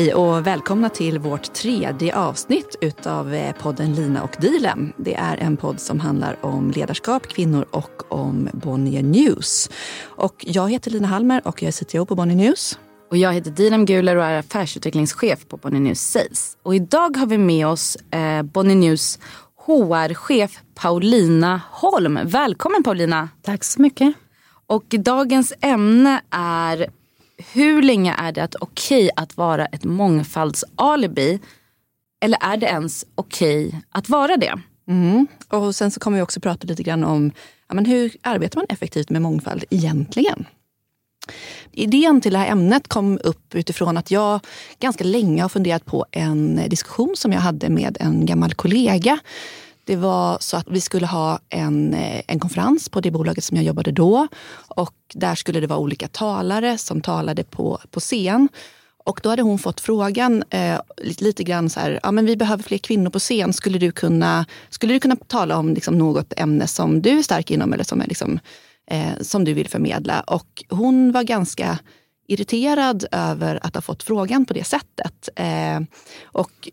Hej 0.00 0.14
och 0.14 0.46
välkomna 0.46 0.88
till 0.88 1.18
vårt 1.18 1.52
tredje 1.52 2.16
avsnitt 2.16 2.76
utav 2.80 3.34
eh, 3.34 3.54
podden 3.54 3.94
Lina 3.94 4.22
och 4.22 4.36
Dilen. 4.40 4.92
Det 4.96 5.14
är 5.14 5.36
en 5.36 5.56
podd 5.56 5.80
som 5.80 6.00
handlar 6.00 6.44
om 6.44 6.70
ledarskap, 6.70 7.26
kvinnor 7.26 7.66
och 7.70 8.12
om 8.12 8.48
Bonnier 8.52 9.02
News. 9.02 9.70
Och 10.02 10.34
jag 10.38 10.70
heter 10.70 10.90
Lina 10.90 11.08
Halmer 11.08 11.42
och 11.44 11.62
jag 11.62 11.68
är 11.68 11.84
CTO 11.84 12.06
på 12.06 12.14
Bonnier 12.14 12.36
News. 12.36 12.78
Och 13.10 13.16
jag 13.16 13.32
heter 13.32 13.50
Dilan 13.50 13.86
Guler 13.86 14.16
och 14.16 14.24
är 14.24 14.38
affärsutvecklingschef 14.38 15.48
på 15.48 15.56
Bonnier 15.56 15.80
News 15.80 16.00
Sales. 16.00 16.56
Och 16.62 16.74
idag 16.74 17.16
har 17.16 17.26
vi 17.26 17.38
med 17.38 17.66
oss 17.66 17.96
eh, 17.96 18.42
Bonnier 18.42 18.76
News 18.76 19.18
HR-chef 19.66 20.60
Paulina 20.74 21.60
Holm. 21.70 22.18
Välkommen 22.24 22.82
Paulina! 22.82 23.28
Tack 23.42 23.64
så 23.64 23.82
mycket. 23.82 24.14
Och 24.66 24.84
dagens 24.88 25.52
ämne 25.60 26.20
är 26.30 26.86
hur 27.52 27.82
länge 27.82 28.14
är 28.18 28.32
det 28.32 28.54
okej 28.60 29.04
okay 29.04 29.10
att 29.16 29.36
vara 29.36 29.66
ett 29.66 29.84
mångfaldsalibi? 29.84 31.38
Eller 32.20 32.38
är 32.42 32.56
det 32.56 32.66
ens 32.66 33.04
okej 33.14 33.66
okay 33.66 33.80
att 33.90 34.08
vara 34.08 34.36
det? 34.36 34.60
Mm. 34.88 35.26
Och 35.48 35.74
sen 35.74 35.90
så 35.90 36.00
kommer 36.00 36.16
vi 36.16 36.22
också 36.22 36.40
prata 36.40 36.66
lite 36.66 36.82
grann 36.82 37.04
om 37.04 37.32
ja, 37.68 37.74
men 37.74 37.84
hur 37.84 38.16
arbetar 38.22 38.58
man 38.58 38.66
effektivt 38.68 39.10
med 39.10 39.22
mångfald 39.22 39.64
egentligen? 39.70 40.46
Idén 41.72 42.20
till 42.20 42.32
det 42.32 42.38
här 42.38 42.50
ämnet 42.50 42.88
kom 42.88 43.18
upp 43.24 43.54
utifrån 43.54 43.96
att 43.96 44.10
jag 44.10 44.40
ganska 44.78 45.04
länge 45.04 45.42
har 45.42 45.48
funderat 45.48 45.84
på 45.84 46.06
en 46.10 46.68
diskussion 46.68 47.14
som 47.16 47.32
jag 47.32 47.40
hade 47.40 47.68
med 47.68 47.96
en 48.00 48.26
gammal 48.26 48.54
kollega 48.54 49.18
det 49.90 49.96
var 49.96 50.38
så 50.40 50.56
att 50.56 50.68
vi 50.70 50.80
skulle 50.80 51.06
ha 51.06 51.38
en, 51.48 51.94
eh, 51.94 52.22
en 52.26 52.40
konferens 52.40 52.88
på 52.88 53.00
det 53.00 53.10
bolaget 53.10 53.44
som 53.44 53.56
jag 53.56 53.66
jobbade 53.66 53.92
då. 53.92 54.28
Och 54.68 54.94
där 55.14 55.34
skulle 55.34 55.60
det 55.60 55.66
vara 55.66 55.78
olika 55.78 56.08
talare 56.08 56.78
som 56.78 57.00
talade 57.00 57.44
på, 57.44 57.80
på 57.90 58.00
scen. 58.00 58.48
Och 59.04 59.20
då 59.22 59.28
hade 59.28 59.42
hon 59.42 59.58
fått 59.58 59.80
frågan 59.80 60.44
eh, 60.50 60.80
lite, 60.96 61.24
lite 61.24 61.44
grann 61.44 61.70
så 61.70 61.80
här, 61.80 62.00
ja 62.02 62.12
men 62.12 62.26
vi 62.26 62.36
behöver 62.36 62.62
fler 62.62 62.78
kvinnor 62.78 63.10
på 63.10 63.18
scen. 63.18 63.52
Skulle 63.52 63.78
du 63.78 63.92
kunna, 63.92 64.46
skulle 64.68 64.92
du 64.92 65.00
kunna 65.00 65.16
tala 65.16 65.58
om 65.58 65.74
liksom 65.74 65.98
något 65.98 66.32
ämne 66.36 66.66
som 66.66 67.02
du 67.02 67.18
är 67.18 67.22
stark 67.22 67.50
inom 67.50 67.72
eller 67.72 67.84
som, 67.84 68.00
är 68.00 68.06
liksom, 68.06 68.38
eh, 68.90 69.12
som 69.20 69.44
du 69.44 69.54
vill 69.54 69.68
förmedla? 69.68 70.20
Och 70.20 70.64
hon 70.68 71.12
var 71.12 71.22
ganska 71.22 71.78
irriterad 72.30 73.04
över 73.12 73.58
att 73.62 73.74
ha 73.74 73.82
fått 73.82 74.02
frågan 74.02 74.44
på 74.44 74.54
det 74.54 74.64
sättet. 74.64 75.28
Eh, 75.36 75.80
och 76.22 76.68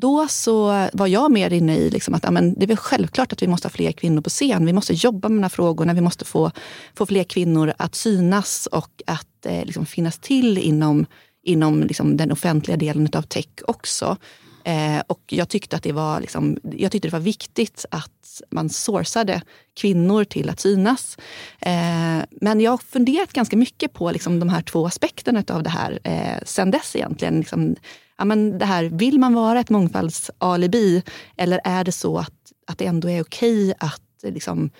då 0.00 0.28
så 0.28 0.88
var 0.92 1.06
jag 1.06 1.32
mer 1.32 1.52
inne 1.52 1.76
i 1.76 1.90
liksom 1.90 2.14
att 2.14 2.24
amen, 2.24 2.54
det 2.54 2.64
är 2.64 2.68
väl 2.68 2.76
självklart 2.76 3.32
att 3.32 3.42
vi 3.42 3.46
måste 3.46 3.68
ha 3.68 3.70
fler 3.70 3.92
kvinnor 3.92 4.22
på 4.22 4.30
scen. 4.30 4.66
Vi 4.66 4.72
måste 4.72 4.92
jobba 4.92 5.28
med 5.28 5.38
de 5.38 5.42
här 5.42 5.48
frågorna. 5.48 5.94
Vi 5.94 6.00
måste 6.00 6.24
få, 6.24 6.50
få 6.94 7.06
fler 7.06 7.24
kvinnor 7.24 7.72
att 7.78 7.94
synas 7.94 8.68
och 8.72 9.02
att 9.06 9.46
eh, 9.46 9.64
liksom 9.64 9.86
finnas 9.86 10.18
till 10.18 10.58
inom, 10.58 11.06
inom 11.42 11.82
liksom 11.82 12.16
den 12.16 12.32
offentliga 12.32 12.76
delen 12.76 13.08
av 13.12 13.22
tech 13.22 13.48
också. 13.66 14.16
Eh, 14.64 15.02
och 15.06 15.22
jag 15.26 15.48
tyckte 15.48 15.76
att 15.76 15.82
det 15.82 15.92
var, 15.92 16.20
liksom, 16.20 16.58
jag 16.62 16.92
tyckte 16.92 17.08
det 17.08 17.12
var 17.12 17.20
viktigt 17.20 17.84
att 17.90 18.15
man 18.50 18.68
sourcade 18.68 19.42
kvinnor 19.80 20.24
till 20.24 20.50
att 20.50 20.60
synas. 20.60 21.18
Eh, 21.60 22.24
men 22.30 22.60
jag 22.60 22.70
har 22.70 22.78
funderat 22.78 23.32
ganska 23.32 23.56
mycket 23.56 23.92
på 23.92 24.10
liksom, 24.10 24.40
de 24.40 24.48
här 24.48 24.62
två 24.62 24.86
aspekterna 24.86 25.44
av 25.48 25.62
det 25.62 25.70
här 25.70 25.98
eh, 26.04 26.38
sen 26.44 26.70
dess 26.70 26.96
egentligen. 26.96 27.38
Liksom, 27.38 27.76
ja, 28.18 28.24
men 28.24 28.58
det 28.58 28.64
här, 28.64 28.84
vill 28.84 29.18
man 29.18 29.34
vara 29.34 29.60
ett 29.60 29.70
mångfaldsalibi 29.70 31.02
eller 31.36 31.60
är 31.64 31.84
det 31.84 31.92
så 31.92 32.18
att, 32.18 32.52
att 32.66 32.78
det 32.78 32.86
ändå 32.86 33.10
är 33.10 33.22
okej 33.22 33.74
att 33.78 34.24
eh, 34.24 34.32
liksom, 34.32 34.70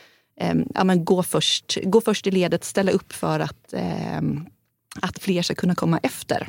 eh, 0.41 0.55
ja, 0.75 0.85
men 0.85 1.05
gå, 1.05 1.23
först, 1.23 1.79
gå 1.85 2.01
först 2.01 2.27
i 2.27 2.31
ledet, 2.31 2.65
ställa 2.65 2.93
upp 2.93 3.13
för 3.13 3.41
att, 3.41 3.73
eh, 3.73 4.23
att 5.01 5.19
fler 5.19 5.43
ska 5.43 5.55
kunna 5.55 5.75
komma 5.75 5.99
efter. 6.03 6.49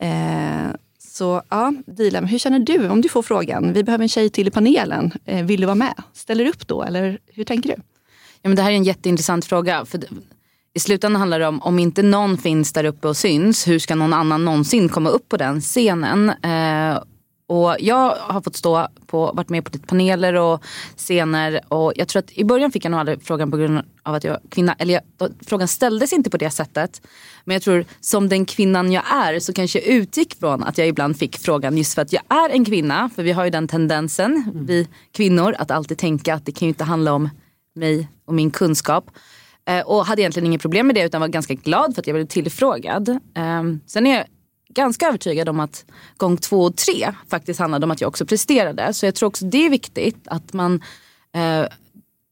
Eh, 0.00 0.70
så 1.16 1.42
ja, 1.48 1.72
Dilan, 1.86 2.24
hur 2.24 2.38
känner 2.38 2.58
du 2.58 2.88
om 2.88 3.00
du 3.00 3.08
får 3.08 3.22
frågan? 3.22 3.72
Vi 3.72 3.84
behöver 3.84 4.02
en 4.02 4.08
tjej 4.08 4.30
till 4.30 4.48
i 4.48 4.50
panelen. 4.50 5.12
Eh, 5.24 5.44
vill 5.44 5.60
du 5.60 5.66
vara 5.66 5.74
med? 5.74 5.94
Ställer 6.12 6.44
du 6.44 6.50
upp 6.50 6.66
då 6.66 6.82
eller 6.82 7.18
hur 7.26 7.44
tänker 7.44 7.68
du? 7.68 7.74
Ja, 8.42 8.48
men 8.48 8.56
det 8.56 8.62
här 8.62 8.70
är 8.70 8.74
en 8.74 8.84
jätteintressant 8.84 9.44
fråga. 9.44 9.84
För 9.84 10.00
I 10.74 10.80
slutändan 10.80 11.20
handlar 11.20 11.40
det 11.40 11.46
om, 11.46 11.62
om 11.62 11.78
inte 11.78 12.02
någon 12.02 12.38
finns 12.38 12.72
där 12.72 12.84
uppe 12.84 13.08
och 13.08 13.16
syns, 13.16 13.68
hur 13.68 13.78
ska 13.78 13.94
någon 13.94 14.12
annan 14.12 14.44
någonsin 14.44 14.88
komma 14.88 15.10
upp 15.10 15.28
på 15.28 15.36
den 15.36 15.60
scenen? 15.60 16.28
Eh, 16.28 16.98
och 17.48 17.76
jag 17.80 18.14
har 18.14 18.40
fått 18.40 18.56
stå 18.56 18.88
på, 19.06 19.32
varit 19.32 19.48
med 19.48 19.64
på 19.64 19.70
lite 19.72 19.86
paneler 19.86 20.34
och 20.34 20.64
scener 20.96 21.60
och 21.68 21.92
jag 21.96 22.08
tror 22.08 22.20
att 22.20 22.32
i 22.32 22.44
början 22.44 22.72
fick 22.72 22.84
jag 22.84 22.90
nog 22.90 23.00
aldrig 23.00 23.22
frågan 23.22 23.50
på 23.50 23.56
grund 23.56 23.82
av 24.02 24.14
att 24.14 24.24
jag 24.24 24.32
var 24.32 24.40
kvinna. 24.48 24.74
Eller 24.78 24.94
jag, 24.94 25.30
frågan 25.46 25.68
ställdes 25.68 26.12
inte 26.12 26.30
på 26.30 26.36
det 26.36 26.50
sättet. 26.50 27.02
Men 27.44 27.54
jag 27.54 27.62
tror 27.62 27.84
som 28.00 28.28
den 28.28 28.44
kvinnan 28.44 28.92
jag 28.92 29.02
är 29.12 29.40
så 29.40 29.52
kanske 29.52 29.78
jag 29.78 29.88
utgick 29.88 30.34
från 30.40 30.62
att 30.62 30.78
jag 30.78 30.88
ibland 30.88 31.16
fick 31.18 31.38
frågan 31.38 31.76
just 31.76 31.94
för 31.94 32.02
att 32.02 32.12
jag 32.12 32.22
är 32.28 32.50
en 32.50 32.64
kvinna. 32.64 33.10
För 33.14 33.22
vi 33.22 33.32
har 33.32 33.44
ju 33.44 33.50
den 33.50 33.68
tendensen, 33.68 34.32
mm. 34.32 34.66
vi 34.66 34.88
kvinnor, 35.12 35.54
att 35.58 35.70
alltid 35.70 35.98
tänka 35.98 36.34
att 36.34 36.46
det 36.46 36.52
kan 36.52 36.66
ju 36.66 36.70
inte 36.70 36.84
handla 36.84 37.12
om 37.12 37.28
mig 37.74 38.08
och 38.24 38.34
min 38.34 38.50
kunskap. 38.50 39.10
Eh, 39.68 39.80
och 39.80 40.06
hade 40.06 40.22
egentligen 40.22 40.46
inget 40.46 40.62
problem 40.62 40.86
med 40.86 40.96
det 40.96 41.02
utan 41.02 41.20
var 41.20 41.28
ganska 41.28 41.54
glad 41.54 41.94
för 41.94 42.02
att 42.02 42.06
jag 42.06 42.14
blev 42.14 42.26
tillfrågad. 42.26 43.08
Eh, 43.08 43.62
sen 43.86 44.06
är 44.06 44.16
jag 44.16 44.26
ganska 44.76 45.08
övertygad 45.08 45.48
om 45.48 45.60
att 45.60 45.84
gång 46.16 46.36
två 46.36 46.62
och 46.62 46.76
tre 46.76 47.12
faktiskt 47.28 47.60
handlade 47.60 47.84
om 47.84 47.90
att 47.90 48.00
jag 48.00 48.08
också 48.08 48.26
presterade. 48.26 48.92
Så 48.92 49.06
jag 49.06 49.14
tror 49.14 49.26
också 49.26 49.44
det 49.44 49.66
är 49.66 49.70
viktigt 49.70 50.16
att 50.26 50.52
man, 50.52 50.82
eh, 51.34 51.66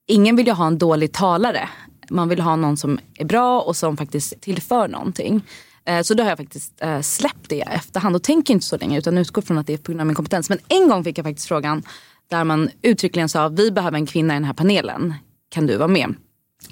ingen 0.06 0.36
vill 0.36 0.46
ju 0.46 0.52
ha 0.52 0.66
en 0.66 0.78
dålig 0.78 1.12
talare. 1.12 1.68
Man 2.10 2.28
vill 2.28 2.40
ha 2.40 2.56
någon 2.56 2.76
som 2.76 2.98
är 3.14 3.24
bra 3.24 3.60
och 3.60 3.76
som 3.76 3.96
faktiskt 3.96 4.40
tillför 4.40 4.88
någonting. 4.88 5.42
Eh, 5.84 6.02
så 6.02 6.14
då 6.14 6.22
har 6.22 6.30
jag 6.30 6.38
faktiskt 6.38 6.72
eh, 6.80 7.00
släppt 7.00 7.48
det 7.48 7.60
efterhand 7.60 8.16
och 8.16 8.22
tänker 8.22 8.54
inte 8.54 8.66
så 8.66 8.76
länge 8.76 8.98
utan 8.98 9.18
utgår 9.18 9.42
från 9.42 9.58
att 9.58 9.66
det 9.66 9.74
är 9.74 9.78
på 9.78 9.92
grund 9.92 10.00
av 10.00 10.06
min 10.06 10.16
kompetens. 10.16 10.48
Men 10.48 10.58
en 10.68 10.88
gång 10.88 11.04
fick 11.04 11.18
jag 11.18 11.24
faktiskt 11.24 11.48
frågan 11.48 11.82
där 12.30 12.44
man 12.44 12.70
uttryckligen 12.82 13.28
sa 13.28 13.48
vi 13.48 13.70
behöver 13.70 13.98
en 13.98 14.06
kvinna 14.06 14.34
i 14.34 14.36
den 14.36 14.44
här 14.44 14.52
panelen. 14.52 15.14
Kan 15.48 15.66
du 15.66 15.76
vara 15.76 15.88
med? 15.88 16.14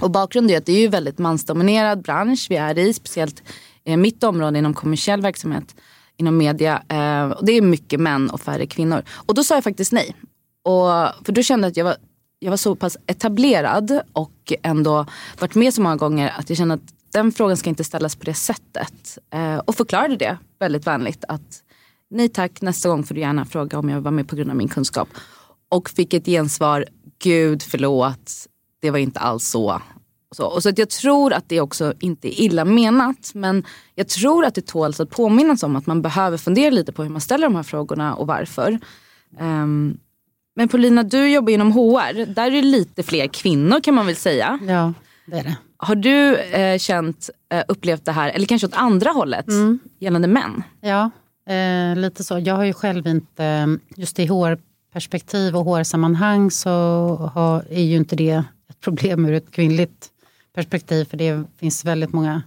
Och 0.01 0.11
bakgrunden 0.11 0.55
är 0.55 0.59
att 0.59 0.67
det 0.67 0.73
är 0.73 0.81
ju 0.81 0.89
väldigt 0.89 1.19
mansdominerad 1.19 2.03
bransch 2.03 2.47
vi 2.51 2.57
är 2.57 2.79
i, 2.79 2.95
speciellt 2.95 3.43
Eh, 3.85 3.97
mitt 3.97 4.25
område 4.25 4.59
inom 4.59 4.75
kommersiell 4.75 5.21
verksamhet 5.21 5.75
inom 6.17 6.37
media. 6.37 6.83
Eh, 6.89 7.31
och 7.31 7.45
det 7.45 7.53
är 7.53 7.63
mycket 7.63 8.01
män 8.01 8.31
och 8.31 8.41
färre 8.41 8.67
kvinnor. 8.67 9.03
Och 9.11 9.35
då 9.35 9.45
sa 9.45 9.55
jag 9.55 9.65
faktiskt 9.65 9.93
nej. 9.93 10.17
Och, 10.63 11.25
för 11.25 11.33
då 11.33 11.43
kände 11.43 11.67
jag 11.67 11.71
att 11.71 11.77
jag 11.77 11.85
var, 11.85 11.97
jag 12.39 12.51
var 12.51 12.57
så 12.57 12.77
pass 12.77 12.97
etablerad 13.07 14.01
och 14.13 14.53
ändå 14.63 15.07
varit 15.41 15.55
med 15.55 15.75
så 15.75 15.83
många 15.83 15.97
gånger 15.97 16.33
att 16.39 16.51
jag 16.51 16.57
kände 16.57 16.75
att 16.75 16.95
den 17.13 17.33
frågan 17.33 17.57
ska 17.57 17.71
inte 17.71 17.85
ställas 17.85 18.17
på 18.17 18.25
det 18.25 18.35
sättet. 18.35 19.19
Eh, 19.31 19.57
och 19.57 19.75
förklarade 19.75 20.17
det 20.17 20.39
väldigt 20.59 20.87
vänligt 20.87 21.25
att 21.29 21.63
nej 22.11 22.29
tack, 22.29 22.61
nästa 22.61 22.89
gång 22.89 23.05
får 23.05 23.15
du 23.15 23.21
gärna 23.21 23.45
fråga 23.45 23.79
om 23.79 23.89
jag 23.89 23.97
vill 23.97 24.05
vara 24.05 24.13
med 24.13 24.29
på 24.29 24.37
grund 24.37 24.51
av 24.51 24.57
min 24.57 24.69
kunskap. 24.69 25.09
Och 25.69 25.91
fick 25.91 26.15
ett 26.15 26.27
gensvar, 26.27 26.87
gud 27.23 27.63
förlåt, 27.63 28.33
det 28.81 28.91
var 28.91 28.99
inte 28.99 29.21
alls 29.21 29.45
så. 29.45 29.83
Och 30.33 30.37
så, 30.37 30.47
och 30.47 30.63
så 30.63 30.69
att 30.69 30.79
jag 30.79 30.91
tror 30.91 31.33
att 31.33 31.49
det 31.49 31.61
också 31.61 31.95
inte 32.01 32.29
är 32.29 32.41
illa 32.41 32.65
menat. 32.65 33.31
Men 33.35 33.65
jag 33.95 34.09
tror 34.09 34.45
att 34.45 34.55
det 34.55 34.67
tåls 34.67 35.01
att 35.01 35.11
påminnas 35.11 35.63
om 35.63 35.77
att 35.77 35.87
man 35.87 36.03
behöver 36.03 36.39
fundera 36.39 36.71
lite 36.71 36.93
på 36.93 37.03
hur 37.03 37.11
man 37.11 37.21
ställer 37.21 37.47
de 37.47 37.55
här 37.55 37.63
frågorna 37.63 38.15
och 38.15 38.27
varför. 38.27 38.79
Um, 39.41 39.99
men 40.57 40.69
Paulina, 40.69 41.03
du 41.03 41.29
jobbar 41.29 41.53
inom 41.53 41.73
HR. 41.73 42.27
Där 42.35 42.47
är 42.47 42.51
det 42.51 42.63
lite 42.63 43.03
fler 43.03 43.27
kvinnor 43.27 43.81
kan 43.81 43.95
man 43.95 44.07
väl 44.07 44.17
säga. 44.17 44.59
Ja, 44.69 44.93
det 45.27 45.39
är 45.39 45.43
det. 45.45 45.57
Har 45.77 45.95
du 45.95 46.37
eh, 46.37 46.79
känt, 46.79 47.31
eh, 47.53 47.65
upplevt 47.69 48.05
det 48.05 48.13
här, 48.13 48.31
eller 48.31 48.47
kanske 48.47 48.67
åt 48.67 48.75
andra 48.75 49.11
hållet, 49.11 49.49
mm. 49.49 49.79
gällande 49.99 50.29
män? 50.29 50.63
Ja, 50.81 51.11
eh, 51.55 51.97
lite 51.97 52.25
så. 52.25 52.39
Jag 52.39 52.55
har 52.55 52.65
ju 52.65 52.73
själv 52.73 53.07
inte, 53.07 53.79
just 53.97 54.19
i 54.19 54.27
HR-perspektiv 54.27 55.57
och 55.57 55.65
HR-sammanhang 55.65 56.51
så 56.51 56.71
har, 57.35 57.65
är 57.71 57.83
ju 57.83 57.97
inte 57.97 58.17
det 58.17 58.45
ett 58.71 58.81
problem 58.81 59.27
ur 59.27 59.33
ett 59.33 59.51
kvinnligt 59.51 60.12
perspektiv 60.55 61.05
för 61.05 61.17
det 61.17 61.45
finns 61.57 61.85
väldigt 61.85 62.13
många 62.13 62.43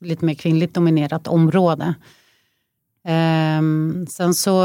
lite 0.00 0.24
mer 0.24 0.34
kvinnligt 0.34 0.74
dominerat 0.74 1.28
område. 1.28 1.94
Um, 3.58 4.06
sen 4.06 4.34
så 4.34 4.64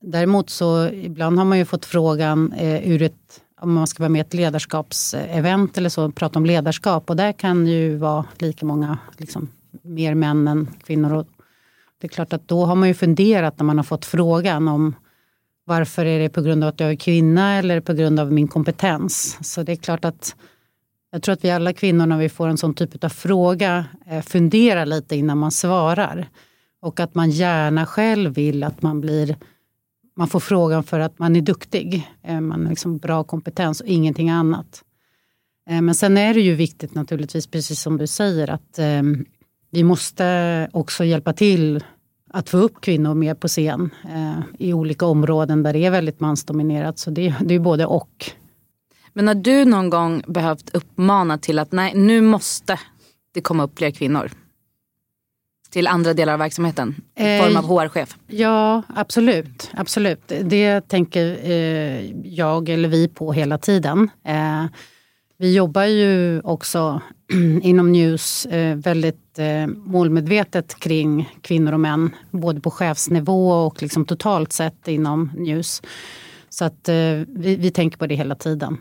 däremot 0.00 0.50
så 0.50 0.88
ibland 0.88 1.38
har 1.38 1.44
man 1.44 1.58
ju 1.58 1.64
fått 1.64 1.84
frågan 1.84 2.52
eh, 2.52 2.90
ur 2.90 3.02
ett 3.02 3.40
om 3.60 3.72
man 3.72 3.86
ska 3.86 4.02
vara 4.02 4.08
med 4.08 4.18
i 4.18 4.20
ett 4.20 4.34
ledarskapsevent 4.34 5.78
eller 5.78 5.88
så, 5.88 6.10
prata 6.10 6.38
om 6.38 6.46
ledarskap 6.46 7.10
och 7.10 7.16
där 7.16 7.32
kan 7.32 7.66
ju 7.66 7.96
vara 7.96 8.24
lika 8.38 8.66
många, 8.66 8.98
liksom, 9.16 9.48
mer 9.82 10.14
män 10.14 10.48
än 10.48 10.68
kvinnor. 10.84 11.12
Och 11.12 11.26
det 11.98 12.06
är 12.06 12.08
klart 12.08 12.32
att 12.32 12.48
då 12.48 12.64
har 12.64 12.74
man 12.74 12.88
ju 12.88 12.94
funderat 12.94 13.58
när 13.58 13.64
man 13.64 13.78
har 13.78 13.84
fått 13.84 14.04
frågan 14.04 14.68
om 14.68 14.94
varför 15.64 16.06
är 16.06 16.18
det 16.18 16.28
på 16.28 16.42
grund 16.42 16.64
av 16.64 16.68
att 16.68 16.80
jag 16.80 16.90
är 16.90 16.96
kvinna 16.96 17.54
eller 17.54 17.80
på 17.80 17.92
grund 17.92 18.20
av 18.20 18.32
min 18.32 18.48
kompetens. 18.48 19.38
Så 19.42 19.62
det 19.62 19.72
är 19.72 19.76
klart 19.76 20.04
att 20.04 20.36
jag 21.14 21.22
tror 21.22 21.32
att 21.32 21.44
vi 21.44 21.50
alla 21.50 21.72
kvinnor 21.72 22.06
när 22.06 22.18
vi 22.18 22.28
får 22.28 22.48
en 22.48 22.56
sån 22.56 22.74
typ 22.74 23.04
av 23.04 23.08
fråga 23.08 23.84
eh, 24.06 24.22
funderar 24.22 24.86
lite 24.86 25.16
innan 25.16 25.38
man 25.38 25.50
svarar. 25.50 26.28
Och 26.80 27.00
att 27.00 27.14
man 27.14 27.30
gärna 27.30 27.86
själv 27.86 28.34
vill 28.34 28.64
att 28.64 28.82
man 28.82 29.00
blir 29.00 29.36
man 30.16 30.28
får 30.28 30.40
frågan 30.40 30.84
för 30.84 31.00
att 31.00 31.18
man 31.18 31.36
är 31.36 31.40
duktig. 31.40 32.10
Eh, 32.22 32.40
man 32.40 32.62
har 32.62 32.70
liksom 32.70 32.98
bra 32.98 33.24
kompetens 33.24 33.80
och 33.80 33.86
ingenting 33.86 34.30
annat. 34.30 34.84
Eh, 35.70 35.80
men 35.80 35.94
sen 35.94 36.16
är 36.16 36.34
det 36.34 36.40
ju 36.40 36.54
viktigt 36.54 36.94
naturligtvis, 36.94 37.46
precis 37.46 37.80
som 37.80 37.98
du 37.98 38.06
säger, 38.06 38.50
att 38.50 38.78
ehm, 38.78 39.24
vi 39.70 39.84
måste 39.84 40.68
också 40.72 41.04
hjälpa 41.04 41.32
till 41.32 41.84
att 42.30 42.48
få 42.48 42.58
upp 42.58 42.80
kvinnor 42.80 43.14
mer 43.14 43.34
på 43.34 43.48
scen 43.48 43.90
i 44.58 44.72
olika 44.72 45.06
områden 45.06 45.62
där 45.62 45.72
det 45.72 45.84
är 45.84 45.90
väldigt 45.90 46.20
mansdominerat. 46.20 46.98
Så 46.98 47.10
det, 47.10 47.34
det 47.40 47.54
är 47.54 47.58
både 47.58 47.86
och. 47.86 48.34
Men 49.14 49.28
har 49.28 49.34
du 49.34 49.64
någon 49.64 49.90
gång 49.90 50.22
behövt 50.26 50.70
uppmana 50.74 51.38
till 51.38 51.58
att 51.58 51.72
nej, 51.72 51.92
nu 51.94 52.20
måste 52.20 52.78
det 53.34 53.40
komma 53.40 53.62
upp 53.62 53.78
fler 53.78 53.90
kvinnor? 53.90 54.30
Till 55.70 55.86
andra 55.86 56.14
delar 56.14 56.32
av 56.32 56.38
verksamheten 56.38 56.94
i 57.16 57.38
form 57.40 57.56
av 57.56 57.64
HR-chef? 57.64 58.16
Ja, 58.26 58.82
absolut. 58.94 59.70
absolut. 59.74 60.32
Det 60.42 60.88
tänker 60.88 61.50
eh, 61.50 62.10
jag 62.26 62.68
eller 62.68 62.88
vi 62.88 63.08
på 63.08 63.32
hela 63.32 63.58
tiden. 63.58 64.10
Eh, 64.24 64.64
vi 65.38 65.54
jobbar 65.54 65.84
ju 65.84 66.40
också 66.40 67.00
inom 67.62 67.92
News 67.92 68.46
eh, 68.46 68.76
väldigt 68.76 69.38
eh, 69.38 69.66
målmedvetet 69.66 70.80
kring 70.80 71.38
kvinnor 71.40 71.72
och 71.72 71.80
män. 71.80 72.10
Både 72.30 72.60
på 72.60 72.70
chefsnivå 72.70 73.52
och 73.52 73.82
liksom 73.82 74.04
totalt 74.04 74.52
sett 74.52 74.88
inom 74.88 75.30
News. 75.36 75.82
Så 76.54 76.64
att 76.64 76.88
eh, 76.88 76.94
vi, 77.28 77.56
vi 77.56 77.70
tänker 77.70 77.98
på 77.98 78.06
det 78.06 78.14
hela 78.14 78.34
tiden. 78.34 78.78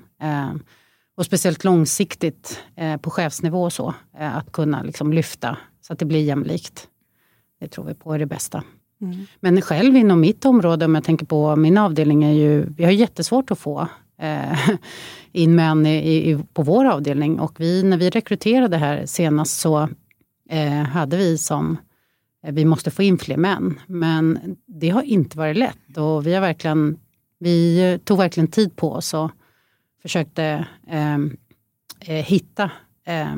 Och 1.18 1.26
speciellt 1.26 1.64
långsiktigt 1.64 2.60
på 3.02 3.10
chefsnivå 3.10 3.64
och 3.64 3.74
så. 3.74 3.94
Att 4.18 4.52
kunna 4.52 4.84
liksom 4.84 5.14
lyfta 5.14 5.58
så 5.82 5.94
att 5.94 6.00
det 6.00 6.06
blir 6.06 6.24
jämlikt. 6.24 6.88
Det 7.60 7.68
tror 7.68 7.86
vi 7.86 7.94
på 7.94 8.14
är 8.14 8.20
det 8.20 8.26
bästa. 8.26 8.64
Mm. 9.02 9.26
Men 9.40 9.62
själv 9.62 9.96
inom 9.96 10.20
mitt 10.20 10.46
område, 10.46 10.86
om 10.86 10.96
jag 10.96 11.04
tänker 11.04 11.26
på 11.26 11.56
min 11.56 11.78
avdelning, 11.78 12.24
är 12.24 12.32
ju, 12.32 12.66
vi 12.78 12.84
har 12.84 12.92
jättesvårt 12.92 13.52
att 13.52 13.60
få 13.60 13.88
eh, 14.22 14.70
in 15.32 15.56
män 15.56 15.86
i, 15.86 16.32
i, 16.32 16.44
på 16.54 16.64
vår 16.64 16.86
avdelning. 16.86 17.40
Och 17.40 17.60
vi, 17.60 17.84
när 17.84 17.98
vi 17.98 18.10
rekryterade 18.10 18.78
här 18.78 19.06
senast 19.06 19.60
så 19.60 19.90
eh, 20.50 20.72
hade 20.72 21.18
vi 21.18 21.38
som 21.38 21.78
eh, 22.46 22.54
vi 22.54 22.66
måste 22.66 22.92
få 22.92 23.04
in 23.04 23.18
fler 23.18 23.38
män. 23.38 23.80
Men 23.88 24.40
det 24.66 24.90
har 24.90 25.02
inte 25.02 25.38
varit 25.38 25.58
lätt 25.58 25.98
och 25.98 26.28
vi 26.28 26.34
har 26.34 26.42
verkligen 26.42 26.98
vi 27.44 28.00
tog 28.04 28.18
verkligen 28.18 28.48
tid 28.48 28.76
på 28.76 28.92
oss 28.92 29.14
och 29.14 29.32
försökte 30.02 30.68
eh, 30.88 31.16
eh 32.00 32.26
hitta. 32.26 32.72
Eh, 33.06 33.36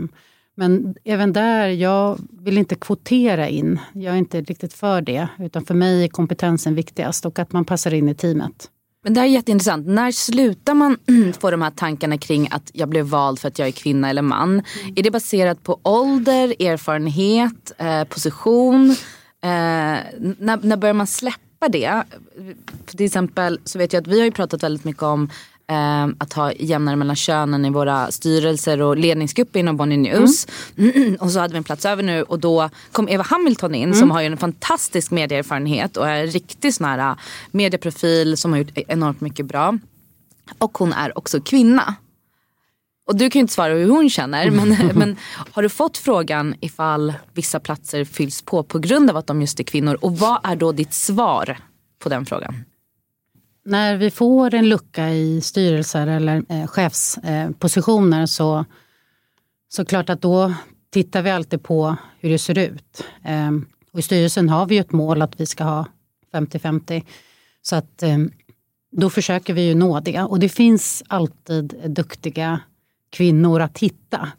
men 0.57 0.95
även 1.03 1.33
där, 1.33 1.67
jag 1.67 2.19
vill 2.29 2.57
inte 2.57 2.75
kvotera 2.75 3.49
in. 3.49 3.79
Jag 3.93 4.13
är 4.13 4.17
inte 4.17 4.41
riktigt 4.41 4.73
för 4.73 5.01
det. 5.01 5.27
Utan 5.39 5.65
för 5.65 5.73
mig 5.73 6.03
är 6.03 6.07
kompetensen 6.07 6.75
viktigast 6.75 7.25
och 7.25 7.39
att 7.39 7.51
man 7.51 7.65
passar 7.65 7.93
in 7.93 8.09
i 8.09 8.15
teamet. 8.15 8.69
Men 9.03 9.13
det 9.13 9.19
här 9.19 9.27
är 9.27 9.31
jätteintressant. 9.31 9.87
När 9.87 10.11
slutar 10.11 10.73
man 10.73 10.97
få 11.39 11.51
de 11.51 11.61
här 11.61 11.71
tankarna 11.71 12.17
kring 12.17 12.47
att 12.51 12.71
jag 12.73 12.89
blev 12.89 13.05
vald 13.05 13.39
för 13.39 13.47
att 13.47 13.59
jag 13.59 13.67
är 13.67 13.71
kvinna 13.71 14.09
eller 14.09 14.21
man? 14.21 14.49
Mm. 14.49 14.93
Är 14.95 15.03
det 15.03 15.11
baserat 15.11 15.63
på 15.63 15.79
ålder, 15.83 16.61
erfarenhet, 16.61 17.71
eh, 17.77 18.03
position? 18.03 18.89
Eh, 19.41 19.97
när, 20.39 20.65
när 20.65 20.77
börjar 20.77 20.93
man 20.93 21.07
släppa 21.07 21.44
det? 21.59 22.03
Till 22.85 23.05
exempel 23.05 23.59
så 23.63 23.79
vet 23.79 23.93
jag 23.93 24.01
att 24.01 24.07
vi 24.07 24.19
har 24.19 24.25
ju 24.25 24.31
pratat 24.31 24.63
väldigt 24.63 24.83
mycket 24.83 25.03
om 25.03 25.29
eh, 25.67 26.07
att 26.17 26.33
ha 26.33 26.53
jämnare 26.53 26.95
mellan 26.95 27.15
könen 27.15 27.65
i 27.65 27.69
våra 27.69 28.11
styrelser 28.11 28.81
och 28.81 28.97
ledningsgrupper 28.97 29.59
inom 29.59 29.77
Bonnier 29.77 29.99
News. 29.99 30.47
Mm. 30.77 31.15
och 31.19 31.31
så 31.31 31.39
hade 31.39 31.51
vi 31.51 31.57
en 31.57 31.63
plats 31.63 31.85
över 31.85 32.03
nu 32.03 32.23
och 32.23 32.39
då 32.39 32.69
kom 32.91 33.09
Eva 33.09 33.23
Hamilton 33.23 33.75
in 33.75 33.83
mm. 33.83 33.99
som 33.99 34.11
har 34.11 34.21
ju 34.21 34.27
en 34.27 34.37
fantastisk 34.37 35.11
medieerfarenhet 35.11 35.97
och 35.97 36.07
är 36.07 36.23
en 36.23 36.27
riktig 36.27 36.73
sån 36.73 36.85
här 36.85 37.09
äh, 37.09 37.17
medieprofil 37.51 38.37
som 38.37 38.51
har 38.51 38.59
gjort 38.59 38.77
enormt 38.87 39.21
mycket 39.21 39.45
bra. 39.45 39.77
Och 40.57 40.77
hon 40.77 40.93
är 40.93 41.17
också 41.17 41.41
kvinna. 41.41 41.95
Och 43.07 43.15
du 43.15 43.29
kan 43.29 43.39
ju 43.39 43.41
inte 43.41 43.53
svara 43.53 43.73
hur 43.73 43.89
hon 43.89 44.09
känner 44.09 44.51
men, 44.51 44.69
men 44.99 45.17
har 45.51 45.61
du 45.63 45.69
fått 45.69 45.97
frågan 45.97 46.55
ifall 46.61 47.13
vissa 47.33 47.59
platser 47.59 48.05
fylls 48.05 48.41
på 48.41 48.63
på 48.63 48.79
grund 48.79 49.09
av 49.09 49.17
att 49.17 49.27
de 49.27 49.41
just 49.41 49.59
är 49.59 49.63
kvinnor 49.63 49.97
och 50.01 50.17
vad 50.17 50.39
är 50.43 50.55
då 50.55 50.71
ditt 50.71 50.93
svar 50.93 51.57
på 51.99 52.09
den 52.09 52.25
frågan? 52.25 52.55
när 53.65 53.97
vi 53.97 54.11
får 54.11 54.53
en 54.53 54.69
lucka 54.69 55.09
i 55.09 55.41
styrelser 55.41 56.07
eller 56.07 56.43
eh, 56.49 56.67
chefspositioner 56.67 58.19
eh, 58.19 58.25
så, 58.25 58.65
så 59.69 59.85
klart 59.85 60.09
att 60.09 60.21
då 60.21 60.53
tittar 60.91 61.21
vi 61.21 61.29
alltid 61.29 61.63
på 61.63 61.95
hur 62.19 62.29
det 62.29 62.39
ser 62.39 62.57
ut. 62.57 63.03
Eh, 63.23 63.51
och 63.91 63.99
I 63.99 64.01
styrelsen 64.01 64.49
har 64.49 64.65
vi 64.65 64.75
ju 64.75 64.81
ett 64.81 64.91
mål 64.91 65.21
att 65.21 65.39
vi 65.39 65.45
ska 65.45 65.63
ha 65.63 65.85
50-50. 66.33 67.03
Så 67.61 67.75
att 67.75 68.03
eh, 68.03 68.17
då 68.91 69.09
försöker 69.09 69.53
vi 69.53 69.67
ju 69.67 69.75
nå 69.75 69.99
det. 69.99 70.21
Och 70.21 70.39
det 70.39 70.49
finns 70.49 71.03
alltid 71.07 71.81
duktiga 71.85 72.59
kvinnor 73.15 73.61
att 73.61 73.77
hitta. 73.77 74.29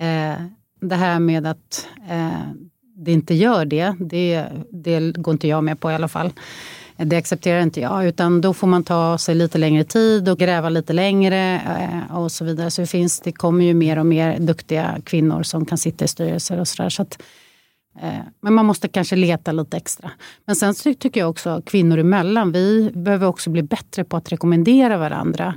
Eh, 0.00 0.42
det 0.80 0.94
här 0.94 1.18
med 1.18 1.46
att 1.46 1.88
eh, 2.10 2.50
det 2.96 3.12
inte 3.12 3.34
gör 3.34 3.64
det, 3.64 3.94
det, 4.00 4.44
det 4.70 5.16
går 5.16 5.32
inte 5.32 5.48
jag 5.48 5.64
med 5.64 5.80
på 5.80 5.90
i 5.90 5.94
alla 5.94 6.08
fall. 6.08 6.32
Det 6.96 7.16
accepterar 7.16 7.60
inte 7.60 7.80
jag, 7.80 8.06
utan 8.06 8.40
då 8.40 8.54
får 8.54 8.66
man 8.66 8.84
ta 8.84 9.18
sig 9.18 9.34
lite 9.34 9.58
längre 9.58 9.84
tid 9.84 10.28
och 10.28 10.38
gräva 10.38 10.68
lite 10.68 10.92
längre 10.92 11.54
eh, 11.54 12.16
och 12.16 12.32
så 12.32 12.44
vidare. 12.44 12.70
Så 12.70 12.80
det, 12.80 12.86
finns, 12.86 13.20
det 13.20 13.32
kommer 13.32 13.64
ju 13.64 13.74
mer 13.74 13.98
och 13.98 14.06
mer 14.06 14.38
duktiga 14.38 14.98
kvinnor 15.04 15.42
som 15.42 15.66
kan 15.66 15.78
sitta 15.78 16.04
i 16.04 16.08
styrelser 16.08 16.60
och 16.60 16.68
sådär. 16.68 16.88
Så 16.88 17.02
att, 17.02 17.22
eh, 18.00 18.18
men 18.40 18.54
man 18.54 18.66
måste 18.66 18.88
kanske 18.88 19.16
leta 19.16 19.52
lite 19.52 19.76
extra. 19.76 20.10
Men 20.44 20.56
sen 20.56 20.74
tycker 20.74 21.20
jag 21.20 21.30
också 21.30 21.62
kvinnor 21.66 21.98
emellan, 21.98 22.52
vi 22.52 22.90
behöver 22.94 23.26
också 23.26 23.50
bli 23.50 23.62
bättre 23.62 24.04
på 24.04 24.16
att 24.16 24.32
rekommendera 24.32 24.98
varandra. 24.98 25.54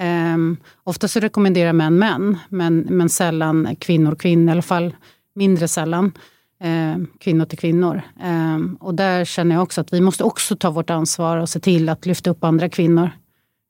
Um, 0.00 0.56
ofta 0.84 1.08
så 1.08 1.20
rekommenderar 1.20 1.72
män 1.72 1.98
män, 1.98 2.38
men, 2.48 2.78
men 2.78 3.08
sällan 3.08 3.76
kvinnor 3.76 4.14
kvinnor, 4.14 4.48
i 4.48 4.52
alla 4.52 4.62
fall 4.62 4.96
mindre 5.34 5.68
sällan 5.68 6.12
eh, 6.60 6.96
kvinnor 7.20 7.44
till 7.44 7.58
kvinnor. 7.58 8.02
Eh, 8.22 8.58
och 8.80 8.94
där 8.94 9.24
känner 9.24 9.54
jag 9.54 9.62
också 9.62 9.80
att 9.80 9.92
vi 9.92 10.00
måste 10.00 10.24
också 10.24 10.56
ta 10.56 10.70
vårt 10.70 10.90
ansvar 10.90 11.36
och 11.36 11.48
se 11.48 11.60
till 11.60 11.88
att 11.88 12.06
lyfta 12.06 12.30
upp 12.30 12.44
andra 12.44 12.68
kvinnor. 12.68 13.10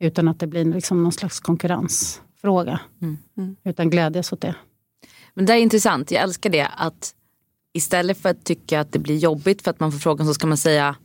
Utan 0.00 0.28
att 0.28 0.40
det 0.40 0.46
blir 0.46 0.64
liksom 0.64 1.02
någon 1.02 1.12
slags 1.12 1.40
konkurrensfråga. 1.40 2.80
Mm. 3.02 3.18
Mm. 3.36 3.56
Utan 3.64 3.90
glädjas 3.90 4.32
åt 4.32 4.40
det. 4.40 4.54
Men 5.34 5.46
det 5.46 5.52
är 5.52 5.56
intressant, 5.56 6.10
jag 6.10 6.22
älskar 6.22 6.50
det 6.50 6.68
att 6.76 7.14
istället 7.72 8.18
för 8.18 8.28
att 8.28 8.44
tycka 8.44 8.80
att 8.80 8.92
det 8.92 8.98
blir 8.98 9.16
jobbigt 9.16 9.62
för 9.62 9.70
att 9.70 9.80
man 9.80 9.92
får 9.92 9.98
frågan 9.98 10.26
så 10.26 10.34
ska 10.34 10.46
man 10.46 10.56
säga 10.56 10.96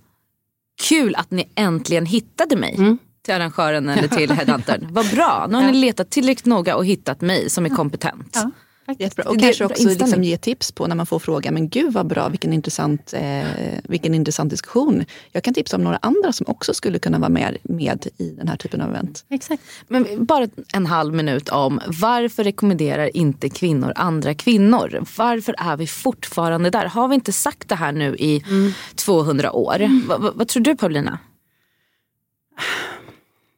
kul 0.90 1.16
att 1.16 1.32
ni 1.32 1.50
äntligen 1.56 2.06
hittade 2.06 2.56
mig. 2.56 2.76
Mm. 2.78 2.98
Till 3.24 3.34
arrangören 3.34 3.90
eller 3.90 4.08
till 4.08 4.32
headhuntern. 4.38 4.88
Vad 4.92 5.10
bra, 5.10 5.48
nu 5.50 5.56
har 5.56 5.64
ni 5.64 5.74
letat 5.74 6.10
tillräckligt 6.10 6.46
noga 6.46 6.76
och 6.76 6.86
hittat 6.86 7.22
mig 7.22 7.50
som 7.50 7.66
är 7.66 7.70
kompetent. 7.70 8.32
Ja. 8.34 8.52
Jättebra. 9.00 9.32
Och 9.32 9.40
kanske 9.40 9.66
också 9.66 9.88
liksom 9.88 10.24
ge 10.24 10.38
tips 10.38 10.72
på 10.72 10.88
när 10.88 10.96
man 10.96 11.06
får 11.06 11.20
fråga, 11.20 11.52
men 11.52 11.70
gud 11.70 11.94
vad 11.94 12.08
bra, 12.08 12.30
vilken 12.30 12.54
intressant, 12.54 13.14
eh, 13.14 13.44
vilken 13.84 14.14
intressant 14.14 14.50
diskussion. 14.50 15.06
Jag 15.32 15.44
kan 15.44 15.54
tipsa 15.54 15.78
om 15.78 15.84
några 15.84 16.00
andra 16.02 16.32
som 16.34 16.46
också 16.50 16.74
skulle 16.74 17.00
kunna 17.00 17.20
vara 17.20 17.30
med, 17.30 17.58
med 17.64 18.08
i 18.18 18.30
den 18.30 18.48
här 18.48 18.58
typen 18.58 18.82
av 18.82 18.90
event. 18.90 19.26
Exakt. 19.30 19.64
Men 19.88 20.26
bara 20.26 20.48
en 20.74 20.86
halv 20.86 21.14
minut 21.14 21.50
om 21.50 21.82
varför 21.88 22.44
rekommenderar 22.44 23.18
inte 23.18 23.50
kvinnor 23.50 23.94
andra 23.96 24.34
kvinnor? 24.34 25.06
Varför 25.18 25.56
är 25.58 25.78
vi 25.78 25.88
fortfarande 25.88 26.70
där? 26.70 26.86
Har 26.86 27.08
vi 27.08 27.16
inte 27.16 27.32
sagt 27.32 27.70
det 27.70 27.76
här 27.76 27.92
nu 27.92 28.16
i 28.16 28.44
mm. 28.48 28.74
200 28.96 29.52
år? 29.52 29.82
Mm. 29.82 30.04
Vad 30.08 30.48
tror 30.48 30.64
du 30.64 30.76
Paulina? 30.76 31.20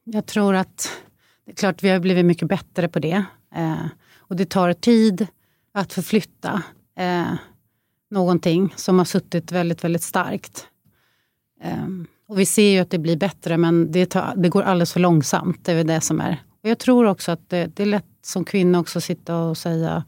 Jag 0.07 0.25
tror 0.25 0.55
att 0.55 0.89
det 1.45 1.51
är 1.51 1.55
klart 1.55 1.83
vi 1.83 1.89
har 1.89 1.99
blivit 1.99 2.25
mycket 2.25 2.47
bättre 2.47 2.87
på 2.87 2.99
det. 2.99 3.25
Eh, 3.55 3.85
och 4.17 4.35
det 4.35 4.45
tar 4.45 4.73
tid 4.73 5.27
att 5.73 5.93
förflytta 5.93 6.63
eh, 6.97 7.33
någonting 8.09 8.73
som 8.75 8.97
har 8.97 9.05
suttit 9.05 9.51
väldigt, 9.51 9.83
väldigt 9.83 10.03
starkt. 10.03 10.67
Eh, 11.61 11.87
och 12.27 12.39
vi 12.39 12.45
ser 12.45 12.69
ju 12.69 12.79
att 12.79 12.89
det 12.89 12.99
blir 12.99 13.17
bättre 13.17 13.57
men 13.57 13.91
det, 13.91 14.05
tar, 14.05 14.33
det 14.35 14.49
går 14.49 14.63
alldeles 14.63 14.93
för 14.93 14.99
långsamt. 14.99 15.65
Det 15.65 15.71
är 15.71 15.83
det 15.83 16.01
som 16.01 16.21
är. 16.21 16.43
Och 16.63 16.69
jag 16.69 16.79
tror 16.79 17.05
också 17.05 17.31
att 17.31 17.49
det, 17.49 17.75
det 17.75 17.83
är 17.83 17.87
lätt 17.87 18.05
som 18.21 18.45
kvinna 18.45 18.79
också 18.79 18.97
att 18.97 19.03
sitta 19.03 19.37
och 19.37 19.57
säga 19.57 20.03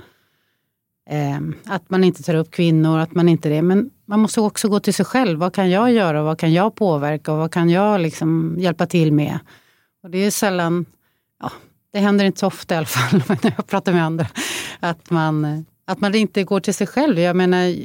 eh, 1.09 1.39
att 1.65 1.89
man 1.89 2.03
inte 2.03 2.23
tar 2.23 2.35
upp 2.35 2.51
kvinnor, 2.51 2.99
att 2.99 3.15
man 3.15 3.29
inte 3.29 3.49
det. 3.49 3.61
Men 3.61 3.89
man 4.05 4.19
måste 4.19 4.41
också 4.41 4.69
gå 4.69 4.79
till 4.79 4.93
sig 4.93 5.05
själv. 5.05 5.39
Vad 5.39 5.53
kan 5.53 5.69
jag 5.69 5.91
göra? 5.91 6.23
Vad 6.23 6.39
kan 6.39 6.53
jag 6.53 6.75
påverka? 6.75 7.31
Och 7.31 7.37
vad 7.37 7.51
kan 7.51 7.69
jag 7.69 8.01
liksom 8.01 8.55
hjälpa 8.59 8.85
till 8.85 9.13
med? 9.13 9.39
Och 10.03 10.09
det 10.09 10.17
är 10.17 10.31
sällan 10.31 10.85
ja, 11.39 11.51
det 11.91 11.99
händer 11.99 12.25
inte 12.25 12.39
så 12.39 12.47
ofta 12.47 12.75
i 12.75 12.77
alla 12.77 12.85
fall 12.85 13.23
när 13.43 13.53
jag 13.57 13.67
pratar 13.67 13.93
med 13.93 14.05
andra, 14.05 14.27
att 14.79 15.09
man, 15.09 15.65
att 15.85 16.01
man 16.01 16.15
inte 16.15 16.43
går 16.43 16.59
till 16.59 16.73
sig 16.73 16.87
själv. 16.87 17.19
Jag 17.19 17.35
menar, 17.35 17.75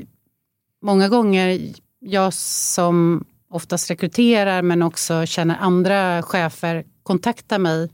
många 0.83 1.09
gånger, 1.09 1.73
jag 1.99 2.35
som 2.35 3.25
oftast 3.51 3.91
rekryterar 3.91 4.63
men 4.63 4.83
också 4.83 5.27
känner 5.27 5.57
andra 5.61 6.23
chefer 6.23 6.85
kontaktar 7.03 7.59
mig 7.59 7.91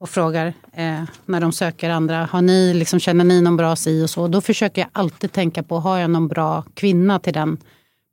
och 0.00 0.08
frågar 0.08 0.46
eh, 0.72 1.02
när 1.26 1.40
de 1.40 1.52
söker 1.52 1.90
andra, 1.90 2.28
har 2.32 2.42
ni, 2.42 2.74
liksom, 2.74 3.00
känner 3.00 3.24
ni 3.24 3.40
någon 3.40 3.56
bra 3.56 3.76
si 3.76 4.04
och 4.04 4.10
så? 4.10 4.28
Då 4.28 4.40
försöker 4.40 4.82
jag 4.82 4.88
alltid 4.92 5.32
tänka 5.32 5.62
på, 5.62 5.78
har 5.78 5.98
jag 5.98 6.10
någon 6.10 6.28
bra 6.28 6.64
kvinna 6.74 7.18
till 7.18 7.32
den 7.32 7.58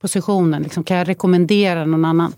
positionen? 0.01 0.63
Liksom, 0.63 0.83
kan 0.83 0.97
jag 0.97 1.07
rekommendera 1.07 1.85
någon 1.85 2.05
annan? 2.05 2.33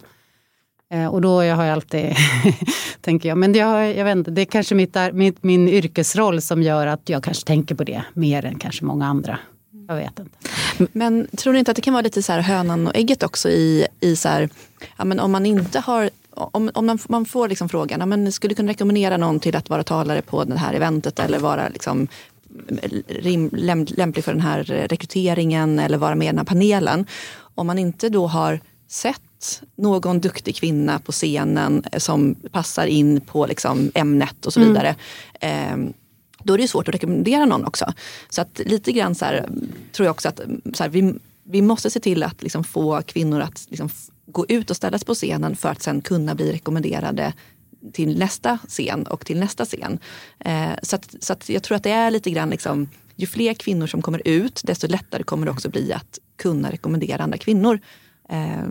Eh, 0.92 1.08
och 1.08 1.22
då 1.22 1.44
jag 1.44 1.56
har 1.56 1.64
jag 1.64 1.74
alltid, 1.74 2.16
tänker 3.02 3.30
jag, 3.30 3.38
men 3.38 3.54
det, 3.54 3.60
har, 3.60 3.80
jag 3.80 4.06
vet 4.06 4.18
inte, 4.18 4.32
det 4.32 4.42
är 4.42 4.46
kanske 4.46 4.76
mitt, 4.76 4.98
mitt, 5.14 5.44
min 5.44 5.70
yrkesroll 5.70 6.42
som 6.42 6.64
gör 6.64 6.88
att 6.88 7.10
jag 7.10 7.24
kanske 7.24 7.48
tänker 7.48 7.76
på 7.76 7.84
det 7.84 8.04
mer 8.14 8.46
än 8.46 8.60
kanske 8.60 8.86
många 8.86 9.06
andra. 9.06 9.40
Jag 9.88 9.96
vet 9.96 10.20
inte. 10.20 10.32
Men 10.94 11.28
tror 11.38 11.54
ni 11.54 11.60
inte 11.60 11.72
att 11.72 11.76
det 11.76 11.82
kan 11.82 11.94
vara 11.94 12.02
lite 12.02 12.24
så 12.24 12.34
här 12.34 12.42
hönan 12.42 12.88
och 12.88 12.96
ägget 12.96 13.24
också 13.24 13.50
i, 13.50 13.88
i 14.00 14.16
så 14.16 14.30
här, 14.30 14.50
ja, 14.98 15.06
men 15.06 15.20
om 15.20 15.32
man 15.32 15.46
inte 15.46 15.80
har 15.80 16.10
om, 16.32 16.72
om 16.74 16.86
man, 16.86 17.00
man 17.10 17.26
får 17.26 17.48
liksom 17.48 17.70
frågan, 17.70 18.00
ja, 18.00 18.06
men 18.06 18.32
skulle 18.32 18.52
du 18.52 18.56
kunna 18.56 18.72
rekommendera 18.72 19.18
någon 19.18 19.40
till 19.40 19.56
att 19.56 19.70
vara 19.70 19.84
talare 19.84 20.22
på 20.22 20.44
det 20.44 20.58
här 20.58 20.74
eventet 20.74 21.20
eller 21.20 21.40
vara 21.40 21.70
liksom 21.70 22.08
rim, 23.08 23.50
läm, 23.54 23.86
lämplig 23.90 24.26
för 24.26 24.34
den 24.34 24.42
här 24.42 24.64
rekryteringen 24.64 25.80
eller 25.80 25.98
vara 25.98 26.16
med 26.16 26.26
i 26.26 26.30
den 26.30 26.38
här 26.38 26.46
panelen. 26.46 27.06
Om 27.56 27.68
man 27.68 27.80
inte 27.80 28.10
då 28.10 28.28
har 28.28 28.60
sett 28.88 29.22
någon 29.76 30.20
duktig 30.20 30.56
kvinna 30.56 31.00
på 31.00 31.12
scenen 31.12 31.84
som 31.98 32.36
passar 32.36 32.86
in 32.86 33.22
på 33.22 33.46
liksom 33.46 33.92
ämnet 33.94 34.46
och 34.46 34.54
så 34.54 34.60
mm. 34.60 34.74
vidare. 34.74 34.96
Mm. 35.40 35.86
Eh, 35.88 35.94
då 36.44 36.54
är 36.54 36.58
det 36.58 36.68
svårt 36.68 36.88
att 36.88 36.96
rekommendera 36.96 37.46
någon 37.46 37.66
också. 37.66 37.94
Så 38.30 38.42
att 38.42 38.62
lite 38.66 38.92
grann 38.92 39.16
så 39.16 39.26
här, 39.26 39.50
tror 39.92 40.06
jag 40.06 40.12
också 40.12 40.30
att 40.30 40.40
så 40.74 40.84
här, 40.84 40.90
vi, 40.90 41.14
vi 41.44 41.62
måste 41.62 41.90
se 41.90 42.00
till 42.00 42.24
att 42.24 42.44
liksom 42.44 42.64
få 42.64 43.02
kvinnor 43.02 43.42
att 43.42 43.66
liksom 43.70 43.90
gå 44.26 44.46
ut 44.50 44.70
och 44.70 44.76
ställa 44.76 44.98
sig 44.98 45.06
på 45.06 45.14
scenen 45.14 45.56
för 45.56 45.70
att 45.70 45.82
sen 45.82 46.02
kunna 46.02 46.36
bli 46.36 46.52
rekommenderade 46.52 47.34
till 47.94 48.20
nästa 48.20 48.60
scen 48.68 49.08
och 49.08 49.26
till 49.26 49.40
nästa 49.40 49.66
scen. 49.66 50.00
Eh, 50.40 50.72
så 50.84 50.96
att, 50.96 51.16
så 51.20 51.34
att 51.34 51.50
jag 51.50 51.64
tror 51.64 51.76
att 51.76 51.84
det 51.84 51.92
är 51.92 52.12
lite 52.12 52.32
grann 52.32 52.50
liksom, 52.50 52.90
ju 53.16 53.28
fler 53.28 53.54
kvinnor 53.54 53.88
som 53.88 54.02
kommer 54.02 54.22
ut 54.28 54.62
desto 54.64 54.88
lättare 54.88 55.24
kommer 55.24 55.46
det 55.46 55.52
också 55.52 55.70
bli 55.70 55.94
att 55.94 56.20
kunna 56.36 56.72
rekommendera 56.72 57.24
andra 57.24 57.38
kvinnor. 57.38 57.80
Eh, 58.30 58.70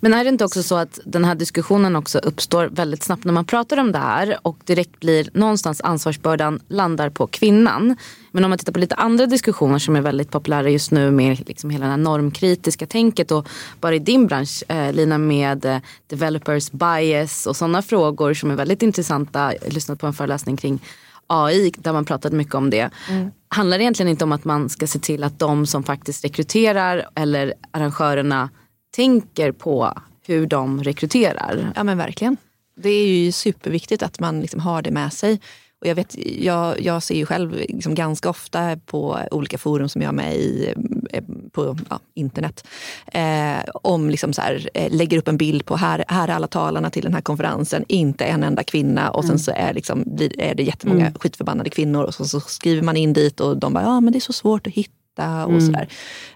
men 0.00 0.14
är 0.14 0.24
det 0.24 0.30
inte 0.30 0.44
också 0.44 0.62
så 0.62 0.76
att 0.76 0.98
den 1.04 1.24
här 1.24 1.34
diskussionen 1.34 1.96
också 1.96 2.18
uppstår 2.18 2.66
väldigt 2.66 3.02
snabbt 3.02 3.24
när 3.24 3.32
man 3.32 3.44
pratar 3.44 3.76
om 3.76 3.92
det 3.92 3.98
här 3.98 4.38
och 4.42 4.58
direkt 4.64 5.00
blir 5.00 5.28
någonstans 5.34 5.80
ansvarsbördan 5.80 6.60
landar 6.68 7.10
på 7.10 7.26
kvinnan. 7.26 7.96
Men 8.32 8.44
om 8.44 8.50
man 8.50 8.58
tittar 8.58 8.72
på 8.72 8.78
lite 8.78 8.94
andra 8.94 9.26
diskussioner 9.26 9.78
som 9.78 9.96
är 9.96 10.00
väldigt 10.00 10.30
populära 10.30 10.70
just 10.70 10.90
nu 10.90 11.10
med 11.10 11.48
liksom 11.48 11.70
hela 11.70 11.84
det 11.84 11.90
här 11.90 11.98
normkritiska 11.98 12.86
tänket 12.86 13.30
och 13.30 13.48
bara 13.80 13.94
i 13.94 13.98
din 13.98 14.26
bransch 14.26 14.64
eh, 14.68 14.92
Lina 14.92 15.18
med 15.18 15.64
eh, 15.64 15.78
developers 16.06 16.70
bias 16.70 17.46
och 17.46 17.56
sådana 17.56 17.82
frågor 17.82 18.34
som 18.34 18.50
är 18.50 18.54
väldigt 18.54 18.82
intressanta. 18.82 19.52
Jag 19.62 19.72
lyssnade 19.72 19.98
på 19.98 20.06
en 20.06 20.12
föreläsning 20.12 20.56
kring 20.56 20.80
AI 21.26 21.72
där 21.78 21.92
man 21.92 22.04
pratade 22.04 22.36
mycket 22.36 22.54
om 22.54 22.70
det. 22.70 22.90
Mm. 23.08 23.30
Handlar 23.48 23.78
det 23.78 23.84
egentligen 23.84 24.10
inte 24.10 24.24
om 24.24 24.32
att 24.32 24.44
man 24.44 24.68
ska 24.68 24.86
se 24.86 24.98
till 24.98 25.24
att 25.24 25.38
de 25.38 25.66
som 25.66 25.82
faktiskt 25.82 26.24
rekryterar 26.24 27.08
eller 27.14 27.54
arrangörerna 27.70 28.48
tänker 28.90 29.52
på 29.52 29.92
hur 30.26 30.46
de 30.46 30.82
rekryterar. 30.82 31.72
Ja 31.76 31.84
men 31.84 31.98
verkligen. 31.98 32.36
Det 32.76 32.90
är 32.90 33.06
ju 33.06 33.32
superviktigt 33.32 34.02
att 34.02 34.20
man 34.20 34.40
liksom 34.40 34.60
har 34.60 34.82
det 34.82 34.90
med 34.90 35.12
sig. 35.12 35.40
Och 35.80 35.86
jag, 35.86 35.94
vet, 35.94 36.16
jag, 36.38 36.80
jag 36.80 37.02
ser 37.02 37.14
ju 37.14 37.26
själv 37.26 37.52
liksom 37.52 37.94
ganska 37.94 38.30
ofta 38.30 38.76
på 38.76 39.18
olika 39.30 39.58
forum 39.58 39.88
som 39.88 40.02
jag 40.02 40.08
är 40.08 40.12
med 40.12 40.36
i 40.36 40.74
eh, 41.10 41.24
på 41.52 41.76
ja, 41.90 42.00
internet. 42.14 42.66
Eh, 43.06 43.70
om 43.74 44.10
liksom 44.10 44.32
så 44.32 44.40
här, 44.42 44.68
eh, 44.74 44.92
lägger 44.92 45.18
upp 45.18 45.28
en 45.28 45.36
bild 45.36 45.64
på 45.64 45.76
här, 45.76 46.04
här 46.08 46.28
är 46.28 46.32
alla 46.32 46.46
talarna 46.46 46.90
till 46.90 47.02
den 47.02 47.14
här 47.14 47.20
konferensen, 47.20 47.84
inte 47.88 48.24
en 48.24 48.42
enda 48.42 48.62
kvinna. 48.62 49.10
Och 49.10 49.24
sen 49.24 49.30
mm. 49.30 49.38
så 49.38 49.52
är, 49.54 49.74
liksom, 49.74 50.18
är 50.38 50.54
det 50.54 50.62
jättemånga 50.62 51.06
mm. 51.06 51.14
skitförbannade 51.14 51.70
kvinnor 51.70 52.04
och 52.04 52.14
så, 52.14 52.24
så, 52.24 52.40
skriver 52.40 52.82
man 52.82 52.96
in 52.96 53.12
dit 53.12 53.40
och 53.40 53.56
de 53.56 53.72
bara, 53.72 53.84
ja 53.84 54.00
men 54.00 54.12
det 54.12 54.18
är 54.18 54.20
så 54.20 54.32
svårt 54.32 54.66
att 54.66 54.72
hitta 54.72 54.94
hitta 55.10 55.46
och 55.46 55.52
mm. 55.52 55.66
sådär. 55.66 55.88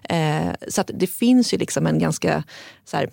Eh, 0.09 0.53
så 0.67 0.83
det 0.87 1.07
finns 1.07 1.53
ju 1.53 1.57
liksom 1.57 1.87
en 1.87 1.99
ganska, 1.99 2.43
så 2.85 2.97
här, 2.97 3.09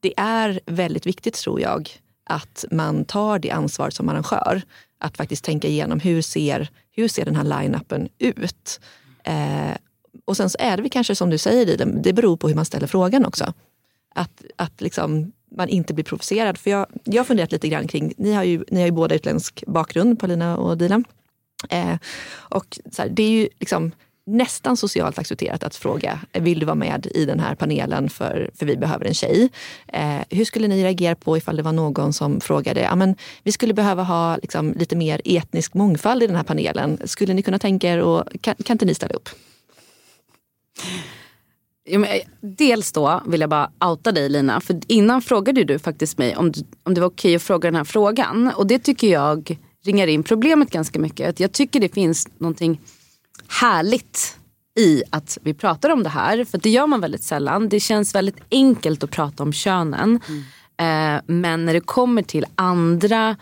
det 0.00 0.14
är 0.16 0.60
väldigt 0.66 1.06
viktigt 1.06 1.34
tror 1.34 1.60
jag 1.60 1.90
att 2.24 2.64
man 2.70 3.04
tar 3.04 3.38
det 3.38 3.50
ansvar 3.50 3.90
som 3.90 4.08
arrangör. 4.08 4.62
Att 4.98 5.16
faktiskt 5.16 5.44
tänka 5.44 5.68
igenom 5.68 6.00
hur 6.00 6.22
ser, 6.22 6.68
hur 6.90 7.08
ser 7.08 7.24
den 7.24 7.36
här 7.36 7.44
line-upen 7.44 8.08
ut? 8.18 8.80
Eh, 9.24 9.76
och 10.24 10.36
sen 10.36 10.50
så 10.50 10.58
är 10.60 10.76
det 10.76 10.88
kanske 10.88 11.14
som 11.14 11.30
du 11.30 11.38
säger, 11.38 11.86
det 12.02 12.12
beror 12.12 12.36
på 12.36 12.48
hur 12.48 12.54
man 12.54 12.64
ställer 12.64 12.86
frågan 12.86 13.26
också. 13.26 13.52
Att, 14.14 14.42
att 14.56 14.80
liksom 14.80 15.32
man 15.56 15.68
inte 15.68 15.94
blir 15.94 16.04
provocerad. 16.04 16.58
För 16.58 16.70
jag, 16.70 16.86
jag 17.04 17.20
har 17.20 17.24
funderat 17.24 17.52
lite 17.52 17.68
grann 17.68 17.88
kring, 17.88 18.12
ni 18.16 18.32
har 18.32 18.44
ju, 18.44 18.64
ni 18.68 18.80
har 18.80 18.86
ju 18.86 18.92
båda 18.92 19.14
utländsk 19.14 19.64
bakgrund, 19.66 20.20
Paulina 20.20 20.56
och 20.56 20.78
Dilan. 20.78 21.04
Eh, 21.70 21.96
och 22.50 22.78
så 22.92 23.02
här, 23.02 23.08
det 23.08 23.22
är 23.22 23.30
ju 23.30 23.48
liksom, 23.58 23.92
nästan 24.26 24.76
socialt 24.76 25.18
accepterat 25.18 25.64
att 25.64 25.76
fråga, 25.76 26.20
vill 26.32 26.58
du 26.58 26.66
vara 26.66 26.74
med 26.74 27.06
i 27.14 27.24
den 27.24 27.40
här 27.40 27.54
panelen 27.54 28.10
för, 28.10 28.50
för 28.54 28.66
vi 28.66 28.76
behöver 28.76 29.04
en 29.04 29.14
tjej? 29.14 29.48
Eh, 29.88 30.20
hur 30.30 30.44
skulle 30.44 30.68
ni 30.68 30.84
reagera 30.84 31.14
på 31.14 31.36
ifall 31.36 31.56
det 31.56 31.62
var 31.62 31.72
någon 31.72 32.12
som 32.12 32.40
frågade, 32.40 32.88
att 32.88 33.18
vi 33.42 33.52
skulle 33.52 33.74
behöva 33.74 34.02
ha 34.02 34.36
liksom, 34.36 34.72
lite 34.72 34.96
mer 34.96 35.20
etnisk 35.24 35.74
mångfald 35.74 36.22
i 36.22 36.26
den 36.26 36.36
här 36.36 36.42
panelen. 36.42 36.98
Skulle 37.04 37.34
ni 37.34 37.42
kunna 37.42 37.58
tänka 37.58 37.88
er 37.88 38.00
och 38.00 38.24
kan, 38.40 38.54
kan 38.54 38.74
inte 38.74 38.84
ni 38.84 38.94
ställa 38.94 39.14
upp? 39.14 39.28
Ja, 41.88 41.98
men, 41.98 42.08
dels 42.40 42.92
då 42.92 43.22
vill 43.26 43.40
jag 43.40 43.50
bara 43.50 43.70
outa 43.84 44.12
dig 44.12 44.28
Lina, 44.28 44.60
för 44.60 44.80
innan 44.86 45.22
frågade 45.22 45.64
du 45.64 45.78
faktiskt 45.78 46.18
mig 46.18 46.36
om, 46.36 46.52
om 46.82 46.94
det 46.94 47.00
var 47.00 47.08
okej 47.08 47.36
att 47.36 47.42
fråga 47.42 47.66
den 47.66 47.76
här 47.76 47.84
frågan. 47.84 48.52
Och 48.56 48.66
det 48.66 48.78
tycker 48.78 49.08
jag 49.08 49.58
ringar 49.84 50.06
in 50.06 50.22
problemet 50.22 50.70
ganska 50.70 50.98
mycket. 50.98 51.40
Jag 51.40 51.52
tycker 51.52 51.80
det 51.80 51.94
finns 51.94 52.28
någonting 52.38 52.80
härligt 53.48 54.38
i 54.78 55.02
att 55.10 55.38
vi 55.42 55.54
pratar 55.54 55.90
om 55.90 56.02
det 56.02 56.08
här. 56.08 56.44
För 56.44 56.58
det 56.58 56.70
gör 56.70 56.86
man 56.86 57.00
väldigt 57.00 57.24
sällan. 57.24 57.68
Det 57.68 57.80
känns 57.80 58.14
väldigt 58.14 58.40
enkelt 58.50 59.04
att 59.04 59.10
prata 59.10 59.42
om 59.42 59.52
könen. 59.52 60.20
Mm. 60.28 60.44
Eh, 60.78 61.22
men 61.26 61.64
när 61.64 61.72
det 61.72 61.80
kommer 61.80 62.22
till 62.22 62.46
andra 62.54 63.36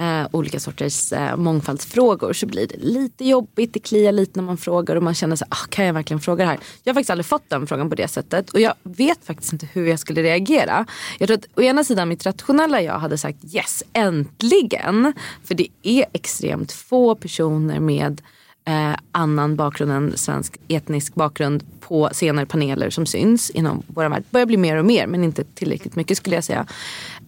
eh, 0.00 0.26
olika 0.32 0.60
sorters 0.60 1.12
eh, 1.12 1.36
mångfaldsfrågor 1.36 2.32
så 2.32 2.46
blir 2.46 2.66
det 2.66 2.76
lite 2.76 3.24
jobbigt. 3.24 3.72
Det 3.72 3.80
kliar 3.80 4.12
lite 4.12 4.40
när 4.40 4.46
man 4.46 4.56
frågar 4.56 4.96
och 4.96 5.02
man 5.02 5.14
känner 5.14 5.36
sig, 5.36 5.46
ah, 5.50 5.66
kan 5.68 5.84
jag 5.84 5.94
verkligen 5.94 6.20
fråga 6.20 6.44
det 6.44 6.50
här? 6.50 6.58
Jag 6.82 6.92
har 6.92 6.94
faktiskt 6.94 7.10
aldrig 7.10 7.26
fått 7.26 7.50
den 7.50 7.66
frågan 7.66 7.90
på 7.90 7.96
det 7.96 8.08
sättet 8.08 8.50
och 8.50 8.60
jag 8.60 8.74
vet 8.82 9.24
faktiskt 9.24 9.52
inte 9.52 9.68
hur 9.72 9.86
jag 9.86 9.98
skulle 9.98 10.22
reagera. 10.22 10.86
Jag 11.18 11.28
tror 11.28 11.38
att 11.38 11.58
å 11.58 11.62
ena 11.62 11.84
sidan 11.84 12.08
mitt 12.08 12.26
rationella 12.26 12.82
jag 12.82 12.98
hade 12.98 13.18
sagt 13.18 13.54
yes, 13.54 13.82
äntligen. 13.92 15.12
För 15.44 15.54
det 15.54 15.68
är 15.82 16.06
extremt 16.12 16.72
få 16.72 17.14
personer 17.14 17.80
med 17.80 18.22
eh, 18.66 18.96
annan 19.12 19.56
bakgrund 19.56 19.92
än 19.92 20.16
svensk 20.16 20.56
etnisk 20.68 21.14
bakgrund 21.14 21.64
på 21.80 22.08
senare 22.12 22.46
paneler 22.46 22.90
som 22.90 23.06
syns 23.06 23.50
inom 23.50 23.82
vår 23.86 24.08
värld. 24.08 24.24
börjar 24.30 24.46
bli 24.46 24.56
mer 24.56 24.76
och 24.76 24.84
mer 24.84 25.06
men 25.06 25.24
inte 25.24 25.44
tillräckligt 25.44 25.96
mycket 25.96 26.18
skulle 26.18 26.36
jag 26.36 26.44
säga. 26.44 26.66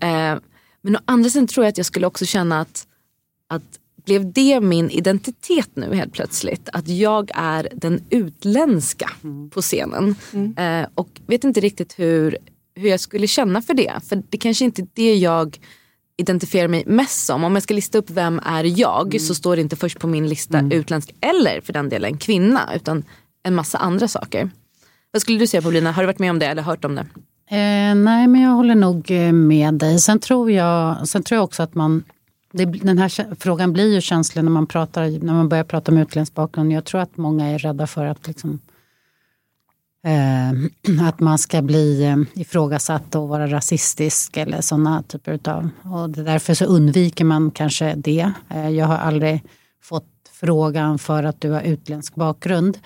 Eh, 0.01 0.39
men 0.83 0.97
å 0.97 0.99
andra 1.05 1.31
sidan 1.31 1.47
tror 1.47 1.65
jag 1.65 1.71
att 1.71 1.77
jag 1.77 1.87
skulle 1.87 2.07
också 2.07 2.27
känna 2.27 2.61
att, 2.61 2.87
att 3.49 3.79
blev 4.05 4.33
det 4.33 4.61
min 4.61 4.91
identitet 4.91 5.71
nu 5.75 5.95
helt 5.95 6.13
plötsligt? 6.13 6.69
Att 6.73 6.89
jag 6.89 7.31
är 7.35 7.69
den 7.73 8.01
utländska 8.11 9.11
mm. 9.25 9.51
på 9.51 9.63
scenen. 9.63 10.15
Mm. 10.33 10.83
Eh, 10.83 10.89
och 10.95 11.09
vet 11.27 11.45
inte 11.45 11.61
riktigt 11.61 11.99
hur, 11.99 12.37
hur 12.75 12.89
jag 12.89 13.01
skulle 13.01 13.27
känna 13.27 13.63
för 13.63 13.75
det. 13.75 14.01
För 14.09 14.23
det 14.29 14.39
kanske 14.39 14.65
inte 14.65 14.83
är 14.83 14.89
det 14.95 15.15
jag 15.15 15.59
identifierar 16.21 16.69
mig 16.69 16.85
mest 16.87 17.27
som. 17.27 17.45
Om 17.45 17.55
jag 17.55 17.63
ska 17.63 17.75
lista 17.75 17.99
upp 17.99 18.11
vem 18.11 18.41
är 18.45 18.81
jag 18.81 19.07
mm. 19.07 19.19
så 19.19 19.35
står 19.35 19.57
det 19.57 19.63
inte 19.63 19.77
först 19.77 19.99
på 19.99 20.07
min 20.07 20.29
lista 20.29 20.59
mm. 20.59 20.73
utländsk 20.73 21.15
eller 21.21 21.61
för 21.61 21.73
den 21.73 21.89
delen 21.89 22.19
kvinna 22.19 22.75
utan 22.75 23.05
en 23.43 23.55
massa 23.55 23.79
andra 23.79 24.09
saker. 24.09 24.51
Vad 25.11 25.23
skulle 25.23 25.39
du 25.39 25.47
säga 25.47 25.63
Paulina, 25.63 25.93
har 25.93 26.03
du 26.03 26.07
varit 26.07 26.19
med 26.19 26.31
om 26.31 26.39
det 26.39 26.47
eller 26.47 26.63
hört 26.63 26.85
om 26.85 26.95
det? 26.95 27.07
Eh, 27.51 27.95
nej 27.95 28.27
men 28.27 28.41
jag 28.41 28.51
håller 28.51 28.75
nog 28.75 29.11
eh, 29.11 29.33
med 29.33 29.75
dig. 29.75 29.99
Sen 29.99 30.19
tror 30.19 30.51
jag, 30.51 31.09
sen 31.09 31.23
tror 31.23 31.37
jag 31.37 31.45
också 31.45 31.63
att 31.63 31.75
man 31.75 32.05
det, 32.53 32.65
den 32.65 32.99
här 32.99 33.35
frågan 33.39 33.73
blir 33.73 33.95
ju 33.95 34.01
känslig 34.01 34.45
när 34.45 34.51
man, 34.51 34.67
pratar, 34.67 35.25
när 35.25 35.35
man 35.35 35.49
börjar 35.49 35.65
prata 35.65 35.93
om 35.93 35.99
utländsk 35.99 36.35
bakgrund. 36.35 36.73
Jag 36.73 36.85
tror 36.85 37.01
att 37.01 37.17
många 37.17 37.47
är 37.47 37.59
rädda 37.59 37.87
för 37.87 38.07
att 38.07 38.27
liksom, 38.27 38.61
Eh, 40.05 40.53
att 41.09 41.21
man 41.21 41.39
ska 41.39 41.63
bli 41.63 42.05
eh, 42.05 42.41
ifrågasatt 42.41 43.15
och 43.15 43.29
vara 43.29 43.47
rasistisk 43.47 44.37
eller 44.37 44.61
sådana 44.61 45.03
typer 45.03 45.49
av... 45.51 45.69
Och 45.83 46.11
därför 46.11 46.55
så 46.55 46.65
undviker 46.65 47.25
man 47.25 47.51
kanske 47.51 47.95
det. 47.95 48.33
Eh, 48.49 48.69
jag 48.69 48.87
har 48.87 48.97
aldrig 48.97 49.45
fått 49.83 50.31
frågan 50.33 50.99
för 50.99 51.23
att 51.23 51.41
du 51.41 51.51
har 51.51 51.63
utländsk 51.63 52.15
bakgrund. 52.15 52.79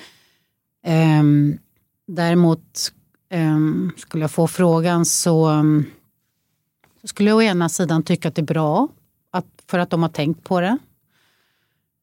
Ehm, 0.84 1.58
däremot 2.06 2.92
ehm, 3.30 3.92
skulle 3.96 4.24
jag 4.24 4.30
få 4.30 4.46
frågan 4.46 5.04
så 5.04 5.64
skulle 7.04 7.30
jag 7.30 7.36
å 7.36 7.42
ena 7.42 7.68
sidan 7.68 8.02
tycka 8.02 8.28
att 8.28 8.34
det 8.34 8.42
är 8.42 8.46
bra 8.46 8.88
att, 9.30 9.46
för 9.66 9.78
att 9.78 9.90
de 9.90 10.02
har 10.02 10.08
tänkt 10.08 10.44
på 10.44 10.60
det. 10.60 10.78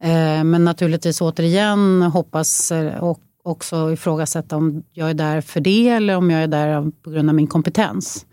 Eh, 0.04 0.44
men 0.44 0.66
naturligtvis 0.66 1.22
återigen 1.22 2.02
hoppas 2.02 2.72
eh, 2.72 3.04
och 3.04 3.20
också 3.50 3.92
ifrågasätta 3.92 4.58
om 4.58 4.84
jag 4.92 5.10
är 5.10 5.14
där 5.14 5.42
för 5.42 5.62
det 5.62 5.90
eller 5.90 6.18
om 6.18 6.30
jag 6.30 6.44
är 6.44 6.48
där 6.48 6.92
på 7.04 7.10
grund 7.10 7.30
av 7.30 7.36
min 7.36 7.48
kompetens. 7.48 8.26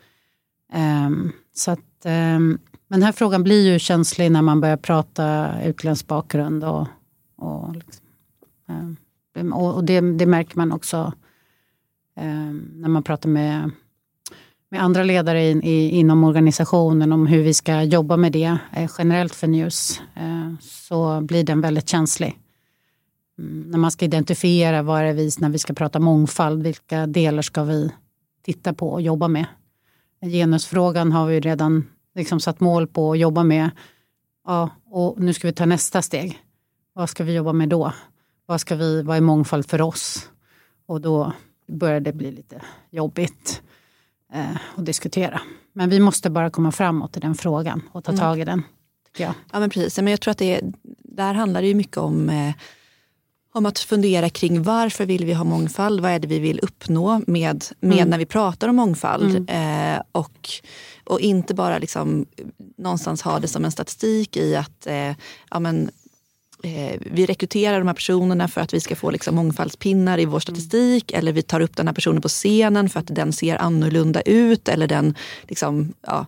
Um, 1.07 1.33
så 1.55 1.71
att, 1.71 2.05
um, 2.05 2.59
men 2.89 3.01
den 3.01 3.03
här 3.03 3.13
frågan 3.13 3.43
blir 3.43 3.73
ju 3.73 3.79
känslig 3.79 4.33
när 4.33 4.43
man 4.43 4.61
börjar 4.61 4.77
prata 4.77 5.49
utländsk 5.65 6.07
bakgrund. 6.07 6.65
Och, 6.65 6.87
och, 7.37 7.75
liksom, 7.75 8.07
um, 9.39 9.53
och 9.53 9.85
det, 9.85 10.01
det, 10.01 10.27
märker 10.27 10.57
man 10.57 10.73
också 10.73 11.13
när 12.73 12.89
man 12.89 13.03
pratar 13.03 13.29
med, 13.29 13.71
med 14.71 14.83
andra 14.83 15.03
ledare 15.03 15.45
i, 15.45 15.51
i, 15.51 15.91
inom 15.91 16.25
organisationen 16.25 17.13
om 17.13 17.27
hur 17.27 17.43
vi 17.43 17.55
ska 17.55 17.83
jobba 17.83 18.17
med 18.17 18.33
det 18.33 18.59
eh, 18.73 18.91
generellt 18.99 19.35
för 19.35 19.47
News. 19.47 20.01
Uh, 20.21 20.55
så 20.61 21.21
blir 21.21 21.45
den 21.45 21.61
väldigt 21.61 21.89
känslig 21.89 22.39
mm, 23.39 23.71
när 23.71 23.79
man 23.79 23.91
ska 23.91 24.05
identifiera 24.05 24.83
vad 24.83 25.03
är 25.03 25.13
vi, 25.13 25.31
när 25.39 25.49
vi 25.49 25.59
ska 25.59 25.75
prata 25.75 25.99
mångfald, 25.99 26.63
vilka 26.63 27.07
delar 27.07 27.43
ska 27.43 27.65
vi 27.65 27.93
titta 28.43 28.75
på 28.75 28.91
och 28.91 29.03
jobba 29.03 29.29
med. 29.29 29.47
Genusfrågan 30.21 31.13
har 31.13 31.27
vi 31.27 31.41
redan 31.41 31.87
liksom 32.15 32.41
satt 32.41 32.61
mål 32.61 32.87
på 32.87 33.13
att 33.13 33.19
jobba 33.19 33.45
med. 33.45 33.71
Ja, 34.47 34.71
och 34.85 35.21
nu 35.21 35.33
ska 35.33 35.49
vi 35.49 35.53
ta 35.53 35.67
nästa 35.67 36.03
steg. 36.03 36.43
Vad 36.93 37.11
ska 37.11 37.25
vi 37.25 37.35
jobba 37.35 37.53
med 37.53 37.69
då? 37.69 37.93
Vad, 38.47 38.61
ska 38.61 38.77
vi, 38.77 39.03
vad 39.03 39.17
är 39.17 39.21
mångfald 39.21 39.71
för 39.71 39.81
oss? 39.81 40.31
Och 40.87 41.01
då 41.01 41.33
börjar 41.69 42.01
det 42.01 42.13
bli 42.13 42.33
lite 42.33 42.63
jobbigt 42.91 43.63
eh, 44.33 44.57
att 44.77 44.87
diskutera. 44.87 45.41
Men 45.73 45.91
vi 45.91 46.01
måste 46.01 46.31
bara 46.31 46.51
komma 46.51 46.73
framåt 46.73 47.17
i 47.17 47.21
den 47.21 47.35
frågan 47.35 47.83
och 47.93 48.05
ta 48.05 48.13
mm. 48.13 48.21
tag 48.21 48.41
i 48.41 48.45
den. 48.45 48.63
Tycker 49.07 49.25
jag. 49.25 49.35
Ja 49.53 49.61
men 49.61 49.71
precis, 49.71 49.99
men 49.99 50.11
jag 50.11 50.21
tror 50.21 50.33
att 50.33 50.39
det 50.39 50.55
är, 50.55 50.73
där 51.05 51.35
handlar 51.35 51.63
det 51.63 51.69
ju 51.69 51.75
mycket 51.75 51.97
om 51.97 52.31
eh, 52.31 52.55
om 53.57 53.67
att 53.67 53.79
fundera 53.79 54.31
kring 54.31 54.63
varför 54.63 55.07
vill 55.07 55.25
vi 55.25 55.33
ha 55.33 55.45
mångfald? 55.45 56.01
Vad 56.01 56.11
är 56.11 56.19
det 56.19 56.29
vi 56.29 56.39
vill 56.39 56.61
uppnå 56.63 57.23
med, 57.27 57.65
med 57.81 57.99
mm. 57.99 58.09
när 58.09 58.19
vi 58.19 58.27
pratar 58.27 58.69
om 58.69 58.77
mångfald? 58.77 59.37
Mm. 59.37 59.95
Eh, 59.95 60.03
och, 60.13 60.49
och 61.05 61.21
inte 61.21 61.55
bara 61.55 61.79
liksom 61.79 62.27
någonstans 62.79 63.23
ha 63.23 63.39
det 63.39 63.49
som 63.49 63.65
en 63.65 63.73
statistik 63.73 64.37
i 64.37 64.57
att 64.57 64.87
eh, 64.87 65.13
ja, 65.51 65.61
men, 65.61 65.91
eh, 66.63 67.01
vi 67.01 67.27
rekryterar 67.27 67.79
de 67.79 67.87
här 67.87 67.95
personerna 67.95 68.49
för 68.49 68.61
att 68.61 68.75
vi 68.75 68.81
ska 68.81 68.97
få 68.97 69.11
liksom 69.11 69.35
mångfaldspinnar 69.35 70.19
i 70.19 70.25
vår 70.25 70.41
statistik 70.41 71.13
eller 71.13 71.33
vi 71.33 71.43
tar 71.43 71.61
upp 71.61 71.77
den 71.77 71.87
här 71.87 71.95
personen 71.95 72.23
på 72.23 72.29
scenen 72.29 72.89
för 72.89 73.01
att 73.01 73.15
den 73.15 73.33
ser 73.33 73.57
annorlunda 73.57 74.21
ut 74.21 74.69
eller 74.69 74.87
den 74.87 75.15
liksom, 75.49 75.93
ja, 76.07 76.27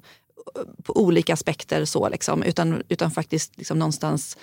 på 0.82 0.96
olika 0.96 1.32
aspekter. 1.32 1.84
så 1.84 2.08
liksom, 2.08 2.42
utan, 2.42 2.82
utan 2.88 3.10
faktiskt 3.10 3.58
liksom 3.58 3.78
någonstans 3.78 4.36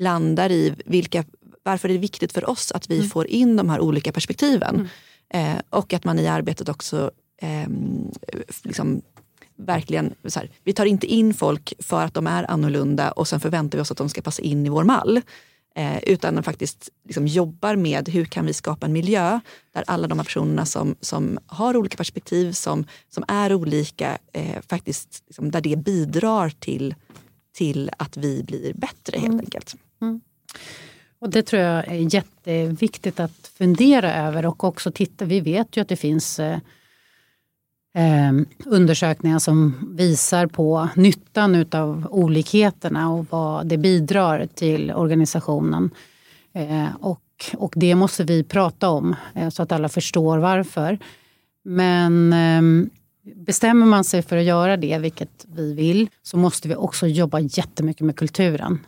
landar 0.00 0.50
i 0.50 0.74
vilka, 0.84 1.24
varför 1.62 1.88
är 1.88 1.92
det 1.92 1.98
viktigt 1.98 2.32
för 2.32 2.50
oss 2.50 2.72
att 2.72 2.90
vi 2.90 2.96
mm. 2.96 3.08
får 3.08 3.26
in 3.26 3.56
de 3.56 3.70
här 3.70 3.80
olika 3.80 4.12
perspektiven. 4.12 4.88
Mm. 5.32 5.56
Eh, 5.56 5.62
och 5.70 5.92
att 5.92 6.04
man 6.04 6.18
i 6.18 6.26
arbetet 6.26 6.68
också 6.68 7.10
eh, 7.42 7.68
liksom, 8.62 9.02
verkligen, 9.56 10.14
så 10.24 10.40
här, 10.40 10.50
vi 10.64 10.72
tar 10.72 10.86
inte 10.86 11.06
in 11.06 11.34
folk 11.34 11.72
för 11.78 12.04
att 12.04 12.14
de 12.14 12.26
är 12.26 12.50
annorlunda 12.50 13.10
och 13.10 13.28
sen 13.28 13.40
förväntar 13.40 13.78
vi 13.78 13.82
oss 13.82 13.90
att 13.90 13.98
de 13.98 14.08
ska 14.08 14.22
passa 14.22 14.42
in 14.42 14.66
i 14.66 14.68
vår 14.68 14.84
mall. 14.84 15.20
Eh, 15.74 15.98
utan 16.02 16.42
faktiskt 16.42 16.88
liksom 17.04 17.26
jobbar 17.26 17.76
med 17.76 18.08
hur 18.08 18.24
kan 18.24 18.46
vi 18.46 18.52
skapa 18.52 18.86
en 18.86 18.92
miljö 18.92 19.40
där 19.72 19.84
alla 19.86 20.08
de 20.08 20.18
här 20.18 20.24
personerna 20.24 20.66
som, 20.66 20.96
som 21.00 21.38
har 21.46 21.76
olika 21.76 21.96
perspektiv, 21.96 22.52
som, 22.52 22.84
som 23.08 23.24
är 23.28 23.54
olika, 23.54 24.18
eh, 24.32 24.60
faktiskt 24.68 25.22
liksom, 25.26 25.50
där 25.50 25.60
det 25.60 25.76
bidrar 25.76 26.50
till, 26.58 26.94
till 27.52 27.90
att 27.96 28.16
vi 28.16 28.42
blir 28.42 28.74
bättre 28.74 29.18
helt 29.18 29.32
mm. 29.32 29.40
enkelt. 29.40 29.74
Mm. 30.02 30.20
Och 31.20 31.30
Det 31.30 31.42
tror 31.42 31.62
jag 31.62 31.88
är 31.88 32.14
jätteviktigt 32.14 33.20
att 33.20 33.50
fundera 33.58 34.14
över 34.14 34.46
och 34.46 34.64
också 34.64 34.90
titta. 34.90 35.24
Vi 35.24 35.40
vet 35.40 35.76
ju 35.76 35.80
att 35.80 35.88
det 35.88 35.96
finns 35.96 36.40
eh, 36.40 36.58
eh, 37.94 38.32
undersökningar 38.66 39.38
som 39.38 39.88
visar 39.96 40.46
på 40.46 40.88
nyttan 40.96 41.66
av 41.72 42.06
olikheterna 42.10 43.12
och 43.12 43.26
vad 43.30 43.66
det 43.66 43.78
bidrar 43.78 44.46
till 44.54 44.92
organisationen. 44.92 45.90
Eh, 46.52 46.96
och, 47.00 47.22
och 47.56 47.72
det 47.76 47.94
måste 47.94 48.24
vi 48.24 48.44
prata 48.44 48.88
om 48.88 49.16
eh, 49.34 49.48
så 49.48 49.62
att 49.62 49.72
alla 49.72 49.88
förstår 49.88 50.38
varför. 50.38 50.98
Men 51.64 52.32
ehm, 52.32 52.90
bestämmer 53.34 53.86
man 53.86 54.04
sig 54.04 54.22
för 54.22 54.36
att 54.36 54.44
göra 54.44 54.76
det, 54.76 54.98
vilket 54.98 55.46
vi 55.48 55.74
vill, 55.74 56.08
så 56.22 56.36
måste 56.36 56.68
vi 56.68 56.74
också 56.74 57.06
jobba 57.06 57.40
jättemycket 57.40 58.06
med 58.06 58.16
kulturen 58.16 58.78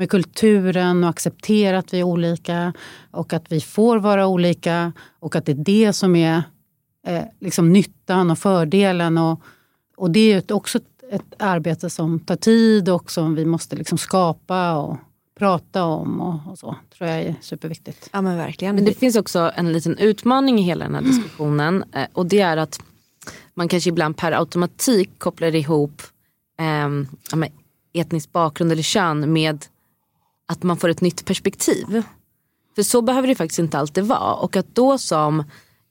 med 0.00 0.10
kulturen 0.10 1.04
och 1.04 1.10
acceptera 1.10 1.78
att 1.78 1.94
vi 1.94 2.00
är 2.00 2.04
olika 2.04 2.72
och 3.10 3.32
att 3.32 3.52
vi 3.52 3.60
får 3.60 3.98
vara 3.98 4.26
olika 4.26 4.92
och 5.18 5.36
att 5.36 5.46
det 5.46 5.52
är 5.52 5.64
det 5.64 5.92
som 5.92 6.16
är 6.16 6.42
eh, 7.06 7.22
liksom 7.40 7.72
nyttan 7.72 8.30
och 8.30 8.38
fördelen. 8.38 9.18
Och, 9.18 9.42
och 9.96 10.10
det 10.10 10.32
är 10.32 10.52
också 10.52 10.78
ett, 10.78 10.84
ett, 11.10 11.34
arbete 11.38 11.90
som 11.90 12.20
tar 12.20 12.36
tid 12.36 12.88
och 12.88 13.10
som 13.10 13.34
vi 13.34 13.44
måste 13.44 13.76
liksom 13.76 13.98
skapa 13.98 14.76
och 14.76 14.96
prata 15.38 15.84
om 15.84 16.20
och, 16.20 16.52
och, 16.52 16.58
så. 16.58 16.76
tror 16.98 17.10
jag 17.10 17.22
är 17.22 17.34
superviktigt. 17.40 18.10
Ja 18.12 18.22
men 18.22 18.36
verkligen. 18.36 18.74
Men 18.74 18.84
det 18.84 18.94
finns 18.94 19.16
också 19.16 19.52
en 19.54 19.72
liten 19.72 19.98
utmaning 19.98 20.58
i 20.58 20.62
hela 20.62 20.84
den 20.84 20.94
här 20.94 21.02
diskussionen 21.02 21.84
mm. 21.92 22.08
och 22.12 22.26
det 22.26 22.40
är 22.40 22.56
att 22.56 22.80
man 23.54 23.68
kanske 23.68 23.90
ibland 23.90 24.16
per 24.16 24.32
automatik 24.32 25.10
kopplar 25.18 25.54
ihop 25.54 26.02
eh, 26.58 27.42
etnisk 27.92 28.32
bakgrund 28.32 28.72
eller 28.72 28.82
kön 28.82 29.32
med 29.32 29.66
att 30.50 30.62
man 30.62 30.76
får 30.76 30.88
ett 30.88 31.00
nytt 31.00 31.24
perspektiv. 31.24 32.02
För 32.74 32.82
så 32.82 33.02
behöver 33.02 33.28
det 33.28 33.34
faktiskt 33.34 33.58
inte 33.58 33.78
alltid 33.78 34.04
vara. 34.04 34.34
Och 34.34 34.56
att 34.56 34.74
då 34.74 34.98
som 34.98 35.44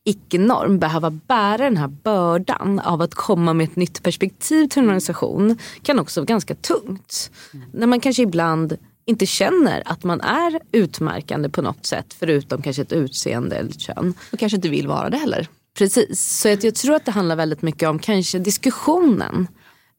icke-norm 0.04 0.80
behöva 0.80 1.10
bära 1.10 1.58
den 1.58 1.78
här 1.78 1.88
bördan 1.88 2.80
av 2.80 3.02
att 3.02 3.16
komma 3.16 3.54
med 3.54 3.64
ett 3.64 3.76
nytt 3.76 4.04
perspektiv 4.04 4.68
till 4.68 4.80
en 4.80 4.86
organisation 4.86 5.58
kan 5.82 6.00
också 6.00 6.22
vara 6.22 6.26
ganska 6.26 6.56
tungt. 6.56 7.32
Mm. 7.54 7.70
När 7.74 7.88
man 7.88 8.00
kanske 8.00 8.24
ibland 8.24 8.78
inte 9.06 9.26
känner 9.26 9.84
att 9.86 10.04
man 10.04 10.22
är 10.22 10.60
utmärkande 10.72 11.50
på 11.50 11.62
något 11.62 11.86
sätt 11.86 12.16
förutom 12.20 12.62
kanske 12.62 12.82
ett 12.82 12.94
utseende 12.94 13.56
eller 13.56 13.70
ett 13.70 13.80
kön. 13.80 14.14
Och 14.32 14.40
kanske 14.40 14.56
inte 14.56 14.70
vill 14.70 14.88
vara 14.88 15.10
det 15.10 15.18
heller. 15.18 15.48
Precis, 15.78 16.40
så 16.40 16.48
jag, 16.48 16.64
jag 16.64 16.76
tror 16.76 16.96
att 16.96 17.06
det 17.06 17.12
handlar 17.12 17.36
väldigt 17.36 17.62
mycket 17.62 17.90
om 17.90 18.00
kanske 18.00 18.40
diskussionen 18.40 19.48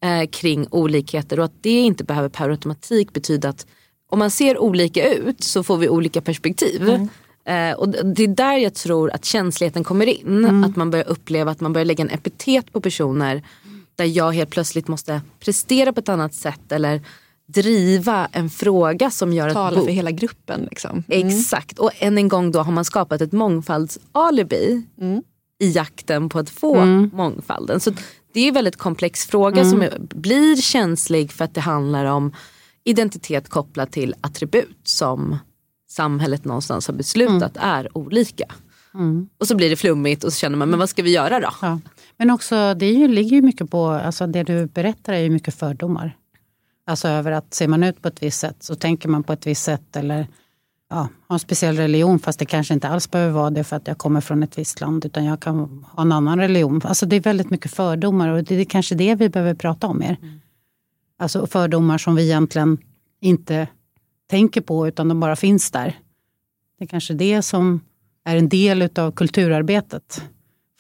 eh, 0.02 0.28
kring 0.30 0.66
olikheter 0.70 1.38
och 1.38 1.44
att 1.44 1.62
det 1.62 1.70
inte 1.80 2.04
behöver 2.04 2.28
per 2.28 2.50
automatik 2.50 3.12
betyda 3.12 3.48
att 3.48 3.66
om 4.10 4.18
man 4.18 4.30
ser 4.30 4.58
olika 4.58 5.14
ut 5.14 5.44
så 5.44 5.62
får 5.62 5.76
vi 5.76 5.88
olika 5.88 6.20
perspektiv. 6.20 6.82
Mm. 6.82 7.08
Eh, 7.44 7.76
och 7.78 7.88
det 7.88 8.22
är 8.24 8.28
där 8.28 8.56
jag 8.56 8.74
tror 8.74 9.10
att 9.10 9.24
känsligheten 9.24 9.84
kommer 9.84 10.06
in. 10.06 10.44
Mm. 10.44 10.64
Att 10.64 10.76
man 10.76 10.90
börjar 10.90 11.08
uppleva 11.08 11.50
att 11.50 11.60
man 11.60 11.72
börjar 11.72 11.84
lägga 11.84 12.04
en 12.04 12.10
epitet 12.10 12.72
på 12.72 12.80
personer 12.80 13.42
där 13.96 14.04
jag 14.04 14.32
helt 14.32 14.50
plötsligt 14.50 14.88
måste 14.88 15.22
prestera 15.40 15.92
på 15.92 16.00
ett 16.00 16.08
annat 16.08 16.34
sätt 16.34 16.72
eller 16.72 17.02
driva 17.46 18.28
en 18.32 18.50
fråga 18.50 19.10
som 19.10 19.32
gör 19.32 19.50
Tala 19.50 19.68
att... 19.68 19.74
Tala 19.74 19.86
för 19.86 19.92
hela 19.92 20.10
gruppen. 20.10 20.66
Liksom. 20.70 21.04
Mm. 21.08 21.28
Exakt. 21.28 21.78
Och 21.78 21.90
än 21.98 22.18
en 22.18 22.28
gång 22.28 22.52
då 22.52 22.60
har 22.60 22.72
man 22.72 22.84
skapat 22.84 23.20
ett 23.20 23.32
mångfaldsalibi 23.32 24.82
mm. 25.00 25.22
i 25.58 25.70
jakten 25.70 26.28
på 26.28 26.38
att 26.38 26.50
få 26.50 26.76
mm. 26.76 27.10
mångfalden. 27.14 27.80
Så 27.80 27.92
det 28.32 28.40
är 28.40 28.48
en 28.48 28.54
väldigt 28.54 28.76
komplex 28.76 29.26
fråga 29.26 29.62
mm. 29.62 29.70
som 29.70 29.88
blir 30.00 30.56
känslig 30.56 31.32
för 31.32 31.44
att 31.44 31.54
det 31.54 31.60
handlar 31.60 32.04
om 32.04 32.32
identitet 32.84 33.48
kopplat 33.48 33.92
till 33.92 34.14
attribut 34.20 34.78
som 34.84 35.38
samhället 35.88 36.44
någonstans 36.44 36.86
har 36.86 36.94
beslutat 36.94 37.56
mm. 37.56 37.68
är 37.68 37.98
olika. 37.98 38.44
Mm. 38.94 39.28
Och 39.38 39.46
så 39.46 39.56
blir 39.56 39.70
det 39.70 39.76
flummigt 39.76 40.24
och 40.24 40.32
så 40.32 40.38
känner 40.38 40.56
man, 40.56 40.70
men 40.70 40.78
vad 40.78 40.88
ska 40.88 41.02
vi 41.02 41.10
göra 41.10 41.40
då? 41.40 41.50
Ja. 41.62 41.80
Men 42.16 42.30
också, 42.30 42.74
det 42.74 42.90
ju, 42.90 43.08
ligger 43.08 43.36
ju 43.36 43.42
mycket 43.42 43.70
på, 43.70 43.86
alltså 43.86 44.26
det 44.26 44.42
du 44.42 44.66
berättar 44.66 45.12
är 45.12 45.18
ju 45.18 45.30
mycket 45.30 45.54
fördomar. 45.54 46.16
Alltså 46.86 47.08
över 47.08 47.32
att 47.32 47.54
ser 47.54 47.68
man 47.68 47.82
ut 47.82 48.02
på 48.02 48.08
ett 48.08 48.22
visst 48.22 48.40
sätt 48.40 48.56
så 48.60 48.74
tänker 48.74 49.08
man 49.08 49.22
på 49.22 49.32
ett 49.32 49.46
visst 49.46 49.62
sätt 49.62 49.96
eller 49.96 50.26
ja, 50.90 51.08
har 51.26 51.34
en 51.34 51.40
speciell 51.40 51.76
religion 51.76 52.18
fast 52.18 52.38
det 52.38 52.46
kanske 52.46 52.74
inte 52.74 52.88
alls 52.88 53.10
behöver 53.10 53.32
vara 53.32 53.50
det 53.50 53.64
för 53.64 53.76
att 53.76 53.86
jag 53.86 53.98
kommer 53.98 54.20
från 54.20 54.42
ett 54.42 54.58
visst 54.58 54.80
land 54.80 55.04
utan 55.04 55.24
jag 55.24 55.40
kan 55.40 55.84
ha 55.92 56.02
en 56.02 56.12
annan 56.12 56.38
religion. 56.38 56.80
Alltså 56.84 57.06
det 57.06 57.16
är 57.16 57.20
väldigt 57.20 57.50
mycket 57.50 57.70
fördomar 57.70 58.28
och 58.28 58.44
det 58.44 58.54
är 58.54 58.64
kanske 58.64 58.94
det 58.94 59.14
vi 59.14 59.28
behöver 59.28 59.54
prata 59.54 59.86
om 59.86 59.98
mer. 59.98 60.16
Mm. 60.22 60.40
Alltså 61.20 61.46
fördomar 61.46 61.98
som 61.98 62.14
vi 62.14 62.22
egentligen 62.22 62.78
inte 63.20 63.68
tänker 64.26 64.60
på 64.60 64.88
utan 64.88 65.08
de 65.08 65.20
bara 65.20 65.36
finns 65.36 65.70
där. 65.70 65.98
Det 66.78 66.84
är 66.84 66.88
kanske 66.88 67.14
det 67.14 67.42
som 67.42 67.80
är 68.24 68.36
en 68.36 68.48
del 68.48 68.88
av 68.98 69.12
kulturarbetet 69.12 70.22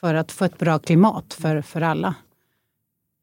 för 0.00 0.14
att 0.14 0.32
få 0.32 0.44
ett 0.44 0.58
bra 0.58 0.78
klimat 0.78 1.34
för, 1.34 1.62
för 1.62 1.80
alla. 1.80 2.14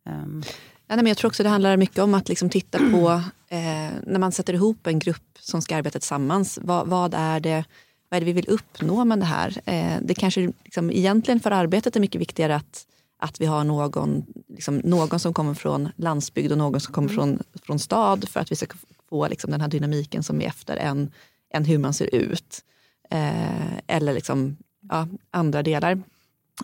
Um. 0.06 0.44
Ja, 0.88 0.96
men 0.96 1.06
jag 1.08 1.18
tror 1.18 1.30
också 1.30 1.44
det 1.44 1.50
handlar 1.50 1.78
mycket 1.78 2.00
om 2.00 2.14
att 2.14 2.30
liksom 2.30 2.50
titta 2.50 2.78
på 2.78 3.10
eh, 3.50 3.92
när 4.04 4.20
man 4.20 4.32
sätter 4.32 4.54
ihop 4.54 4.88
en 4.88 5.00
grupp 5.00 5.38
som 5.40 5.62
ska 5.62 5.76
arbeta 5.76 6.00
tillsammans. 6.00 6.60
Vad, 6.62 6.88
vad, 6.88 7.14
är, 7.14 7.40
det, 7.40 7.66
vad 8.10 8.18
är 8.18 8.22
det 8.22 8.26
vi 8.26 8.34
vill 8.34 8.50
uppnå 8.50 9.06
med 9.06 9.20
det 9.20 9.26
här? 9.26 9.62
Eh, 9.66 9.98
det 10.02 10.14
kanske 10.14 10.54
liksom, 10.64 10.92
egentligen 10.92 11.40
för 11.40 11.52
arbetet 11.52 11.96
är 11.96 12.00
mycket 12.00 12.22
viktigare 12.22 12.56
att 12.56 12.88
att 13.18 13.42
vi 13.42 13.46
har 13.46 13.64
någon, 13.64 14.26
liksom, 14.48 14.78
någon 14.78 15.20
som 15.20 15.34
kommer 15.34 15.54
från 15.54 15.90
landsbygd 15.96 16.52
och 16.52 16.58
någon 16.58 16.80
som 16.80 16.94
kommer 16.94 17.10
mm. 17.10 17.16
från, 17.16 17.44
från 17.64 17.80
stad 17.80 18.30
för 18.30 18.40
att 18.40 18.52
vi 18.52 18.56
ska 18.56 18.68
få 19.10 19.28
liksom, 19.28 19.52
den 19.52 19.62
här 19.62 19.68
dynamiken 19.68 20.24
som 20.24 20.42
är 20.42 20.48
efter 20.48 20.78
än, 20.78 21.12
än 21.54 21.66
hur 21.66 21.78
man 21.78 21.94
ser 21.94 22.16
ut. 22.16 22.64
Eh, 23.10 23.78
eller 23.88 24.14
liksom, 24.14 24.58
ja, 24.90 25.08
andra 25.32 25.64
delar. 25.64 26.02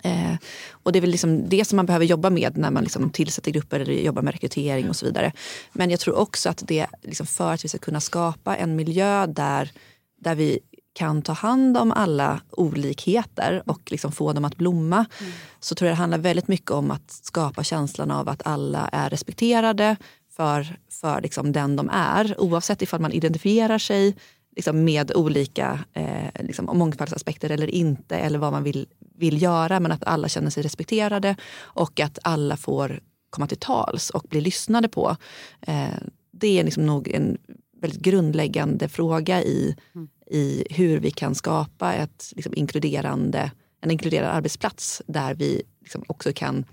Eh, 0.04 0.36
och 0.72 0.92
det 0.92 1.00
är 1.00 1.02
väl 1.02 1.10
liksom 1.10 1.50
det 1.50 1.66
som 1.66 1.76
man 1.76 1.86
behöver 1.86 2.06
jobba 2.06 2.30
med 2.30 2.58
när 2.58 2.72
man 2.72 2.84
liksom 2.84 3.10
tillsätter 3.10 3.52
grupper 3.52 3.80
eller 3.80 3.94
jobbar 3.94 4.22
med 4.22 4.34
rekrytering 4.34 4.90
och 4.90 4.96
så 4.96 5.06
vidare. 5.06 5.32
Men 5.72 5.90
jag 5.90 6.00
tror 6.00 6.16
också 6.16 6.50
att 6.50 6.64
det, 6.68 6.88
liksom 7.02 7.26
för 7.26 7.54
att 7.54 7.66
vi 7.66 7.70
ska 7.70 7.78
kunna 7.78 8.00
skapa 8.02 8.56
en 8.56 8.76
miljö 8.76 9.26
där, 9.26 9.72
där 10.20 10.36
vi 10.36 10.60
kan 10.94 11.22
ta 11.22 11.34
hand 11.34 11.78
om 11.78 11.92
alla 11.92 12.42
olikheter 12.52 13.64
och 13.66 13.92
liksom 13.92 14.12
få 14.12 14.34
dem 14.34 14.46
att 14.46 14.58
blomma 14.58 15.06
mm. 15.20 15.32
så 15.60 15.76
tror 15.76 15.88
jag 15.88 15.96
det 15.96 16.00
handlar 16.00 16.18
väldigt 16.18 16.48
mycket 16.48 16.72
om 16.72 16.92
att 16.92 17.12
skapa 17.12 17.64
känslan 17.64 18.12
av 18.12 18.30
att 18.30 18.48
alla 18.48 18.90
är 18.92 19.10
respekterade 19.10 19.96
för, 20.36 20.78
för 20.90 21.22
liksom 21.22 21.52
den 21.52 21.76
de 21.76 21.90
är. 21.90 22.42
Oavsett 22.42 22.82
ifall 22.82 23.02
man 23.02 23.12
identifierar 23.12 23.78
sig 23.78 24.16
liksom 24.56 24.84
med 24.84 25.12
olika 25.16 25.80
eh, 25.94 26.44
liksom, 26.44 26.66
mångfaldsaspekter 26.66 27.50
eller 27.50 27.68
inte 27.68 28.18
eller 28.18 28.40
vad 28.40 28.52
man 28.52 28.64
vill, 28.64 28.88
vill 29.16 29.42
göra 29.42 29.80
men 29.80 29.92
att 29.92 30.04
alla 30.04 30.28
känner 30.28 30.50
sig 30.50 30.64
respekterade 30.64 31.36
och 31.60 32.00
att 32.00 32.20
alla 32.24 32.58
får 32.58 33.00
komma 33.30 33.48
till 33.48 33.58
tals 33.58 34.10
och 34.10 34.24
bli 34.30 34.42
lyssnade 34.42 34.88
på. 34.88 35.18
Eh, 35.62 35.98
det 36.32 36.60
är 36.60 36.64
liksom 36.64 36.86
nog 36.86 37.08
en 37.08 37.38
väldigt 37.82 38.02
grundläggande 38.02 38.90
fråga 38.90 39.44
i, 39.44 39.76
mm 39.96 40.08
i 40.34 40.64
hur 40.70 41.00
vi 41.00 41.12
kan 41.12 41.36
skapa 41.36 41.94
ett 41.94 42.34
liksom, 42.36 42.54
inkluderande, 42.56 43.52
en 43.82 43.92
inkluderad 43.92 44.30
arbetsplats 44.30 45.02
där 45.08 45.34
vi 45.34 45.62
liksom, 45.82 46.04
också 46.08 46.34
kan 46.34 46.66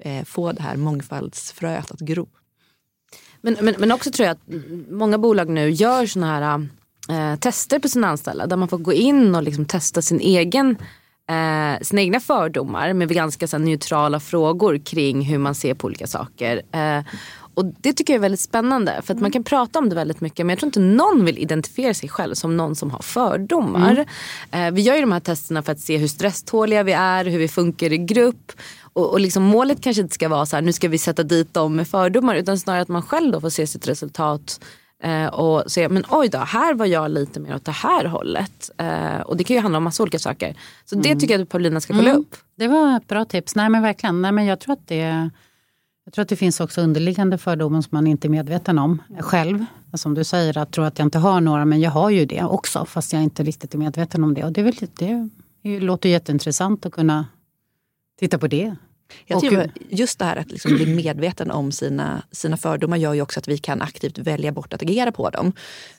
eh, 0.00 0.24
få 0.24 0.52
det 0.52 0.62
här 0.62 0.76
mångfaldsfröet 0.76 1.90
att 1.90 2.00
gro. 2.00 2.28
Men, 3.40 3.56
men, 3.60 3.74
men 3.78 3.92
också 3.92 4.10
tror 4.10 4.26
jag 4.26 4.32
att 4.32 4.64
många 4.90 5.18
bolag 5.18 5.48
nu 5.48 5.70
gör 5.70 6.06
sådana 6.06 6.32
här 6.38 6.68
eh, 7.32 7.38
tester 7.38 7.78
på 7.78 7.88
sina 7.88 8.08
anställda 8.08 8.46
där 8.46 8.56
man 8.56 8.68
får 8.68 8.78
gå 8.78 8.92
in 8.92 9.34
och 9.34 9.42
liksom 9.42 9.64
testa 9.64 10.02
sin 10.02 10.20
egen 10.20 10.76
eh, 11.28 11.80
sina 11.82 12.02
egna 12.02 12.20
fördomar 12.20 12.92
med 12.92 13.08
ganska 13.08 13.48
så 13.48 13.58
neutrala 13.58 14.20
frågor 14.20 14.78
kring 14.78 15.22
hur 15.22 15.38
man 15.38 15.54
ser 15.54 15.74
på 15.74 15.86
olika 15.86 16.06
saker. 16.06 16.62
Eh, 16.72 17.04
och 17.58 17.64
det 17.64 17.92
tycker 17.92 18.12
jag 18.12 18.18
är 18.18 18.22
väldigt 18.22 18.40
spännande 18.40 19.00
för 19.02 19.14
att 19.14 19.20
man 19.20 19.30
kan 19.30 19.44
prata 19.44 19.78
om 19.78 19.88
det 19.88 19.94
väldigt 19.94 20.20
mycket 20.20 20.46
men 20.46 20.50
jag 20.50 20.58
tror 20.58 20.68
inte 20.68 20.80
någon 20.80 21.24
vill 21.24 21.38
identifiera 21.38 21.94
sig 21.94 22.08
själv 22.08 22.34
som 22.34 22.56
någon 22.56 22.76
som 22.76 22.90
har 22.90 23.02
fördomar. 23.02 24.06
Mm. 24.50 24.66
Eh, 24.68 24.74
vi 24.74 24.82
gör 24.82 24.94
ju 24.94 25.00
de 25.00 25.12
här 25.12 25.20
testerna 25.20 25.62
för 25.62 25.72
att 25.72 25.80
se 25.80 25.96
hur 25.96 26.08
stresståliga 26.08 26.82
vi 26.82 26.92
är, 26.92 27.24
hur 27.24 27.38
vi 27.38 27.48
funkar 27.48 27.92
i 27.92 27.98
grupp. 27.98 28.52
Och, 28.80 29.10
och 29.10 29.20
liksom 29.20 29.42
målet 29.42 29.80
kanske 29.80 30.02
inte 30.02 30.14
ska 30.14 30.28
vara 30.28 30.46
så 30.46 30.56
här, 30.56 30.62
nu 30.62 30.72
ska 30.72 30.88
vi 30.88 30.98
sätta 30.98 31.22
dit 31.22 31.54
dem 31.54 31.76
med 31.76 31.88
fördomar 31.88 32.34
utan 32.34 32.58
snarare 32.58 32.82
att 32.82 32.88
man 32.88 33.02
själv 33.02 33.32
då 33.32 33.40
får 33.40 33.50
se 33.50 33.66
sitt 33.66 33.88
resultat 33.88 34.60
Eh, 35.02 35.26
och 35.26 35.70
se, 35.70 35.88
men 35.88 36.04
oj 36.08 36.28
då, 36.28 36.38
här 36.38 36.74
var 36.74 36.86
jag 36.86 37.10
lite 37.10 37.40
mer 37.40 37.54
åt 37.54 37.64
det 37.64 37.72
här 37.72 38.04
hållet. 38.04 38.70
Eh, 38.76 39.20
och 39.20 39.36
det 39.36 39.44
kan 39.44 39.56
ju 39.56 39.62
handla 39.62 39.78
om 39.78 39.84
massa 39.84 40.02
olika 40.02 40.18
saker. 40.18 40.54
Så 40.84 40.94
det 40.94 41.08
mm. 41.08 41.20
tycker 41.20 41.34
jag 41.34 41.42
att 41.42 41.48
Paulina 41.48 41.80
ska 41.80 41.94
kolla 41.94 42.10
mm. 42.10 42.20
upp. 42.20 42.36
Det 42.56 42.68
var 42.68 42.96
ett 42.96 43.06
bra 43.08 43.24
tips. 43.24 43.54
Nej 43.54 43.68
men 43.68 43.82
verkligen. 43.82 44.22
Nej, 44.22 44.32
men 44.32 44.46
jag, 44.46 44.60
tror 44.60 44.72
att 44.72 44.88
det, 44.88 45.30
jag 46.08 46.12
tror 46.12 46.22
att 46.22 46.28
det 46.28 46.36
finns 46.36 46.60
också 46.60 46.80
underliggande 46.80 47.38
fördomar 47.38 47.80
som 47.80 47.88
man 47.90 48.06
inte 48.06 48.26
är 48.26 48.30
medveten 48.30 48.78
om 48.78 49.02
själv. 49.18 49.64
Som 49.94 50.14
du 50.14 50.24
säger, 50.24 50.58
jag 50.58 50.70
tror 50.70 50.84
att 50.84 50.98
jag 50.98 51.06
inte 51.06 51.18
har 51.18 51.40
några, 51.40 51.64
men 51.64 51.80
jag 51.80 51.90
har 51.90 52.10
ju 52.10 52.26
det 52.26 52.44
också. 52.44 52.84
Fast 52.84 53.12
jag 53.12 53.22
inte 53.22 53.42
riktigt 53.42 53.74
är 53.74 53.78
medveten 53.78 54.24
om 54.24 54.34
det. 54.34 54.44
Och 54.44 54.52
det, 54.52 54.60
är 54.60 54.64
väl, 54.64 54.74
det, 54.98 55.28
det 55.62 55.80
låter 55.80 56.08
jätteintressant 56.08 56.86
att 56.86 56.92
kunna 56.92 57.26
titta 58.18 58.38
på 58.38 58.46
det. 58.46 58.76
Jag 59.26 59.40
tror 59.40 59.70
just 59.90 60.18
det 60.18 60.24
här 60.24 60.36
att 60.36 60.50
liksom 60.50 60.74
bli 60.74 60.86
medveten 60.86 61.50
om 61.50 61.72
sina, 61.72 62.22
sina 62.32 62.56
fördomar 62.56 62.96
gör 62.96 63.14
ju 63.14 63.22
också 63.22 63.40
att 63.40 63.48
vi 63.48 63.58
kan 63.58 63.82
aktivt 63.82 64.18
välja 64.18 64.52
bort 64.52 64.72
att 64.72 64.82
agera 64.82 65.12
på 65.12 65.30
dem. 65.30 65.52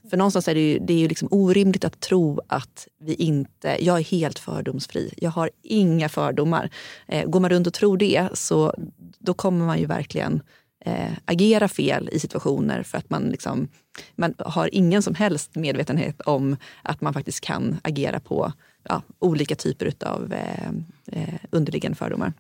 För 0.10 0.18
någonstans 0.18 0.48
är 0.48 0.56
det 0.56 0.72
ju, 0.72 0.80
det 0.80 0.94
är 0.94 0.98
ju 0.98 1.08
liksom 1.08 1.28
orimligt 1.32 1.86
att 1.86 2.00
tro 2.00 2.42
att 2.48 2.88
vi 3.02 3.14
inte... 3.14 3.78
Jag 3.86 4.00
är 4.00 4.04
helt 4.04 4.40
fördomsfri. 4.40 5.14
Jag 5.18 5.32
har 5.32 5.50
inga 5.64 6.10
fördomar. 6.10 6.70
Eh, 7.08 7.26
går 7.26 7.40
man 7.40 7.50
runt 7.50 7.68
och 7.68 7.74
tror 7.74 7.98
det 7.98 8.30
så 8.34 8.74
då 9.20 9.34
kommer 9.34 9.66
man 9.66 9.80
ju 9.80 9.86
verkligen 9.86 10.42
eh, 10.86 11.14
agera 11.26 11.68
fel 11.68 12.10
i 12.12 12.20
situationer 12.20 12.84
för 12.84 12.98
att 12.98 13.10
man, 13.10 13.24
liksom, 13.24 13.68
man 14.16 14.34
har 14.38 14.70
ingen 14.76 15.04
som 15.04 15.16
helst 15.16 15.56
medvetenhet 15.56 16.22
om 16.22 16.58
att 16.82 17.02
man 17.02 17.14
faktiskt 17.14 17.42
kan 17.42 17.80
agera 17.84 18.20
på 18.20 18.54
ja, 18.84 19.02
olika 19.20 19.56
typer 19.56 19.94
av 20.06 20.34
eh, 20.34 20.70
eh 21.12 21.40
underliggande 21.52 21.98
fördomar. 21.98 22.34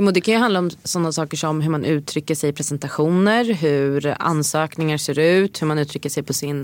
Jo, 0.00 0.10
det 0.10 0.20
kan 0.20 0.34
ju 0.34 0.40
handla 0.40 0.58
om 0.58 0.70
sådana 0.84 1.12
saker 1.12 1.36
som 1.36 1.60
hur 1.60 1.70
man 1.70 1.84
uttrycker 1.84 2.34
sig 2.34 2.50
i 2.50 2.52
presentationer, 2.52 3.44
hur 3.44 4.14
ansökningar 4.18 4.96
ser 4.96 5.18
ut, 5.18 5.62
hur 5.62 5.66
man 5.66 5.78
uttrycker 5.78 6.10
sig 6.10 6.22
på 6.22 6.32
sin 6.32 6.62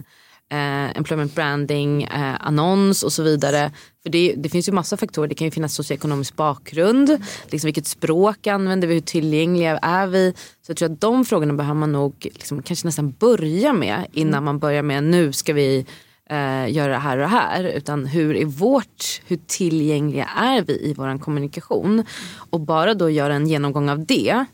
eh, 0.53 0.97
employment 0.97 1.35
branding 1.35 2.03
eh, 2.03 2.35
annons 2.41 3.03
och 3.03 3.13
så 3.13 3.23
vidare. 3.23 3.73
För 4.03 4.11
det, 4.11 4.35
det, 4.37 4.49
finns 4.49 4.69
ju 4.69 4.73
massa 4.73 4.97
faktorer. 4.97 5.29
Det 5.29 5.35
kan 5.35 5.45
ju 5.45 5.51
finnas 5.51 5.75
socioekonomisk 5.75 6.37
bakgrund, 6.37 7.19
liksom 7.49 7.69
vilket 7.69 7.87
språk 7.87 8.47
använder 8.47 8.89
vi, 8.89 8.95
hur 8.95 9.01
tillgängliga 9.01 9.79
är 9.79 10.07
vi? 10.07 10.33
Så 10.67 10.71
jag 10.71 10.77
tror 10.77 10.93
att 10.93 11.01
de 11.01 11.25
frågorna 11.25 11.55
behöver 11.55 11.81
man 11.81 11.93
nog 11.93 12.15
liksom, 12.21 12.63
kanske 12.63 12.87
nästan 12.87 13.11
börja 13.11 13.73
med 13.73 14.07
innan 14.13 14.35
mm. 14.35 14.45
man 14.45 14.59
börjar 14.59 14.83
med 14.83 15.05
nu 15.05 15.33
ska 15.33 15.53
vi 15.53 15.87
eh, 16.31 16.73
göra 16.73 16.93
det 16.93 16.99
här 16.99 17.17
och 17.17 17.23
det 17.23 17.29
här. 17.29 17.65
Utan 17.65 18.07
hur 18.07 18.37
är 18.37 18.45
vårt, 18.45 19.23
hur 19.27 19.39
tillgängliga 19.47 20.25
är 20.25 20.63
vi 20.63 20.73
i 20.73 20.95
vår 20.95 21.19
kommunikation? 21.19 22.05
Och 22.51 22.61
bara 22.61 22.95
då 22.95 23.11
göra 23.11 23.35
en 23.35 23.47
genomgång 23.47 23.89
av 23.89 24.07
det 24.07 24.45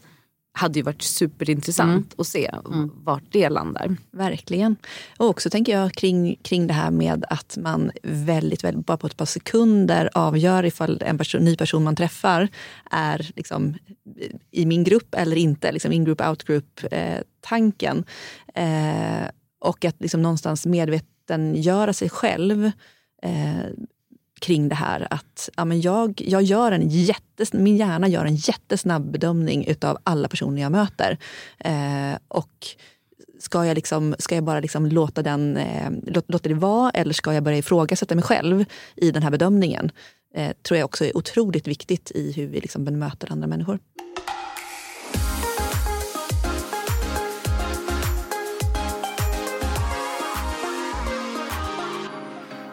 hade 0.52 0.78
ju 0.78 0.82
varit 0.82 1.02
superintressant 1.02 1.90
mm. 1.90 2.06
att 2.18 2.26
se 2.26 2.50
mm. 2.66 2.90
vart 2.94 3.22
det 3.30 3.48
landar. 3.48 3.96
Verkligen. 4.10 4.76
Och 5.16 5.28
också 5.28 5.50
tänker 5.50 5.72
jag 5.72 5.92
kring, 5.92 6.36
kring 6.42 6.66
det 6.66 6.74
här 6.74 6.90
med 6.90 7.24
att 7.30 7.56
man 7.60 7.90
väldigt, 8.02 8.64
väldigt, 8.64 8.86
bara 8.86 8.96
på 8.96 9.06
ett 9.06 9.16
par 9.16 9.26
sekunder 9.26 10.10
avgör 10.14 10.64
ifall 10.64 11.02
en 11.02 11.18
person, 11.18 11.44
ny 11.44 11.56
person 11.56 11.84
man 11.84 11.96
träffar 11.96 12.48
är 12.90 13.30
liksom, 13.36 13.74
i 14.50 14.66
min 14.66 14.84
grupp 14.84 15.14
eller 15.14 15.36
inte. 15.36 15.72
Liksom 15.72 15.92
in-group, 15.92 16.20
out-group-tanken. 16.20 18.04
Eh, 18.54 19.22
eh, 19.22 19.28
och 19.60 19.84
att 19.84 19.96
liksom 19.98 20.22
någonstans 20.22 20.66
medvetet 20.66 21.09
göra 21.54 21.92
sig 21.92 22.08
själv 22.08 22.70
eh, 23.22 23.64
kring 24.40 24.68
det 24.68 24.74
här 24.74 25.06
att 25.10 25.48
ja, 25.56 25.64
men 25.64 25.80
jag, 25.80 26.22
jag 26.26 26.42
gör 26.42 26.72
en 26.72 26.88
jättes, 26.88 27.52
min 27.52 27.76
hjärna 27.76 28.08
gör 28.08 28.24
en 28.24 28.36
jättesnabb 28.36 29.10
bedömning 29.12 29.66
utav 29.66 29.98
alla 30.02 30.28
personer 30.28 30.62
jag 30.62 30.72
möter. 30.72 31.18
Eh, 31.58 32.18
och 32.28 32.66
ska 33.38 33.66
jag, 33.66 33.74
liksom, 33.74 34.14
ska 34.18 34.34
jag 34.34 34.44
bara 34.44 34.60
liksom 34.60 34.86
låta, 34.86 35.22
den, 35.22 35.56
eh, 35.56 35.90
låta 36.06 36.48
det 36.48 36.54
vara 36.54 36.90
eller 36.90 37.12
ska 37.12 37.34
jag 37.34 37.42
börja 37.42 37.58
ifrågasätta 37.58 38.14
mig 38.14 38.24
själv 38.24 38.64
i 38.96 39.10
den 39.10 39.22
här 39.22 39.30
bedömningen? 39.30 39.90
Eh, 40.34 40.52
tror 40.62 40.78
jag 40.78 40.84
också 40.84 41.04
är 41.04 41.16
otroligt 41.16 41.68
viktigt 41.68 42.10
i 42.14 42.32
hur 42.32 42.46
vi 42.46 42.60
liksom 42.60 42.84
bemöter 42.84 43.32
andra 43.32 43.46
människor. 43.46 43.78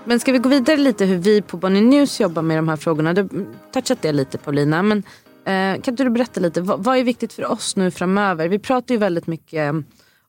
Men 0.07 0.19
ska 0.19 0.31
vi 0.31 0.37
gå 0.37 0.49
vidare 0.49 0.77
lite 0.77 1.05
hur 1.05 1.17
vi 1.17 1.41
på 1.41 1.57
Bonnie 1.57 1.81
News 1.81 2.19
jobbar 2.19 2.41
med 2.41 2.57
de 2.57 2.69
här 2.69 2.75
frågorna? 2.75 3.13
Du 3.13 3.21
har 3.21 3.71
touchat 3.71 4.01
det 4.01 4.11
lite 4.11 4.37
Paulina. 4.37 4.83
Men, 4.83 4.97
eh, 5.45 5.81
kan 5.81 5.93
inte 5.93 6.03
du 6.03 6.09
berätta 6.09 6.39
lite, 6.39 6.61
vad, 6.61 6.83
vad, 6.83 6.97
är 6.97 7.03
viktigt 7.03 7.33
för 7.33 7.51
oss 7.51 7.75
nu 7.75 7.91
framöver? 7.91 8.47
Vi 8.47 8.59
pratar 8.59 8.95
ju 8.95 8.99
väldigt 8.99 9.27
mycket 9.27 9.59
mm, 9.59 9.85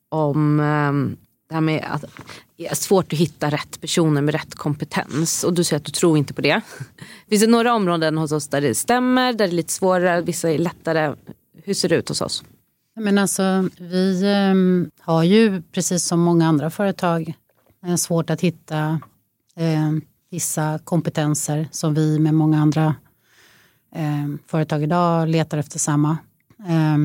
om 0.08 0.60
eh, 0.60 1.18
det 1.48 1.54
här 1.54 1.60
med 1.60 1.84
att 1.90 2.04
det 2.56 2.66
är 2.66 2.74
svårt 2.74 3.12
att 3.12 3.18
hitta 3.18 3.50
rätt 3.50 3.80
personer 3.80 4.22
med 4.22 4.34
rätt 4.34 4.54
kompetens. 4.54 5.44
Och 5.44 5.54
du 5.54 5.64
säger 5.64 5.80
att 5.80 5.86
du 5.86 5.92
tror 5.92 6.18
inte 6.18 6.34
på 6.34 6.40
det. 6.40 6.60
Finns 7.28 7.42
det 7.42 7.50
några 7.50 7.74
områden 7.74 8.18
hos 8.18 8.32
oss 8.32 8.48
där 8.48 8.60
det 8.60 8.74
stämmer, 8.74 9.32
där 9.32 9.38
det 9.38 9.52
är 9.52 9.56
lite 9.56 9.72
svårare, 9.72 10.20
vissa 10.20 10.50
är 10.50 10.58
lättare? 10.58 11.14
Hur 11.64 11.74
ser 11.74 11.88
det 11.88 11.96
ut 11.96 12.08
hos 12.08 12.20
oss? 12.20 12.44
Men 12.96 13.18
alltså, 13.18 13.68
vi 13.78 14.22
eh, 14.22 15.04
har 15.04 15.24
ju 15.24 15.62
precis 15.62 16.04
som 16.04 16.20
många 16.20 16.48
andra 16.48 16.70
företag 16.70 17.34
eh, 17.86 17.94
svårt 17.94 18.30
att 18.30 18.40
hitta 18.40 19.00
eh, 19.58 19.92
vissa 20.30 20.78
kompetenser 20.84 21.68
som 21.70 21.94
vi 21.94 22.18
med 22.18 22.34
många 22.34 22.60
andra 22.60 22.94
eh, 23.94 24.26
företag 24.46 24.82
idag 24.82 25.28
letar 25.28 25.58
efter 25.58 25.78
samma. 25.78 26.18
Eh, 26.68 26.98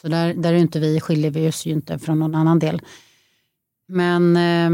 så 0.00 0.08
där, 0.08 0.34
där 0.34 0.52
är 0.52 0.58
inte 0.58 0.80
vi, 0.80 1.00
skiljer 1.00 1.30
vi 1.30 1.48
oss 1.48 1.66
ju 1.66 1.70
inte 1.70 1.98
från 1.98 2.18
någon 2.18 2.34
annan 2.34 2.58
del. 2.58 2.82
Men 3.88 4.36
eh, 4.36 4.70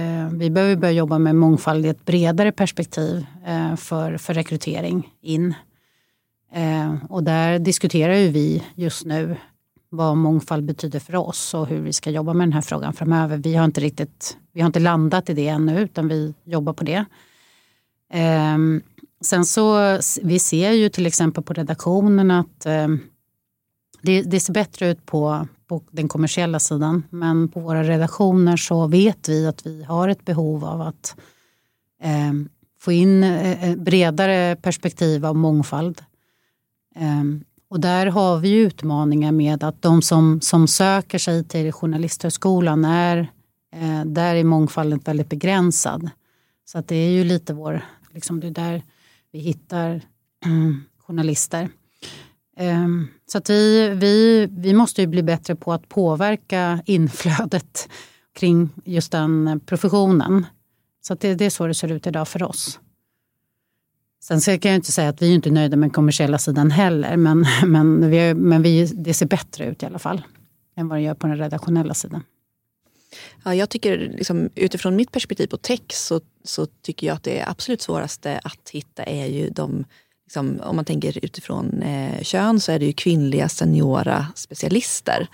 eh, 0.00 0.28
vi 0.32 0.50
behöver 0.50 0.76
börja 0.76 0.92
jobba 0.92 1.18
med 1.18 1.36
mångfald 1.36 1.86
i 1.86 1.88
ett 1.88 2.04
bredare 2.04 2.52
perspektiv 2.52 3.26
eh, 3.46 3.76
för, 3.76 4.16
för 4.16 4.34
rekrytering 4.34 5.12
in. 5.20 5.54
Eh, 6.52 6.94
och 7.08 7.24
där 7.24 7.58
diskuterar 7.58 8.14
ju 8.14 8.28
vi 8.28 8.62
just 8.74 9.04
nu 9.04 9.36
vad 9.92 10.16
mångfald 10.16 10.64
betyder 10.64 11.00
för 11.00 11.16
oss 11.16 11.54
och 11.54 11.66
hur 11.66 11.80
vi 11.80 11.92
ska 11.92 12.10
jobba 12.10 12.32
med 12.32 12.46
den 12.46 12.52
här 12.52 12.60
frågan 12.60 12.92
framöver. 12.92 13.36
Vi 13.36 13.54
har 13.54 13.64
inte 13.64 13.80
riktigt 13.80 14.36
vi 14.52 14.60
har 14.60 14.66
inte 14.66 14.80
landat 14.80 15.30
i 15.30 15.34
det 15.34 15.48
ännu 15.48 15.80
utan 15.80 16.08
vi 16.08 16.34
jobbar 16.44 16.72
på 16.72 16.84
det. 16.84 17.04
Um, 18.54 18.82
sen 19.20 19.44
så 19.44 19.98
vi 20.22 20.38
ser 20.38 20.70
ju 20.70 20.88
till 20.88 21.06
exempel 21.06 21.44
på 21.44 21.52
redaktionen 21.52 22.30
att 22.30 22.66
um, 22.66 23.00
det, 24.02 24.22
det, 24.22 24.40
ser 24.40 24.52
bättre 24.52 24.88
ut 24.90 25.06
på, 25.06 25.46
på 25.66 25.82
den 25.90 26.08
kommersiella 26.08 26.58
sidan 26.58 27.02
men 27.10 27.48
på 27.48 27.60
våra 27.60 27.82
redaktioner 27.82 28.56
så 28.56 28.86
vet 28.86 29.28
vi 29.28 29.46
att 29.46 29.66
vi 29.66 29.84
har 29.84 30.08
ett 30.08 30.24
behov 30.24 30.64
av 30.64 30.80
att 30.80 31.16
um, 32.30 32.48
få 32.80 32.92
in 32.92 33.24
uh, 33.24 33.76
bredare 33.76 34.56
perspektiv 34.56 35.26
av 35.26 35.36
mångfald. 35.36 36.02
Och 37.72 37.80
där 37.80 38.06
har 38.06 38.38
vi 38.38 38.54
utmaningar 38.54 39.32
med 39.32 39.64
att 39.64 39.82
de 39.82 40.02
som, 40.02 40.40
som 40.40 40.68
söker 40.68 41.18
sig 41.18 41.44
till 41.44 41.72
Journalisthögskolan 41.72 42.84
är, 42.84 43.18
eh, 43.74 44.04
där 44.04 44.34
är 44.34 44.44
mångfalden 44.44 45.00
väldigt 45.04 45.28
begränsad. 45.28 46.10
Så 46.64 46.78
att 46.78 46.88
det 46.88 46.96
är 46.96 47.10
ju 47.10 47.24
lite 47.24 47.54
vår, 47.54 47.84
liksom 48.10 48.40
det 48.40 48.46
är 48.46 48.50
där 48.50 48.82
vi 49.30 49.38
hittar 49.38 50.00
mm, 50.44 50.84
journalister. 50.98 51.68
Eh, 52.56 52.88
så 53.26 53.38
att 53.38 53.50
vi, 53.50 53.88
vi, 53.88 54.46
vi 54.50 54.74
måste 54.74 55.00
ju 55.00 55.06
bli 55.06 55.22
bättre 55.22 55.56
på 55.56 55.72
att 55.72 55.88
påverka 55.88 56.82
inflödet 56.86 57.88
kring 58.34 58.70
just 58.84 59.12
den 59.12 59.60
professionen. 59.66 60.46
Så 61.00 61.14
det, 61.14 61.34
det 61.34 61.44
är 61.44 61.50
så 61.50 61.66
det 61.66 61.74
ser 61.74 61.92
ut 61.92 62.06
idag 62.06 62.28
för 62.28 62.42
oss. 62.42 62.80
Sen 64.22 64.40
så 64.40 64.58
kan 64.58 64.70
jag 64.70 64.78
inte 64.78 64.92
säga 64.92 65.08
att 65.08 65.22
vi 65.22 65.30
är 65.30 65.34
inte 65.34 65.50
nöjda 65.50 65.76
med 65.76 65.86
den 65.86 65.94
kommersiella 65.94 66.38
sidan 66.38 66.70
heller, 66.70 67.16
men, 67.16 67.46
men, 67.66 68.10
vi, 68.10 68.34
men 68.34 68.62
vi, 68.62 68.84
det 68.84 69.14
ser 69.14 69.26
bättre 69.26 69.66
ut 69.66 69.82
i 69.82 69.86
alla 69.86 69.98
fall 69.98 70.22
än 70.76 70.88
vad 70.88 70.98
det 70.98 71.02
gör 71.02 71.14
på 71.14 71.26
den 71.26 71.38
redaktionella 71.38 71.94
sidan. 71.94 72.22
Ja, 73.44 73.54
jag 73.54 73.70
tycker 73.70 73.98
liksom, 73.98 74.50
utifrån 74.54 74.96
mitt 74.96 75.12
perspektiv 75.12 75.46
på 75.46 75.56
tech 75.56 75.82
så, 75.88 76.20
så 76.44 76.66
tycker 76.66 77.06
jag 77.06 77.14
att 77.14 77.22
det 77.22 77.44
absolut 77.46 77.82
svåraste 77.82 78.40
att 78.44 78.70
hitta 78.70 79.02
är 79.02 79.26
ju 79.26 79.50
de 79.50 79.84
Liksom, 80.32 80.60
om 80.60 80.76
man 80.76 80.84
tänker 80.84 81.24
utifrån 81.24 81.82
eh, 81.82 82.22
kön 82.22 82.60
så 82.60 82.72
är 82.72 82.78
det 82.78 82.86
ju 82.86 82.92
kvinnliga 82.92 83.48
seniora 83.48 84.26
specialister. 84.34 85.28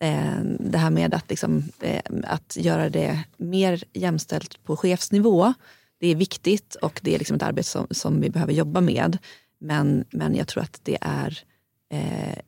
Eh, 0.00 0.40
det 0.60 0.78
här 0.78 0.90
med 0.90 1.14
att, 1.14 1.30
liksom, 1.30 1.62
eh, 1.80 2.00
att 2.24 2.56
göra 2.56 2.90
det 2.90 3.20
mer 3.36 3.84
jämställt 3.92 4.64
på 4.64 4.76
chefsnivå, 4.76 5.54
det 6.02 6.08
är 6.08 6.14
viktigt 6.14 6.74
och 6.74 7.00
det 7.02 7.14
är 7.14 7.18
liksom 7.18 7.36
ett 7.36 7.42
arbete 7.42 7.68
som, 7.68 7.86
som 7.90 8.20
vi 8.20 8.30
behöver 8.30 8.52
jobba 8.52 8.80
med. 8.80 9.18
Men, 9.60 10.04
men 10.10 10.34
jag 10.34 10.48
tror 10.48 10.62
att 10.62 10.80
det 10.82 10.98
är 11.00 11.38
eh, 11.92 12.38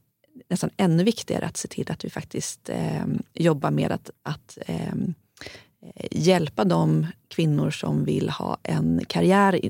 nästan 0.50 0.70
ännu 0.76 1.04
viktigare 1.04 1.46
att 1.46 1.56
se 1.56 1.68
till 1.68 1.90
att 1.90 2.04
vi 2.04 2.10
faktiskt 2.10 2.68
eh, 2.68 3.04
jobbar 3.34 3.70
med 3.70 3.92
att, 3.92 4.10
att 4.22 4.58
ehm, 4.66 5.14
eh, 5.82 6.06
hjälpa 6.10 6.64
de 6.64 7.06
kvinnor 7.28 7.70
som 7.70 8.04
vill 8.04 8.30
ha 8.30 8.58
en 8.62 9.04
karriär, 9.08 9.60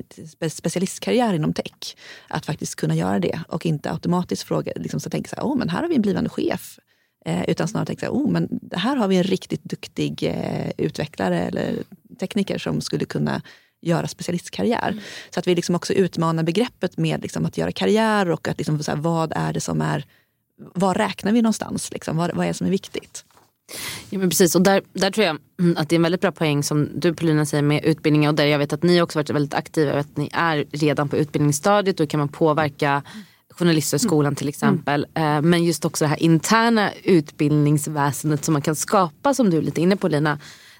specialistkarriär 0.49 1.33
inom 1.33 1.53
tech 1.53 1.95
att 2.27 2.45
faktiskt 2.45 2.75
kunna 2.75 2.95
göra 2.95 3.19
det 3.19 3.39
och 3.47 3.65
inte 3.65 3.91
automatiskt 3.91 4.43
fråga, 4.43 4.71
liksom, 4.75 4.99
så 4.99 5.09
tänka 5.09 5.29
så 5.29 5.35
här, 5.35 5.43
oh, 5.43 5.57
men 5.57 5.69
här 5.69 5.81
har 5.81 5.89
vi 5.89 5.95
en 5.95 6.01
blivande 6.01 6.29
chef. 6.29 6.79
Eh, 7.25 7.49
utan 7.49 7.67
snarare 7.67 7.85
tänka 7.85 8.05
så 8.05 8.13
här, 8.13 8.23
oh, 8.23 8.31
men 8.31 8.59
här 8.73 8.95
har 8.95 9.07
vi 9.07 9.17
en 9.17 9.23
riktigt 9.23 9.63
duktig 9.63 10.23
eh, 10.23 10.71
utvecklare 10.77 11.39
eller 11.39 11.83
tekniker 12.19 12.57
som 12.57 12.81
skulle 12.81 13.05
kunna 13.05 13.41
göra 13.85 14.07
specialistkarriär. 14.07 14.89
Mm. 14.91 15.03
Så 15.29 15.39
att 15.39 15.47
vi 15.47 15.55
liksom 15.55 15.75
också 15.75 15.93
utmanar 15.93 16.43
begreppet 16.43 16.97
med 16.97 17.21
liksom 17.21 17.45
att 17.45 17.57
göra 17.57 17.71
karriär 17.71 18.31
och 18.31 18.47
att 18.47 18.57
liksom, 18.57 18.83
så 18.83 18.91
här, 18.91 18.97
vad 18.97 19.33
är 19.35 19.53
det 19.53 19.61
som 19.61 19.81
är 19.81 20.05
var 20.57 20.93
räknar 20.93 21.31
vi 21.31 21.41
någonstans? 21.41 21.91
Liksom? 21.91 22.17
Vad, 22.17 22.35
vad 22.35 22.45
är 22.45 22.47
det 22.47 22.53
som 22.53 22.67
är 22.67 22.71
viktigt? 22.71 23.25
Ja, 24.09 24.19
men 24.19 24.29
precis, 24.29 24.55
och 24.55 24.61
där, 24.61 24.81
där 24.93 25.11
tror 25.11 25.25
jag 25.25 25.35
att 25.77 25.89
det 25.89 25.95
är 25.95 25.97
en 25.97 26.03
väldigt 26.03 26.21
bra 26.21 26.31
poäng 26.31 26.63
som 26.63 26.89
du 26.99 27.13
Paulina 27.13 27.45
säger 27.45 27.63
med 27.63 27.85
utbildningar 27.85 28.29
och 28.29 28.35
där 28.35 28.45
jag 28.45 28.59
vet 28.59 28.73
att 28.73 28.83
ni 28.83 29.01
också 29.01 29.19
varit 29.19 29.29
väldigt 29.29 29.53
aktiva. 29.53 29.99
Att 29.99 30.17
ni 30.17 30.29
är 30.33 30.65
redan 30.71 31.09
på 31.09 31.17
utbildningsstadiet 31.17 31.99
och 31.99 32.09
kan 32.09 32.19
man 32.19 32.29
påverka 32.29 33.03
Journalisthögskolan 33.49 34.35
till 34.35 34.49
exempel. 34.49 35.07
Mm. 35.13 35.49
Men 35.49 35.63
just 35.63 35.85
också 35.85 36.05
det 36.05 36.09
här 36.09 36.23
interna 36.23 36.91
utbildningsväsendet 37.03 38.45
som 38.45 38.53
man 38.53 38.61
kan 38.61 38.75
skapa 38.75 39.33
som 39.33 39.49
du 39.49 39.57
är 39.57 39.61
lite 39.61 39.81
inne 39.81 39.95
på 39.95 40.07
Lina. 40.07 40.39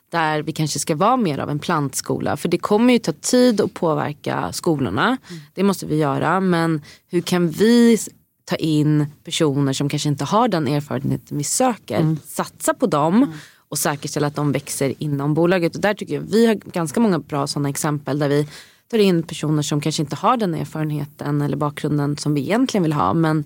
Där 0.09 0.41
vi 0.41 0.51
kanske 0.51 0.79
ska 0.79 0.95
vara 0.95 1.17
mer 1.17 1.37
av 1.37 1.49
en 1.49 1.59
plantskola. 1.59 2.37
För 2.37 2.49
det 2.49 2.57
kommer 2.57 2.93
ju 2.93 2.99
ta 2.99 3.11
tid 3.11 3.61
att 3.61 3.73
påverka 3.73 4.53
skolorna. 4.53 5.17
Det 5.53 5.63
måste 5.63 5.85
vi 5.85 5.95
göra. 5.95 6.39
Men 6.39 6.81
hur 7.07 7.21
kan 7.21 7.49
vi 7.49 7.97
ta 8.45 8.55
in 8.55 9.05
personer 9.23 9.73
som 9.73 9.89
kanske 9.89 10.09
inte 10.09 10.23
har 10.25 10.47
den 10.47 10.67
erfarenheten 10.67 11.37
vi 11.37 11.43
söker. 11.43 11.99
Mm. 11.99 12.17
Satsa 12.25 12.73
på 12.73 12.87
dem 12.87 13.15
mm. 13.15 13.29
och 13.69 13.77
säkerställa 13.77 14.27
att 14.27 14.35
de 14.35 14.51
växer 14.51 14.93
inom 14.99 15.33
bolaget. 15.33 15.75
Och 15.75 15.81
där 15.81 15.93
tycker 15.93 16.13
jag 16.13 16.21
vi 16.21 16.45
har 16.45 16.55
ganska 16.55 16.99
många 16.99 17.19
bra 17.19 17.47
sådana 17.47 17.69
exempel 17.69 18.19
där 18.19 18.29
vi 18.29 18.47
tar 18.91 18.97
in 18.97 19.23
personer 19.23 19.61
som 19.61 19.81
kanske 19.81 20.01
inte 20.01 20.15
har 20.15 20.37
den 20.37 20.53
erfarenheten 20.53 21.41
eller 21.41 21.57
bakgrunden 21.57 22.17
som 22.17 22.33
vi 22.33 22.41
egentligen 22.41 22.83
vill 22.83 22.93
ha. 22.93 23.13
Men 23.13 23.43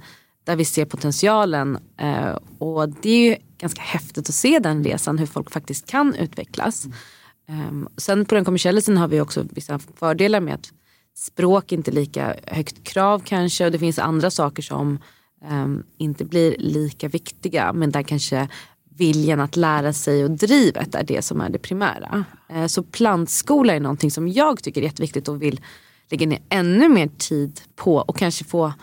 där 0.50 0.56
vi 0.56 0.66
ser 0.66 0.86
potentialen. 0.86 1.78
Eh, 1.98 2.38
och 2.58 2.90
det 2.90 3.10
är 3.10 3.30
ju 3.30 3.36
ganska 3.58 3.82
häftigt 3.82 4.30
att 4.30 4.36
se 4.36 4.60
den 4.60 4.84
resan 4.84 5.18
hur 5.18 5.26
folk 5.26 5.52
faktiskt 5.52 5.86
kan 5.86 6.16
utvecklas. 6.16 6.88
Mm. 7.48 7.88
sen 7.98 8.26
på 8.26 8.36
den 8.36 8.46
kommersiella 8.46 8.82
sidan 8.82 8.98
har 8.98 9.08
vi 9.08 9.22
också 9.22 9.46
vissa 9.50 9.80
fördelar 9.80 10.40
med 10.40 10.54
att 10.54 10.72
språk 11.16 11.72
inte 11.72 11.92
är 11.92 11.94
lika 11.94 12.36
högt 12.48 12.84
krav 12.84 13.22
kanske 13.26 13.66
och 13.66 13.72
det 13.72 13.80
finns 13.80 14.00
andra 14.00 14.32
saker 14.32 14.62
som 14.62 15.00
um, 15.52 15.84
inte 15.98 16.26
blir 16.26 16.56
lika 16.60 17.08
viktiga 17.08 17.74
men 17.74 17.92
där 17.92 18.04
kanske 18.04 18.48
viljan 18.98 19.40
att 19.40 19.56
lära 19.56 19.94
sig 19.94 20.24
och 20.24 20.32
drivet 20.32 20.96
är 20.96 21.04
det 21.04 21.22
som 21.22 21.42
är 21.42 21.50
det 21.50 21.60
primära. 21.60 22.26
Uh, 22.54 22.68
så 22.68 22.84
plantskola 22.84 23.74
är 23.74 23.80
någonting 23.80 24.12
som 24.12 24.28
jag 24.28 24.64
tycker 24.64 24.82
är 24.82 24.86
jätteviktigt 24.86 25.28
och 25.28 25.42
vill 25.42 25.62
lägga 26.10 26.28
ner 26.28 26.42
ännu 26.50 26.90
mer 26.90 27.10
tid 27.18 27.62
på 27.76 27.96
och 27.96 28.18
kanske 28.18 28.46
få 28.46 28.74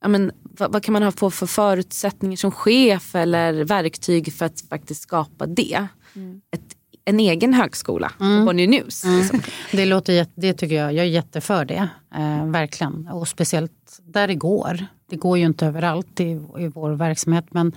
ja, 0.00 0.08
men, 0.08 0.32
vad, 0.42 0.72
vad, 0.72 0.82
kan 0.82 0.92
man 0.92 1.02
ha 1.02 1.12
få 1.12 1.30
för 1.30 1.46
förutsättningar 1.46 2.36
som 2.36 2.50
chef 2.50 3.14
eller 3.14 3.64
verktyg 3.64 4.32
för 4.32 4.46
att 4.46 4.60
faktiskt 4.60 5.02
skapa 5.02 5.46
det. 5.46 5.86
Mm. 6.14 6.40
Ett 6.50 6.74
en 7.08 7.20
egen 7.20 7.54
högskola 7.54 8.12
mm. 8.20 8.40
på 8.40 8.46
Bonnier 8.46 8.68
News. 8.68 9.04
Mm. 9.04 9.18
Liksom. 9.18 9.40
Det, 9.72 9.86
låter, 9.86 10.26
det 10.34 10.52
tycker 10.52 10.74
jag, 10.74 10.92
jag 10.92 11.04
är 11.04 11.10
jätteför 11.10 11.64
det. 11.64 11.88
Eh, 12.14 12.46
verkligen. 12.46 13.08
Och 13.08 13.28
speciellt 13.28 14.00
där 14.02 14.28
det 14.28 14.34
går. 14.34 14.86
Det 15.10 15.16
går 15.16 15.38
ju 15.38 15.44
inte 15.44 15.66
överallt 15.66 16.20
i, 16.20 16.30
i 16.58 16.68
vår 16.74 16.90
verksamhet. 16.90 17.44
Men, 17.50 17.72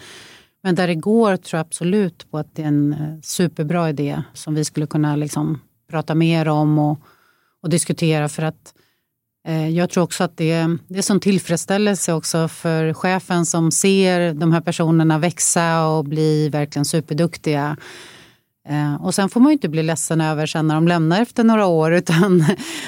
men 0.63 0.75
där 0.75 0.87
det 0.87 0.95
går 0.95 1.37
tror 1.37 1.57
jag 1.57 1.65
absolut 1.65 2.31
på 2.31 2.37
att 2.37 2.55
det 2.55 2.63
är 2.63 2.67
en 2.67 2.93
eh, 2.93 3.21
superbra 3.21 3.89
idé 3.89 4.23
som 4.33 4.55
vi 4.55 4.65
skulle 4.65 4.87
kunna 4.87 5.15
liksom 5.15 5.59
prata 5.89 6.15
mer 6.15 6.47
om 6.47 6.79
och, 6.79 6.99
och 7.63 7.69
diskutera. 7.69 8.29
För 8.29 8.43
att 8.43 8.73
Eh, 9.47 9.69
jag 9.69 9.89
tror 9.89 10.03
också 10.03 10.23
att 10.23 10.37
det, 10.37 10.67
det 10.87 10.97
är 10.97 11.01
sån 11.01 11.19
tillfredsställelse 11.19 12.13
också 12.13 12.47
för 12.47 12.93
chefen 12.93 13.45
som 13.45 13.71
ser 13.71 14.33
de 14.33 14.51
här 14.51 14.61
personerna 14.61 15.17
växa 15.17 15.87
och 15.87 16.05
bli 16.05 16.49
verkligen 16.49 16.85
superduktiga. 16.85 17.77
Eh, 18.69 19.05
och 19.05 19.15
sen 19.15 19.29
får 19.29 19.39
man 19.39 19.49
ju 19.49 19.53
inte 19.53 19.69
bli 19.69 19.83
ledsen 19.83 20.21
över 20.21 20.45
sen 20.45 20.67
när 20.67 20.75
de 20.75 20.87
lämnar 20.87 21.21
efter 21.21 21.43
några 21.43 21.65
år 21.65 21.93
utan 21.95 22.45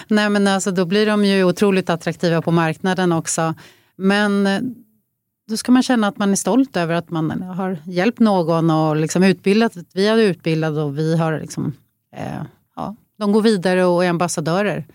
nej 0.08 0.30
men 0.30 0.48
alltså, 0.48 0.72
då 0.72 0.86
blir 0.86 1.06
de 1.06 1.26
ju 1.26 1.44
otroligt 1.44 1.90
attraktiva 1.90 2.42
på 2.42 2.52
marknaden 2.52 3.12
också. 3.12 3.54
Men 3.96 4.48
eh, 4.48 4.60
då 5.50 5.58
ska 5.58 5.72
man 5.72 5.84
känna 5.84 6.08
att 6.08 6.18
man 6.18 6.32
är 6.32 6.36
stolt 6.36 6.78
över 6.78 6.94
att 6.94 7.10
man 7.10 7.42
har 7.42 7.78
hjälpt 7.86 8.20
någon 8.20 8.70
och 8.70 8.96
liksom 8.96 9.24
utbildat. 9.24 9.74
Vi 9.94 10.08
har 10.08 10.18
utbildat 10.18 10.78
och 10.78 10.98
vi 10.98 11.18
har 11.18 11.40
liksom, 11.40 11.74
eh, 12.16 12.44
ja, 12.76 12.96
de 13.18 13.32
går 13.32 13.42
vidare 13.42 13.86
och 13.86 14.06
är 14.06 14.10
ambassadörer 14.10 14.86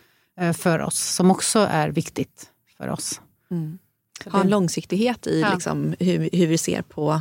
för 0.56 0.78
oss 0.78 0.98
som 0.98 1.30
också 1.30 1.58
är 1.58 1.88
viktigt 1.88 2.50
för 2.76 2.88
oss. 2.88 3.20
Mm. 3.50 3.78
Ha 4.26 4.40
en 4.40 4.48
långsiktighet 4.48 5.26
i 5.26 5.40
ja. 5.40 5.54
liksom, 5.54 5.94
hur, 6.00 6.30
hur, 6.32 6.46
vi 6.46 6.58
ser 6.58 6.82
på, 6.82 7.20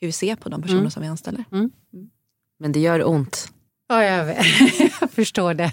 hur 0.00 0.08
vi 0.08 0.12
ser 0.12 0.36
på 0.36 0.48
de 0.48 0.62
personer 0.62 0.80
mm. 0.80 0.90
som 0.90 1.02
vi 1.02 1.08
anställer. 1.08 1.44
Mm. 1.52 1.70
mm. 1.92 2.10
Men 2.58 2.72
det 2.72 2.80
gör 2.80 3.08
ont. 3.08 3.52
Ja, 3.88 4.04
jag, 4.04 4.24
vet. 4.24 4.46
jag 5.00 5.10
förstår 5.10 5.54
det. 5.54 5.72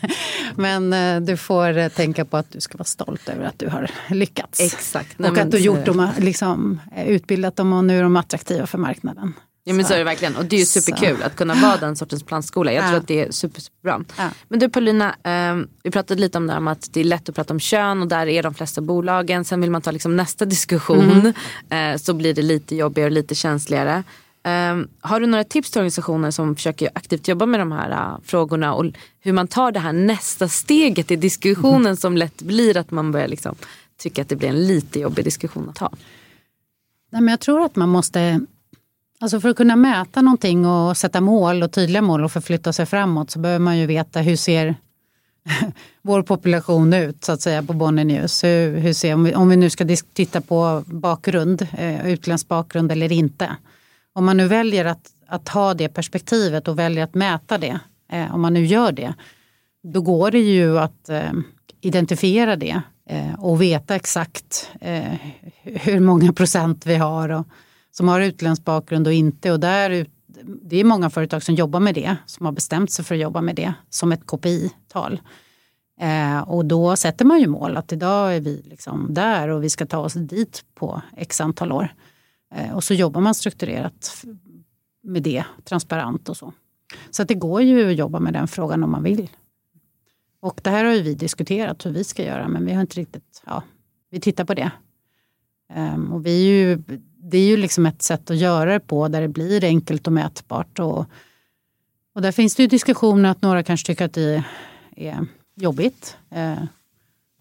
Men 0.55 0.93
eh, 0.93 1.21
du 1.21 1.37
får 1.37 1.77
eh, 1.77 1.89
tänka 1.89 2.25
på 2.25 2.37
att 2.37 2.51
du 2.51 2.61
ska 2.61 2.77
vara 2.77 2.85
stolt 2.85 3.29
över 3.29 3.45
att 3.45 3.59
du 3.59 3.69
har 3.69 3.91
lyckats. 4.09 4.59
Exakt. 4.59 5.19
Nej, 5.19 5.31
och 5.31 5.37
att 5.37 5.51
du 5.51 5.57
gjort 5.57 5.85
dem, 5.85 6.09
liksom, 6.17 6.81
eh, 6.95 7.07
utbildat 7.07 7.55
dem 7.55 7.73
och 7.73 7.85
nu 7.85 7.99
är 7.99 8.03
de 8.03 8.15
attraktiva 8.15 8.67
för 8.67 8.77
marknaden. 8.77 9.33
Ja 9.67 9.73
men 9.73 9.85
så, 9.85 9.93
är 9.93 9.97
det 9.97 10.03
verkligen 10.03 10.35
och 10.35 10.45
det 10.45 10.55
är 10.55 10.59
ju 10.59 10.65
superkul 10.65 11.17
så. 11.17 11.23
att 11.23 11.35
kunna 11.35 11.53
vara 11.53 11.77
den 11.77 11.95
sortens 11.95 12.23
plantskola. 12.23 12.73
Jag 12.73 12.83
ja. 12.83 12.87
tror 12.87 12.97
att 12.97 13.07
det 13.07 13.21
är 13.21 13.31
super, 13.31 13.61
superbra. 13.61 14.03
Ja. 14.17 14.29
Men 14.47 14.59
du 14.59 14.69
Paulina, 14.69 15.15
eh, 15.23 15.65
vi 15.83 15.91
pratade 15.91 16.21
lite 16.21 16.37
om 16.37 16.47
det 16.47 16.53
här 16.53 16.59
med 16.59 16.71
att 16.71 16.93
det 16.93 16.99
är 16.99 17.03
lätt 17.03 17.29
att 17.29 17.35
prata 17.35 17.53
om 17.53 17.59
kön 17.59 18.01
och 18.01 18.07
där 18.07 18.27
är 18.27 18.43
de 18.43 18.53
flesta 18.53 18.81
bolagen. 18.81 19.45
Sen 19.45 19.61
vill 19.61 19.71
man 19.71 19.81
ta 19.81 19.91
liksom 19.91 20.15
nästa 20.15 20.45
diskussion 20.55 21.33
mm. 21.69 21.93
eh, 21.93 21.97
så 21.97 22.13
blir 22.13 22.33
det 22.33 22.41
lite 22.41 22.75
jobbigare 22.75 23.07
och 23.07 23.11
lite 23.11 23.35
känsligare. 23.35 24.03
Um, 24.45 24.87
har 24.99 25.19
du 25.19 25.25
några 25.25 25.43
tips 25.43 25.71
till 25.71 25.79
organisationer 25.79 26.31
som 26.31 26.55
försöker 26.55 26.89
aktivt 26.95 27.27
jobba 27.27 27.45
med 27.45 27.59
de 27.59 27.71
här 27.71 27.91
uh, 27.91 28.19
frågorna 28.23 28.73
och 28.73 28.85
hur 29.19 29.33
man 29.33 29.47
tar 29.47 29.71
det 29.71 29.79
här 29.79 29.93
nästa 29.93 30.47
steget 30.47 31.11
i 31.11 31.15
diskussionen 31.15 31.85
mm. 31.85 31.95
som 31.95 32.17
lätt 32.17 32.41
blir 32.41 32.77
att 32.77 32.91
man 32.91 33.11
börjar 33.11 33.27
liksom, 33.27 33.55
tycka 33.97 34.21
att 34.21 34.29
det 34.29 34.35
blir 34.35 34.49
en 34.49 34.67
lite 34.67 34.99
jobbig 34.99 35.25
diskussion 35.25 35.69
att 35.69 35.75
ta? 35.75 35.89
Nej, 37.11 37.21
men 37.21 37.27
jag 37.27 37.39
tror 37.39 37.65
att 37.65 37.75
man 37.75 37.89
måste, 37.89 38.41
alltså 39.19 39.39
för 39.39 39.49
att 39.49 39.55
kunna 39.57 39.75
mäta 39.75 40.21
någonting 40.21 40.65
och 40.65 40.97
sätta 40.97 41.21
mål 41.21 41.63
och 41.63 41.71
tydliga 41.71 42.01
mål 42.01 42.23
och 42.23 42.31
förflytta 42.31 42.73
sig 42.73 42.85
framåt 42.85 43.31
så 43.31 43.39
behöver 43.39 43.59
man 43.59 43.77
ju 43.77 43.85
veta 43.85 44.19
hur 44.19 44.35
ser 44.35 44.75
vår 46.01 46.21
population 46.21 46.93
ut 46.93 47.23
så 47.23 47.31
att 47.31 47.41
säga 47.41 47.63
på 47.63 47.73
Bonnier 47.73 48.05
News. 48.05 48.43
Hur, 48.43 48.77
hur 48.77 48.93
ser, 48.93 49.13
om, 49.13 49.23
vi, 49.23 49.35
om 49.35 49.49
vi 49.49 49.55
nu 49.55 49.69
ska 49.69 49.87
titta 50.13 50.41
på 50.41 50.83
bakgrund, 50.85 51.67
eh, 51.77 52.07
utländsk 52.07 52.47
bakgrund 52.47 52.91
eller 52.91 53.11
inte 53.11 53.49
om 54.15 54.25
man 54.25 54.37
nu 54.37 54.47
väljer 54.47 54.85
att, 54.85 55.09
att 55.27 55.49
ha 55.49 55.73
det 55.73 55.89
perspektivet 55.89 56.67
och 56.67 56.79
väljer 56.79 57.03
att 57.03 57.13
mäta 57.13 57.57
det, 57.57 57.79
eh, 58.11 58.35
om 58.35 58.41
man 58.41 58.53
nu 58.53 58.65
gör 58.65 58.91
det, 58.91 59.13
då 59.83 60.01
går 60.01 60.31
det 60.31 60.39
ju 60.39 60.79
att 60.79 61.09
eh, 61.09 61.31
identifiera 61.81 62.55
det 62.55 62.81
eh, 63.09 63.33
och 63.39 63.61
veta 63.61 63.95
exakt 63.95 64.71
eh, 64.81 65.13
hur 65.63 65.99
många 65.99 66.33
procent 66.33 66.85
vi 66.85 66.95
har 66.95 67.29
och, 67.29 67.47
som 67.97 68.07
har 68.07 68.21
utländsk 68.21 68.65
bakgrund 68.65 69.07
och 69.07 69.13
inte. 69.13 69.51
Och 69.51 69.59
där, 69.59 70.05
det 70.61 70.77
är 70.77 70.83
många 70.83 71.09
företag 71.09 71.43
som 71.43 71.55
jobbar 71.55 71.79
med 71.79 71.95
det, 71.95 72.15
som 72.25 72.45
har 72.45 72.53
bestämt 72.53 72.91
sig 72.91 73.05
för 73.05 73.15
att 73.15 73.21
jobba 73.21 73.41
med 73.41 73.55
det 73.55 73.73
som 73.89 74.11
ett 74.11 74.25
KPI-tal. 74.25 75.21
Eh, 76.01 76.39
och 76.39 76.65
då 76.65 76.95
sätter 76.95 77.25
man 77.25 77.39
ju 77.39 77.47
mål 77.47 77.77
att 77.77 77.91
idag 77.91 78.35
är 78.35 78.41
vi 78.41 78.61
liksom 78.65 79.13
där 79.13 79.49
och 79.49 79.63
vi 79.63 79.69
ska 79.69 79.85
ta 79.85 79.97
oss 79.97 80.13
dit 80.13 80.65
på 80.75 81.01
x 81.17 81.41
antal 81.41 81.71
år. 81.71 81.93
Eh, 82.55 82.75
och 82.75 82.83
så 82.83 82.93
jobbar 82.93 83.21
man 83.21 83.35
strukturerat 83.35 84.25
med 85.03 85.23
det, 85.23 85.43
transparent 85.63 86.29
och 86.29 86.37
så. 86.37 86.53
Så 87.09 87.21
att 87.21 87.27
det 87.27 87.35
går 87.35 87.61
ju 87.61 87.89
att 87.89 87.97
jobba 87.97 88.19
med 88.19 88.33
den 88.33 88.47
frågan 88.47 88.83
om 88.83 88.91
man 88.91 89.03
vill. 89.03 89.29
Och 90.39 90.61
det 90.63 90.69
här 90.69 90.85
har 90.85 90.93
ju 90.93 91.01
vi 91.01 91.13
diskuterat 91.13 91.85
hur 91.85 91.91
vi 91.91 92.03
ska 92.03 92.23
göra 92.23 92.47
men 92.47 92.65
vi 92.65 92.73
har 92.73 92.81
inte 92.81 92.99
riktigt, 92.99 93.43
ja, 93.45 93.63
vi 94.09 94.19
tittar 94.19 94.45
på 94.45 94.53
det. 94.53 94.71
Um, 95.75 96.11
och 96.13 96.25
vi 96.25 96.47
är 96.47 96.59
ju, 96.59 96.83
det 97.31 97.37
är 97.37 97.47
ju 97.47 97.57
liksom 97.57 97.85
ett 97.85 98.01
sätt 98.01 98.31
att 98.31 98.37
göra 98.37 98.73
det 98.73 98.79
på 98.79 99.07
där 99.07 99.21
det 99.21 99.27
blir 99.27 99.63
enkelt 99.63 100.07
och 100.07 100.13
mätbart. 100.13 100.79
Och, 100.79 101.05
och 102.15 102.21
där 102.21 102.31
finns 102.31 102.55
det 102.55 102.63
ju 102.63 102.67
diskussioner 102.67 103.29
att 103.29 103.41
några 103.41 103.63
kanske 103.63 103.87
tycker 103.87 104.05
att 104.05 104.13
det 104.13 104.43
är 104.95 105.25
jobbigt. 105.55 106.17
Eh, 106.31 106.63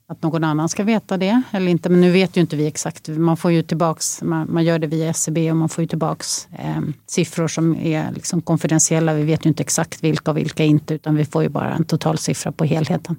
att 0.07 0.23
någon 0.23 0.45
annan 0.45 0.69
ska 0.69 0.83
veta 0.83 1.17
det 1.17 1.43
eller 1.51 1.69
inte. 1.69 1.89
Men 1.89 2.01
nu 2.01 2.11
vet 2.11 2.37
ju 2.37 2.41
inte 2.41 2.57
vi 2.57 2.67
exakt. 2.67 3.09
Man 3.09 3.37
får 3.37 3.53
ju 3.53 3.63
tillbaks, 3.63 4.23
man, 4.23 4.53
man 4.53 4.65
gör 4.65 4.79
det 4.79 4.87
via 4.87 5.11
SCB 5.11 5.51
och 5.51 5.57
man 5.57 5.69
får 5.69 5.83
ju 5.83 5.89
tillbaks 5.89 6.49
eh, 6.59 6.81
siffror 7.07 7.49
som 7.49 7.77
är 7.77 8.13
liksom 8.13 8.43
konfidentiella. 8.43 9.15
Vi 9.15 9.23
vet 9.23 9.47
ju 9.47 9.49
inte 9.49 9.63
exakt 9.63 10.05
vilka 10.05 10.31
och 10.31 10.37
vilka 10.37 10.65
inte 10.65 10.95
utan 10.95 11.17
vi 11.17 11.25
får 11.25 11.43
ju 11.43 11.49
bara 11.49 11.75
en 11.75 11.85
totalsiffra 11.85 12.53
på 12.53 12.65
helheten. 12.65 13.17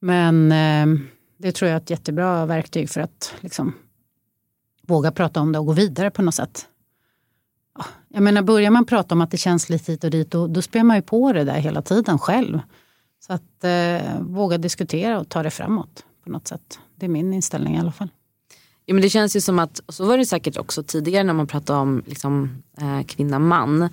Men 0.00 0.52
eh, 0.52 1.00
det 1.38 1.52
tror 1.52 1.68
jag 1.68 1.76
är 1.76 1.80
ett 1.80 1.90
jättebra 1.90 2.46
verktyg 2.46 2.90
för 2.90 3.00
att 3.00 3.34
liksom, 3.40 3.74
våga 4.88 5.12
prata 5.12 5.40
om 5.40 5.52
det 5.52 5.58
och 5.58 5.66
gå 5.66 5.72
vidare 5.72 6.10
på 6.10 6.22
något 6.22 6.34
sätt. 6.34 6.66
Jag 8.08 8.22
menar, 8.22 8.42
börjar 8.42 8.70
man 8.70 8.84
prata 8.84 9.14
om 9.14 9.20
att 9.20 9.30
det 9.30 9.36
känns 9.36 9.68
lite 9.68 9.92
hit 9.92 10.04
och 10.04 10.10
dit, 10.10 10.30
då, 10.30 10.46
då 10.46 10.62
spär 10.62 10.82
man 10.82 10.96
ju 10.96 11.02
på 11.02 11.32
det 11.32 11.44
där 11.44 11.54
hela 11.54 11.82
tiden 11.82 12.18
själv. 12.18 12.60
Så 13.26 13.32
att 13.32 13.64
eh, 13.64 14.20
våga 14.20 14.58
diskutera 14.58 15.20
och 15.20 15.28
ta 15.28 15.42
det 15.42 15.50
framåt 15.50 16.04
på 16.24 16.30
något 16.30 16.48
sätt. 16.48 16.78
Det 16.94 17.06
är 17.06 17.10
min 17.10 17.34
inställning 17.34 17.76
i 17.76 17.78
alla 17.78 17.92
fall. 17.92 18.08
Ja, 18.84 18.94
men 18.94 19.02
det 19.02 19.10
känns 19.10 19.36
ju 19.36 19.40
som 19.40 19.58
att, 19.58 19.80
så 19.88 20.04
var 20.04 20.18
det 20.18 20.26
säkert 20.26 20.56
också 20.56 20.82
tidigare 20.82 21.24
när 21.24 21.32
man 21.32 21.46
pratade 21.46 21.78
om 21.78 22.02
liksom, 22.06 22.62
eh, 22.80 23.02
kvinna 23.06 23.38
man. 23.38 23.88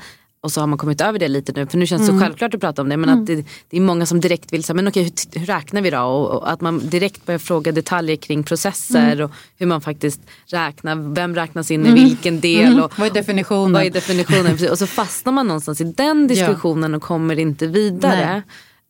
Och 0.45 0.51
så 0.51 0.59
har 0.59 0.67
man 0.67 0.77
kommit 0.77 1.01
över 1.01 1.19
det 1.19 1.27
lite 1.27 1.51
nu 1.55 1.65
för 1.67 1.77
nu 1.77 1.87
känns 1.87 2.01
det 2.01 2.11
mm. 2.11 2.19
så 2.19 2.25
självklart 2.25 2.53
att 2.53 2.61
prata 2.61 2.81
om 2.81 2.89
det. 2.89 2.97
Men 2.97 3.09
mm. 3.09 3.21
att 3.21 3.27
det, 3.27 3.35
det, 3.69 3.77
är 3.77 3.81
många 3.81 4.05
som 4.05 4.19
direkt 4.19 4.53
vill 4.53 4.63
säga, 4.63 4.75
men 4.75 4.87
okej 4.87 5.03
hur, 5.03 5.39
hur 5.39 5.45
räknar 5.45 5.81
vi 5.81 5.89
då? 5.89 5.99
Och, 5.99 6.31
och, 6.31 6.51
att 6.51 6.61
man 6.61 6.89
direkt 6.89 7.25
börjar 7.25 7.39
fråga 7.39 7.71
detaljer 7.71 8.15
kring 8.15 8.43
processer 8.43 9.11
mm. 9.11 9.25
och 9.25 9.31
hur 9.57 9.65
man 9.65 9.81
faktiskt 9.81 10.21
räknar. 10.45 11.13
Vem 11.15 11.35
räknas 11.35 11.71
in 11.71 11.85
i 11.85 11.89
mm. 11.89 12.03
vilken 12.03 12.39
del? 12.39 12.71
Mm. 12.71 12.83
Och, 12.83 12.99
vad 12.99 13.07
är 13.07 13.13
definitionen? 13.13 13.73
Vad 13.73 13.83
är 13.83 13.89
definitionen? 13.89 14.69
och 14.71 14.79
så 14.79 14.87
fastnar 14.87 15.33
man 15.33 15.47
någonstans 15.47 15.81
i 15.81 15.83
den 15.83 16.27
diskussionen 16.27 16.91
ja. 16.91 16.97
och 16.97 17.03
kommer 17.03 17.39
inte 17.39 17.67
vidare. 17.67 18.43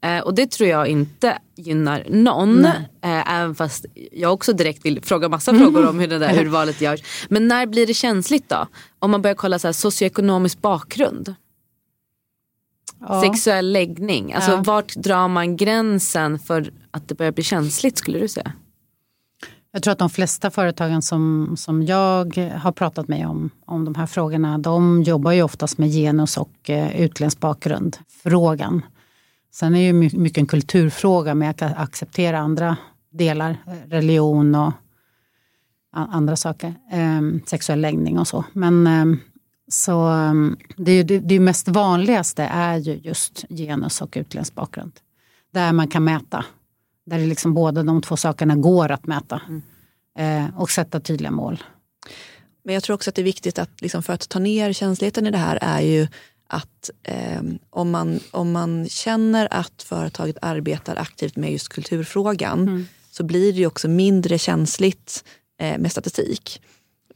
Eh, 0.06 0.20
och 0.20 0.34
det 0.34 0.52
tror 0.52 0.70
jag 0.70 0.88
inte 0.88 1.38
gynnar 1.56 2.04
någon. 2.10 2.66
Eh, 2.66 3.36
även 3.36 3.56
fast 3.56 3.86
jag 4.12 4.34
också 4.34 4.54
direkt 4.54 4.86
vill 4.86 5.02
fråga 5.04 5.30
massa 5.30 5.52
mm. 5.52 5.64
frågor 5.64 5.90
om 5.90 6.00
hur 6.00 6.08
det 6.08 6.20
där 6.20 6.42
urvalet 6.42 6.82
görs. 6.82 7.00
Men 7.30 7.48
när 7.48 7.66
blir 7.66 7.88
det 7.88 7.94
känsligt 7.94 8.50
då? 8.50 8.68
Om 9.00 9.12
man 9.12 9.22
börjar 9.22 9.36
kolla 9.36 9.60
så 9.60 9.68
här, 9.68 9.74
socioekonomisk 9.74 10.62
bakgrund. 10.62 11.36
Ja. 13.00 13.22
Sexuell 13.22 13.72
läggning. 13.72 14.34
Alltså 14.34 14.52
ja. 14.52 14.64
vart 14.66 14.96
drar 14.96 15.28
man 15.28 15.58
gränsen 15.58 16.40
för 16.40 16.72
att 16.92 17.08
det 17.08 17.16
börjar 17.16 17.32
bli 17.32 17.44
känsligt 17.44 17.98
skulle 17.98 18.20
du 18.20 18.28
säga? 18.28 18.52
Jag 19.72 19.84
tror 19.84 19.92
att 19.92 20.00
de 20.00 20.10
flesta 20.10 20.52
företagen 20.52 21.02
som, 21.02 21.54
som 21.58 21.84
jag 21.84 22.38
har 22.38 22.72
pratat 22.72 23.08
med 23.08 23.28
om, 23.28 23.50
om 23.66 23.86
de 23.86 23.96
här 23.96 24.06
frågorna, 24.06 24.58
de 24.58 25.04
jobbar 25.04 25.32
ju 25.32 25.44
oftast 25.44 25.78
med 25.78 25.90
genus 25.90 26.38
och 26.38 26.70
eh, 26.70 27.02
utländsk 27.02 27.40
bakgrund. 27.40 27.98
Frågan. 28.24 28.82
Sen 29.54 29.76
är 29.76 29.80
det 29.80 29.86
ju 29.86 30.20
mycket 30.20 30.38
en 30.38 30.46
kulturfråga 30.46 31.36
med 31.36 31.50
att 31.50 31.62
acceptera 31.62 32.40
andra 32.40 32.78
delar, 33.12 33.58
religion 33.88 34.56
och 34.56 34.72
andra 35.92 36.36
saker, 36.36 36.74
ehm, 36.92 37.42
sexuell 37.46 37.82
läggning 37.82 38.20
och 38.20 38.28
så. 38.28 38.44
Men 38.54 38.88
ehm, 38.88 39.20
så 39.68 40.02
ehm, 40.02 40.58
det, 40.78 40.92
är 40.92 41.04
det, 41.04 41.20
det 41.20 41.40
mest 41.40 41.68
vanligaste 41.68 42.44
är 42.44 42.78
ju 42.78 42.94
just 42.94 43.46
genus 43.50 44.02
och 44.02 44.14
utländsk 44.18 44.56
bakgrund. 44.56 44.92
Där 45.54 45.74
man 45.74 45.88
kan 45.88 46.04
mäta. 46.04 46.46
Där 47.06 47.18
det 47.18 47.26
liksom 47.26 47.54
båda 47.54 47.84
de 47.84 48.02
två 48.02 48.18
sakerna 48.18 48.56
går 48.56 48.92
att 48.92 49.08
mäta. 49.08 49.42
Mm. 49.48 49.62
Eh, 50.18 50.60
och 50.60 50.72
sätta 50.72 51.00
tydliga 51.00 51.32
mål. 51.32 51.64
Men 52.64 52.74
jag 52.74 52.84
tror 52.84 52.94
också 52.94 53.10
att 53.10 53.16
det 53.16 53.22
är 53.22 53.24
viktigt 53.24 53.60
att 53.60 53.82
liksom 53.82 54.04
för 54.04 54.14
att 54.14 54.30
ta 54.30 54.40
ner 54.40 54.74
känsligheten 54.74 55.28
i 55.28 55.32
det 55.32 55.38
här 55.38 55.60
är 55.62 55.82
ju 55.82 56.08
att 56.48 56.90
eh, 57.04 57.42
om, 57.70 57.92
man, 57.92 58.20
om 58.32 58.52
man 58.52 58.90
känner 58.90 59.48
att 59.52 59.84
företaget 59.84 60.38
arbetar 60.42 60.96
aktivt 60.96 61.36
med 61.36 61.52
just 61.52 61.70
kulturfrågan 61.70 62.62
mm. 62.62 62.88
så 63.12 63.24
blir 63.24 63.54
det 63.54 63.60
ju 63.60 63.68
också 63.68 63.88
mindre 63.88 64.38
känsligt 64.38 65.24
eh, 65.60 65.78
med 65.78 65.92
statistik. 65.92 66.62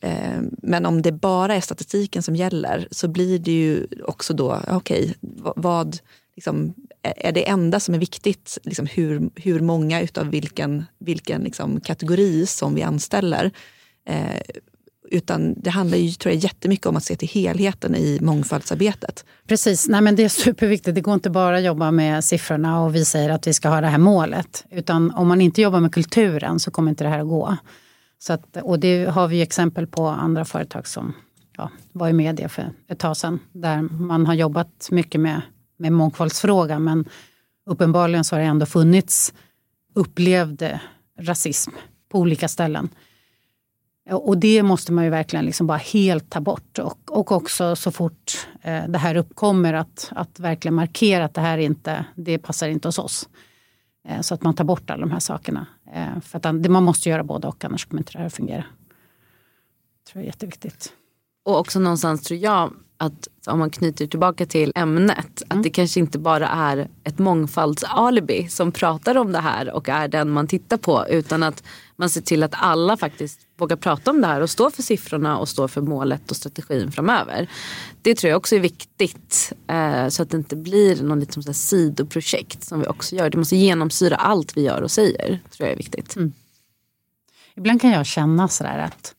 Eh, 0.01 0.41
men 0.57 0.85
om 0.85 1.01
det 1.01 1.11
bara 1.11 1.55
är 1.55 1.61
statistiken 1.61 2.23
som 2.23 2.35
gäller 2.35 2.87
så 2.91 3.07
blir 3.07 3.39
det 3.39 3.51
ju 3.51 3.87
också 4.05 4.33
då, 4.33 4.61
okej, 4.67 5.03
okay, 5.03 5.13
vad, 5.55 5.97
liksom, 6.35 6.73
är 7.01 7.31
det 7.31 7.49
enda 7.49 7.79
som 7.79 7.93
är 7.95 7.99
viktigt 7.99 8.57
liksom 8.63 8.85
hur, 8.85 9.29
hur 9.35 9.59
många 9.59 10.01
utav 10.01 10.29
vilken, 10.29 10.85
vilken 10.99 11.41
liksom 11.41 11.81
kategori 11.81 12.45
som 12.45 12.75
vi 12.75 12.81
anställer? 12.81 13.51
Eh, 14.05 14.41
utan 15.11 15.53
det 15.57 15.69
handlar 15.69 15.97
ju, 15.97 16.11
tror 16.11 16.33
jag, 16.33 16.43
jättemycket 16.43 16.85
om 16.85 16.95
att 16.95 17.03
se 17.03 17.15
till 17.15 17.27
helheten 17.27 17.95
i 17.95 18.19
mångfaldsarbetet. 18.21 19.25
Precis, 19.47 19.87
Nej, 19.87 20.01
men 20.01 20.15
det 20.15 20.23
är 20.23 20.29
superviktigt. 20.29 20.95
Det 20.95 21.01
går 21.01 21.13
inte 21.13 21.29
bara 21.29 21.57
att 21.57 21.63
jobba 21.63 21.91
med 21.91 22.23
siffrorna 22.23 22.83
och 22.83 22.95
vi 22.95 23.05
säger 23.05 23.29
att 23.29 23.47
vi 23.47 23.53
ska 23.53 23.69
ha 23.69 23.81
det 23.81 23.87
här 23.87 23.97
målet. 23.97 24.65
Utan 24.71 25.11
om 25.11 25.27
man 25.27 25.41
inte 25.41 25.61
jobbar 25.61 25.79
med 25.79 25.93
kulturen 25.93 26.59
så 26.59 26.71
kommer 26.71 26.89
inte 26.89 27.03
det 27.03 27.09
här 27.09 27.19
att 27.19 27.27
gå. 27.27 27.57
Så 28.19 28.33
att, 28.33 28.57
och 28.57 28.79
det 28.79 29.05
har 29.05 29.27
vi 29.27 29.41
exempel 29.41 29.87
på 29.87 30.07
andra 30.07 30.45
företag 30.45 30.87
som 30.87 31.13
ja, 31.57 31.71
var 31.91 32.09
i 32.09 32.13
media 32.13 32.49
för 32.49 32.71
ett 32.87 32.99
tag 32.99 33.17
sedan. 33.17 33.39
Där 33.51 33.81
man 33.81 34.25
har 34.25 34.33
jobbat 34.33 34.87
mycket 34.91 35.21
med, 35.21 35.41
med 35.77 35.91
mångfaldsfrågan 35.91 36.83
men 36.83 37.05
uppenbarligen 37.65 38.23
så 38.23 38.35
har 38.35 38.41
det 38.41 38.47
ändå 38.47 38.65
funnits 38.65 39.33
upplevd 39.95 40.63
rasism 41.19 41.71
på 42.09 42.19
olika 42.19 42.47
ställen. 42.47 42.89
Och 44.09 44.37
det 44.37 44.63
måste 44.63 44.91
man 44.91 45.03
ju 45.03 45.09
verkligen 45.09 45.45
liksom 45.45 45.67
bara 45.67 45.77
helt 45.77 46.29
ta 46.29 46.41
bort. 46.41 46.79
Och, 46.79 47.17
och 47.17 47.31
också 47.31 47.75
så 47.75 47.91
fort 47.91 48.47
eh, 48.61 48.87
det 48.87 48.97
här 48.97 49.15
uppkommer 49.15 49.73
att, 49.73 50.11
att 50.11 50.39
verkligen 50.39 50.75
markera 50.75 51.25
att 51.25 51.33
det 51.33 51.41
här 51.41 51.57
inte, 51.57 52.05
det 52.15 52.37
passar 52.37 52.67
inte 52.67 52.87
hos 52.87 52.99
oss. 52.99 53.29
Eh, 54.07 54.21
så 54.21 54.33
att 54.33 54.43
man 54.43 54.53
tar 54.53 54.63
bort 54.63 54.89
alla 54.89 55.01
de 55.01 55.11
här 55.11 55.19
sakerna. 55.19 55.67
Eh, 55.93 56.19
för 56.19 56.37
att 56.37 56.69
man 56.71 56.83
måste 56.83 57.09
göra 57.09 57.23
både 57.23 57.47
och 57.47 57.65
annars 57.65 57.85
kommer 57.85 58.01
inte 58.01 58.11
det 58.11 58.19
här 58.19 58.25
att 58.25 58.33
fungera. 58.33 58.65
Det 60.03 60.11
tror 60.11 60.21
jag 60.21 60.23
är 60.23 60.27
jätteviktigt. 60.27 60.93
Och 61.45 61.59
också 61.59 61.79
någonstans 61.79 62.23
tror 62.23 62.39
jag 62.39 62.73
att 63.01 63.27
om 63.47 63.59
man 63.59 63.69
knyter 63.69 64.07
tillbaka 64.07 64.45
till 64.45 64.71
ämnet, 64.75 65.43
mm. 65.45 65.57
att 65.57 65.63
det 65.63 65.69
kanske 65.69 65.99
inte 65.99 66.19
bara 66.19 66.47
är 66.47 66.89
ett 67.03 67.19
mångfaldsalibi 67.19 68.47
som 68.49 68.71
pratar 68.71 69.17
om 69.17 69.31
det 69.31 69.39
här 69.39 69.71
och 69.73 69.89
är 69.89 70.07
den 70.07 70.29
man 70.29 70.47
tittar 70.47 70.77
på 70.77 71.05
utan 71.09 71.43
att 71.43 71.63
man 71.95 72.09
ser 72.09 72.21
till 72.21 72.43
att 72.43 72.53
alla 72.53 72.97
faktiskt 72.97 73.39
vågar 73.57 73.75
prata 73.75 74.11
om 74.11 74.21
det 74.21 74.27
här 74.27 74.41
och 74.41 74.49
stå 74.49 74.71
för 74.71 74.83
siffrorna 74.83 75.37
och 75.37 75.49
stå 75.49 75.67
för 75.67 75.81
målet 75.81 76.31
och 76.31 76.37
strategin 76.37 76.91
framöver. 76.91 77.49
Det 78.01 78.15
tror 78.15 78.29
jag 78.29 78.37
också 78.37 78.55
är 78.55 78.59
viktigt 78.59 79.53
eh, 79.67 80.07
så 80.07 80.23
att 80.23 80.29
det 80.29 80.37
inte 80.37 80.55
blir 80.55 81.03
någon 81.03 81.19
liksom 81.19 81.43
så 81.43 81.53
sidoprojekt 81.53 82.63
som 82.63 82.79
vi 82.79 82.87
också 82.87 83.15
gör. 83.15 83.29
Det 83.29 83.37
måste 83.37 83.55
genomsyra 83.55 84.15
allt 84.15 84.57
vi 84.57 84.61
gör 84.61 84.81
och 84.81 84.91
säger. 84.91 85.39
tror 85.51 85.67
jag 85.67 85.71
är 85.71 85.77
viktigt. 85.77 86.15
Mm. 86.15 86.33
Ibland 87.55 87.81
kan 87.81 87.91
jag 87.91 88.05
känna 88.05 88.47
sådär 88.47 88.77
att 88.77 89.13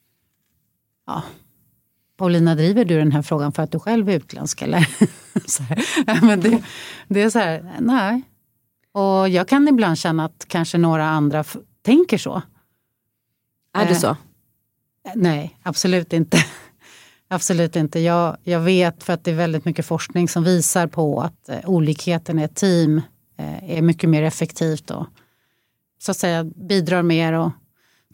ja, 1.06 1.22
Paulina, 2.20 2.54
driver 2.54 2.84
du 2.84 2.98
den 2.98 3.12
här 3.12 3.22
frågan 3.22 3.52
för 3.52 3.62
att 3.62 3.72
du 3.72 3.78
själv 3.78 4.08
är 4.08 4.12
utländsk? 4.12 4.62
Eller? 4.62 4.88
Men 6.26 6.40
det, 6.40 6.62
det 7.08 7.22
är 7.22 7.30
så 7.30 7.38
här, 7.38 7.76
nej. 7.80 8.22
Och 8.92 9.28
jag 9.28 9.48
kan 9.48 9.68
ibland 9.68 9.98
känna 9.98 10.24
att 10.24 10.44
kanske 10.48 10.78
några 10.78 11.08
andra 11.08 11.44
tänker 11.82 12.18
så. 12.18 12.42
Är 13.74 13.84
det 13.84 13.90
eh, 13.90 13.98
så? 13.98 14.16
nej, 15.14 15.58
absolut 15.62 16.12
inte. 16.12 16.38
absolut 17.28 17.76
inte. 17.76 18.00
Jag, 18.00 18.36
jag 18.42 18.60
vet 18.60 19.02
för 19.02 19.12
att 19.12 19.24
det 19.24 19.30
är 19.30 19.34
väldigt 19.34 19.64
mycket 19.64 19.86
forskning 19.86 20.28
som 20.28 20.44
visar 20.44 20.86
på 20.86 21.20
att 21.20 21.48
eh, 21.48 21.58
olikheten 21.64 22.38
i 22.38 22.42
ett 22.42 22.56
team 22.56 23.02
eh, 23.38 23.78
är 23.78 23.82
mycket 23.82 24.10
mer 24.10 24.22
effektivt 24.22 24.90
och 24.90 25.06
så 25.98 26.10
att 26.10 26.16
säga 26.16 26.44
bidrar 26.44 27.02
mer 27.02 27.32
och 27.32 27.50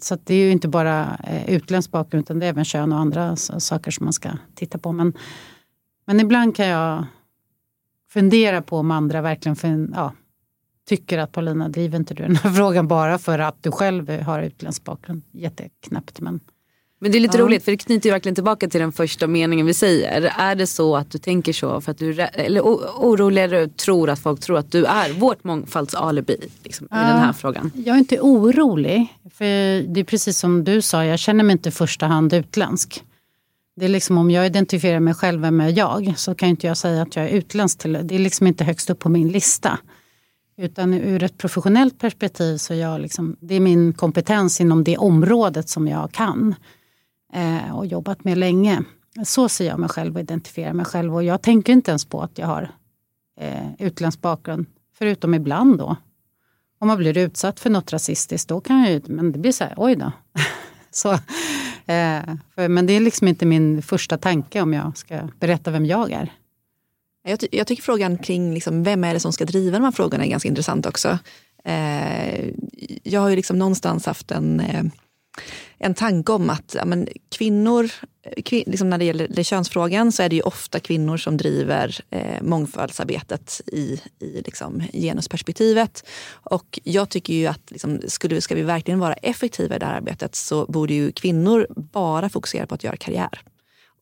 så 0.01 0.18
det 0.24 0.34
är 0.34 0.44
ju 0.44 0.51
inte 0.51 0.68
bara 0.68 1.20
eh, 1.24 1.51
utländsk 1.51 1.90
bakgrund 1.90 2.24
utan 2.24 2.38
det 2.38 2.47
är 2.47 2.51
även 2.51 2.64
kön 2.64 2.92
och 2.92 2.99
andra 2.99 3.36
saker 3.36 3.90
som 3.90 4.05
man 4.05 4.12
ska 4.12 4.30
titta 4.55 4.78
på. 4.78 4.92
Men, 4.92 5.12
men 6.05 6.20
ibland 6.20 6.57
kan 6.57 6.66
jag 6.66 7.07
fundera 8.11 8.62
på 8.62 8.78
om 8.78 8.90
andra 8.90 9.22
verkligen 9.22 9.57
för, 9.57 9.88
ja, 9.94 10.12
tycker 10.88 11.18
att 11.18 11.32
Paulina, 11.32 11.68
driver 11.68 11.99
inte 11.99 12.14
du 12.14 12.22
den 12.22 12.36
här 12.36 12.51
frågan 12.57 12.88
bara 12.88 13.18
för 13.18 13.38
att 13.38 13.62
du 13.62 13.70
själv 13.70 14.22
har 14.22 14.42
utländsk 14.42 14.84
bakgrund? 14.84 15.22
Jätteknäppt 15.30 16.20
men 16.20 16.40
men 16.99 17.12
det 17.12 17.18
är 17.18 17.20
lite 17.20 17.38
ja. 17.38 17.44
roligt 17.44 17.64
för 17.64 17.72
det 17.72 17.76
knyter 17.76 18.09
ju 18.09 18.12
verkligen 18.12 18.34
tillbaka 18.34 18.68
till 18.68 18.80
den 18.80 18.92
första 18.92 19.26
meningen 19.26 19.66
vi 19.66 19.74
säger. 19.74 20.32
Är 20.38 20.55
det 20.55 20.66
så 20.66 20.97
att 20.97 21.11
du 21.11 21.18
tänker 21.18 21.53
så 21.53 21.80
för 21.80 21.90
att 21.90 21.99
du 21.99 22.20
eller 22.20 22.61
orolig 22.61 23.44
eller 23.44 23.66
tror 23.66 24.11
att 24.11 24.18
folk 24.18 24.40
tror 24.40 24.59
att 24.59 24.72
du 24.72 24.84
är 24.84 25.12
vårt 25.12 25.44
mångfaldsalibi 25.44 26.36
liksom, 26.64 26.88
ja. 26.90 26.97
i 26.97 27.12
den 27.12 27.18
här 27.18 27.32
frågan? 27.32 27.70
Jag 27.74 27.94
är 27.94 27.99
inte 27.99 28.20
orolig. 28.20 29.14
För 29.34 29.44
det 29.82 30.01
är 30.01 30.05
precis 30.05 30.38
som 30.38 30.64
du 30.64 30.82
sa, 30.82 31.05
jag 31.05 31.18
känner 31.18 31.44
mig 31.44 31.53
inte 31.53 31.68
i 31.68 31.72
första 31.72 32.07
hand 32.07 32.32
utländsk. 32.32 33.03
Det 33.76 33.84
är 33.84 33.88
liksom 33.88 34.18
om 34.18 34.30
jag 34.30 34.47
identifierar 34.47 35.01
mig 35.01 35.14
själv 35.14 35.53
med 35.53 35.78
jag 35.78 36.14
så 36.16 36.34
kan 36.34 36.49
inte 36.49 36.66
jag 36.66 36.76
säga 36.76 37.03
att 37.03 37.16
jag 37.16 37.24
är 37.24 37.28
utländsk. 37.28 37.78
Till, 37.78 37.99
det 38.03 38.14
är 38.14 38.18
liksom 38.18 38.47
inte 38.47 38.64
högst 38.64 38.90
upp 38.90 38.99
på 38.99 39.09
min 39.09 39.28
lista. 39.28 39.78
Utan 40.59 40.94
ur 40.94 41.22
ett 41.22 41.38
professionellt 41.38 41.99
perspektiv 41.99 42.57
så 42.57 42.74
är 42.74 42.78
jag 42.78 43.01
liksom, 43.01 43.36
det 43.40 43.55
är 43.55 43.61
min 43.61 43.92
kompetens 43.92 44.61
inom 44.61 44.84
det 44.84 44.97
området 44.97 45.68
som 45.68 45.88
jag 45.88 46.12
kan 46.12 46.55
eh, 47.33 47.77
och 47.77 47.87
jobbat 47.87 48.24
med 48.24 48.39
länge. 48.39 48.83
Så 49.24 49.49
ser 49.49 49.66
jag 49.66 49.79
mig 49.79 49.89
själv 49.89 50.14
och 50.14 50.20
identifierar 50.20 50.72
mig 50.72 50.87
själv. 50.87 51.14
Och 51.14 51.24
jag 51.24 51.43
tänker 51.43 51.72
inte 51.72 51.91
ens 51.91 52.05
på 52.05 52.22
att 52.22 52.39
jag 52.39 52.47
har 52.47 52.70
eh, 53.41 53.72
utländsk 53.79 54.20
bakgrund. 54.20 54.66
Förutom 54.99 55.35
ibland 55.35 55.79
då. 55.79 55.97
Om 56.79 56.89
man 56.89 56.99
blir 56.99 57.18
utsatt 57.18 57.61
för 57.61 57.70
något 57.70 57.93
rasistiskt, 57.93 58.49
då 58.49 58.61
kan 58.61 58.81
jag 58.81 58.91
ju, 58.91 59.01
men 59.07 59.33
det 59.33 59.39
blir 59.39 59.53
så 59.53 59.64
här, 59.64 59.74
oj 59.77 59.97
då. 59.97 60.12
så, 60.91 61.12
eh, 61.12 62.22
för, 62.55 62.68
men 62.68 62.87
det 62.87 62.93
är 62.93 63.01
liksom 63.01 63.29
inte 63.29 63.47
min 63.47 63.83
första 63.83 64.18
tanke 64.18 64.61
om 64.61 64.72
jag 64.72 64.97
ska 64.97 65.29
berätta 65.41 65.70
vem 65.70 65.87
jag 65.87 66.12
är. 66.12 66.33
Jag, 67.22 67.41
ty 67.41 67.49
jag 67.53 67.66
tycker 67.66 67.83
frågan 67.83 68.18
kring 68.18 68.55
liksom, 68.55 68.83
vem 68.83 69.05
är 69.05 69.14
det 69.14 69.20
som 69.20 69.33
ska 69.33 69.45
driva 69.45 69.79
de 69.79 69.85
här 69.85 69.93
frågorna 69.93 70.24
är 70.24 70.31
ganska 70.31 70.49
intressant 70.49 70.87
också. 70.87 71.18
Eh, 71.64 72.51
jag 73.03 73.20
har 73.20 73.29
ju 73.29 73.37
liksom 73.37 73.59
någonstans 73.59 74.07
haft 74.07 74.31
en 74.31 74.61
eh, 74.61 74.85
en 75.79 75.95
tanke 75.95 76.33
om 76.33 76.51
att 76.51 76.74
ja, 76.79 76.85
men 76.85 77.09
kvinnor, 77.39 77.91
eh, 78.22 78.43
kvin, 78.43 78.64
liksom 78.66 78.91
när 78.91 78.99
det 78.99 79.05
gäller 79.05 79.29
det 79.31 79.45
könsfrågan 79.45 80.12
så 80.12 80.22
är 80.22 80.29
det 80.29 80.37
ju 80.37 80.43
ofta 80.43 80.81
kvinnor 80.81 81.16
som 81.16 81.37
driver 81.37 82.01
eh, 82.11 82.43
mångfaldsarbetet 82.43 83.61
i, 83.66 84.01
i 84.18 84.43
liksom 84.45 84.83
genusperspektivet. 84.93 86.07
Och 86.31 86.81
jag 86.85 87.09
tycker 87.09 87.35
ju 87.35 87.47
att 87.47 87.70
liksom, 87.70 88.01
skulle, 88.07 88.41
ska 88.41 88.55
vi 88.55 88.62
verkligen 88.62 89.01
vara 89.01 89.14
effektiva 89.14 89.77
i 89.77 89.79
det 89.79 89.87
här 89.87 89.97
arbetet 89.97 90.35
så 90.35 90.66
borde 90.66 90.95
ju 90.95 91.12
kvinnor 91.12 91.66
bara 91.93 92.29
fokusera 92.29 92.66
på 92.66 92.74
att 92.74 92.85
göra 92.85 92.97
karriär. 92.97 93.41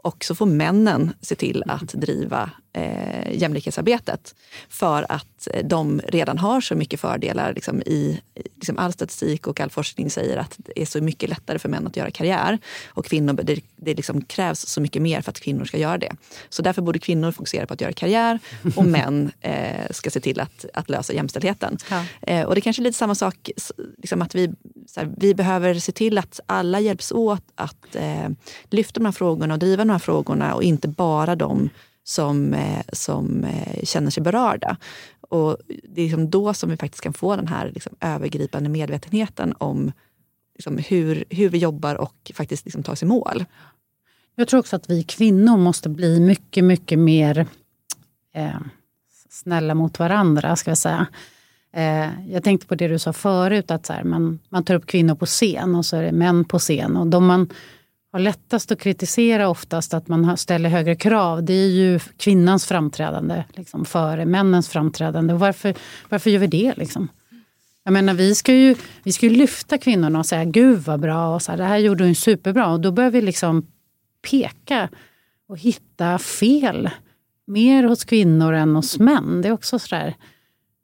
Och 0.03 0.25
så 0.25 0.35
får 0.35 0.47
männen 0.47 1.13
se 1.21 1.35
till 1.35 1.63
att 1.67 1.89
driva 1.89 2.51
eh, 2.75 3.33
jämlikhetsarbetet. 3.33 4.35
För 4.69 5.07
att 5.09 5.49
eh, 5.51 5.67
de 5.67 6.01
redan 6.09 6.39
har 6.39 6.61
så 6.61 6.75
mycket 6.75 7.01
fördelar. 7.01 7.55
Liksom 7.55 7.83
i, 7.83 8.21
liksom 8.35 8.79
all 8.79 8.93
statistik 8.93 9.47
och 9.47 9.61
all 9.61 9.71
forskning 9.71 10.11
säger 10.11 10.37
att 10.37 10.55
det 10.57 10.83
är 10.83 10.87
så 10.87 11.01
mycket 11.01 11.29
lättare 11.29 11.59
för 11.59 11.69
män 11.69 11.87
att 11.87 11.97
göra 11.97 12.11
karriär. 12.11 12.59
Och 12.87 13.05
kvinnor, 13.05 13.33
det, 13.33 13.61
det 13.77 13.95
liksom 13.95 14.23
krävs 14.25 14.67
så 14.67 14.81
mycket 14.81 15.03
mer 15.03 15.21
för 15.21 15.31
att 15.31 15.41
kvinnor 15.41 15.65
ska 15.65 15.79
göra 15.79 15.99
det. 15.99 16.13
Så 16.49 16.63
därför 16.63 16.83
borde 16.83 16.99
kvinnor 16.99 17.33
fokusera 17.33 17.67
på 17.67 17.75
att 17.75 17.81
göra 17.81 17.93
karriär 17.93 18.39
och 18.77 18.85
män 18.87 19.33
eh, 19.41 19.91
ska 19.91 20.11
se 20.11 20.21
till 20.21 20.41
att, 20.41 20.65
att 20.75 20.91
lösa 20.91 21.13
jämställdheten. 21.13 21.79
Ja. 21.91 22.05
Eh, 22.23 22.47
och 22.47 22.55
det 22.55 22.61
kanske 22.61 22.83
är 22.83 22.85
lite 22.85 22.99
samma 22.99 23.15
sak, 23.15 23.51
liksom 23.99 24.23
att 24.23 24.35
vi, 24.35 24.53
här, 24.97 25.15
vi 25.17 25.35
behöver 25.35 25.75
se 25.75 25.93
till 25.93 26.19
att 26.19 26.41
alla 26.47 26.81
hjälps 26.81 27.13
åt 27.13 27.45
att 27.55 27.97
eh, 27.97 28.29
lyfta 28.71 29.01
de 29.01 29.05
här 29.05 29.13
frågorna 29.13 29.55
och 29.55 29.61
driva 29.61 29.85
de 29.85 29.91
här 29.91 29.99
frågorna 29.99 30.55
och 30.55 30.63
inte 30.63 30.89
bara 30.89 31.37
de 31.37 31.71
som, 32.05 32.55
eh, 32.55 32.85
som 32.93 33.45
eh, 33.45 33.85
känner 33.85 34.11
sig 34.11 34.23
berörda. 34.23 34.77
Och 35.21 35.59
det 35.67 36.01
är 36.01 36.05
liksom 36.05 36.31
då 36.31 36.55
som 36.55 36.71
vi 36.71 36.77
faktiskt 36.77 37.03
kan 37.03 37.13
få 37.13 37.37
den 37.37 37.49
här 37.49 37.71
liksom 37.75 37.97
övergripande 38.01 38.69
medvetenheten 38.69 39.55
om 39.59 39.93
liksom 40.55 40.79
hur, 40.79 41.25
hur 41.31 41.49
vi 41.49 41.59
jobbar 41.59 41.95
och 41.95 42.33
faktiskt 42.35 42.65
liksom 42.65 42.83
tar 42.83 42.93
oss 42.93 43.03
i 43.03 43.07
mål. 43.07 43.45
Jag 44.35 44.49
tror 44.49 44.61
också 44.61 44.77
att 44.77 44.91
vi 44.91 45.03
kvinnor 45.03 45.57
måste 45.57 45.89
bli 45.89 46.21
mycket, 46.21 46.65
mycket 46.65 46.99
mer 46.99 47.47
eh, 48.35 48.61
snälla 49.31 49.75
mot 49.75 49.99
varandra. 49.99 50.57
ska 50.57 50.71
jag 50.71 50.79
säga. 50.79 51.07
Eh, 51.73 52.31
jag 52.31 52.45
tänkte 52.45 52.67
på 52.67 52.75
det 52.75 52.89
du 52.89 52.99
sa 52.99 53.13
förut, 53.13 53.71
att 53.71 53.87
så 53.87 53.93
här, 53.93 54.05
man, 54.05 54.39
man 54.49 54.65
tar 54.65 54.75
upp 54.75 54.87
kvinnor 54.87 55.15
på 55.15 55.27
scen 55.27 55.75
och 55.75 55.87
så 55.87 55.97
är 55.97 56.03
det 56.03 56.13
män 56.13 56.45
på 56.45 56.59
scen. 56.59 56.97
Och 56.97 57.07
de 57.07 57.27
man 57.27 57.49
har 58.15 58.21
lättast 58.21 58.73
att 58.73 58.81
kritisera 58.81 59.49
oftast 59.49 59.95
att 59.95 60.09
man 60.09 60.37
ställer 60.37 60.69
högre 60.69 60.97
krav, 60.97 61.45
det 61.45 61.53
är 61.53 61.69
ju 61.69 61.99
kvinnans 61.99 62.67
framträdande 62.67 63.45
liksom, 63.53 63.85
före 63.85 64.25
männens 64.25 64.69
framträdande. 64.69 65.35
Och 65.35 65.41
Varför, 65.41 65.75
varför 66.09 66.31
gör 66.31 66.39
vi 66.39 66.47
det? 66.47 66.75
Liksom? 66.77 67.09
Jag 67.85 67.93
menar, 67.93 68.15
vi 68.15 68.35
ska, 68.35 68.55
ju, 68.55 68.75
vi 69.03 69.13
ska 69.13 69.27
ju 69.27 69.37
lyfta 69.37 69.79
kvinnorna 69.79 70.19
och 70.19 70.27
säga 70.27 70.45
gud 70.45 70.79
vad 70.79 71.01
bra, 71.01 71.35
och 71.35 71.43
så 71.43 71.53
här, 71.53 71.59
det 71.59 71.65
här 71.65 71.79
gjorde 71.79 72.05
hon 72.05 72.15
superbra. 72.15 72.73
Och 72.73 72.81
då 72.81 72.93
börjar 72.93 73.11
vi 73.11 73.23
liksom 73.23 73.67
peka 74.31 74.89
och 75.49 75.59
hitta 75.59 76.19
fel. 76.19 76.91
Mer 77.47 77.85
hos 77.85 78.05
kvinnor 78.05 78.53
än 78.53 78.77
hos 78.77 78.99
män. 78.99 79.43
Det 79.43 79.49
är 79.49 79.53
också 79.53 79.79
sådär. 79.79 80.15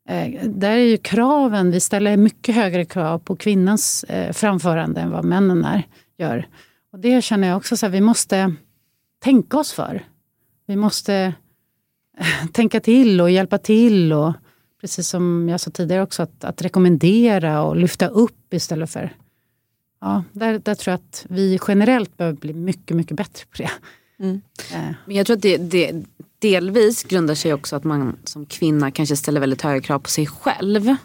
Eh, 0.09 0.45
där 0.45 0.71
är 0.71 0.85
ju 0.85 0.97
kraven, 0.97 1.71
vi 1.71 1.81
ställer 1.81 2.17
mycket 2.17 2.55
högre 2.55 2.85
krav 2.85 3.19
på 3.19 3.37
kvinnans 3.37 4.05
eh, 4.05 4.33
framförande 4.33 5.01
än 5.01 5.11
vad 5.11 5.25
männen 5.25 5.65
är, 5.65 5.83
gör. 6.19 6.47
Och 6.93 6.99
det 6.99 7.23
känner 7.23 7.49
jag 7.49 7.57
också, 7.57 7.77
så 7.77 7.87
här, 7.87 7.93
vi 7.93 8.01
måste 8.01 8.55
tänka 9.19 9.59
oss 9.59 9.73
för. 9.73 10.05
Vi 10.67 10.77
måste 10.77 11.35
tänka 12.53 12.81
till 12.81 13.21
och 13.21 13.31
hjälpa 13.31 13.59
till. 13.59 14.13
och 14.13 14.33
Precis 14.81 15.09
som 15.09 15.49
jag 15.49 15.61
sa 15.61 15.71
tidigare 15.71 16.03
också, 16.03 16.23
att, 16.23 16.45
att 16.45 16.63
rekommendera 16.63 17.63
och 17.63 17.77
lyfta 17.77 18.07
upp 18.07 18.55
istället 18.55 18.91
för... 18.91 19.17
Ja, 20.01 20.25
där, 20.33 20.59
där 20.59 20.75
tror 20.75 20.93
jag 20.93 20.99
att 20.99 21.27
vi 21.29 21.59
generellt 21.69 22.17
behöver 22.17 22.39
bli 22.39 22.53
mycket, 22.53 22.97
mycket 22.97 23.17
bättre 23.17 23.45
på 23.51 23.63
det. 23.63 23.71
Mm. 24.25 24.41
Eh. 24.73 24.95
Men 25.07 25.17
jag 25.17 25.27
tror 25.27 25.37
att 25.37 25.43
det, 25.43 25.57
det 25.57 26.05
delvis 26.39 27.05
grundar 27.05 27.35
sig 27.35 27.55
också 27.55 27.77
att 27.77 27.85
man 27.85 28.19
som 28.25 28.47
kvinna 28.47 28.91
kanske 28.91 29.17
ställer 29.17 29.41
väldigt 29.41 29.63
höga 29.63 29.81
krav 29.81 29.99
på 29.99 30.11
sig 30.11 30.27
själv. 30.27 30.97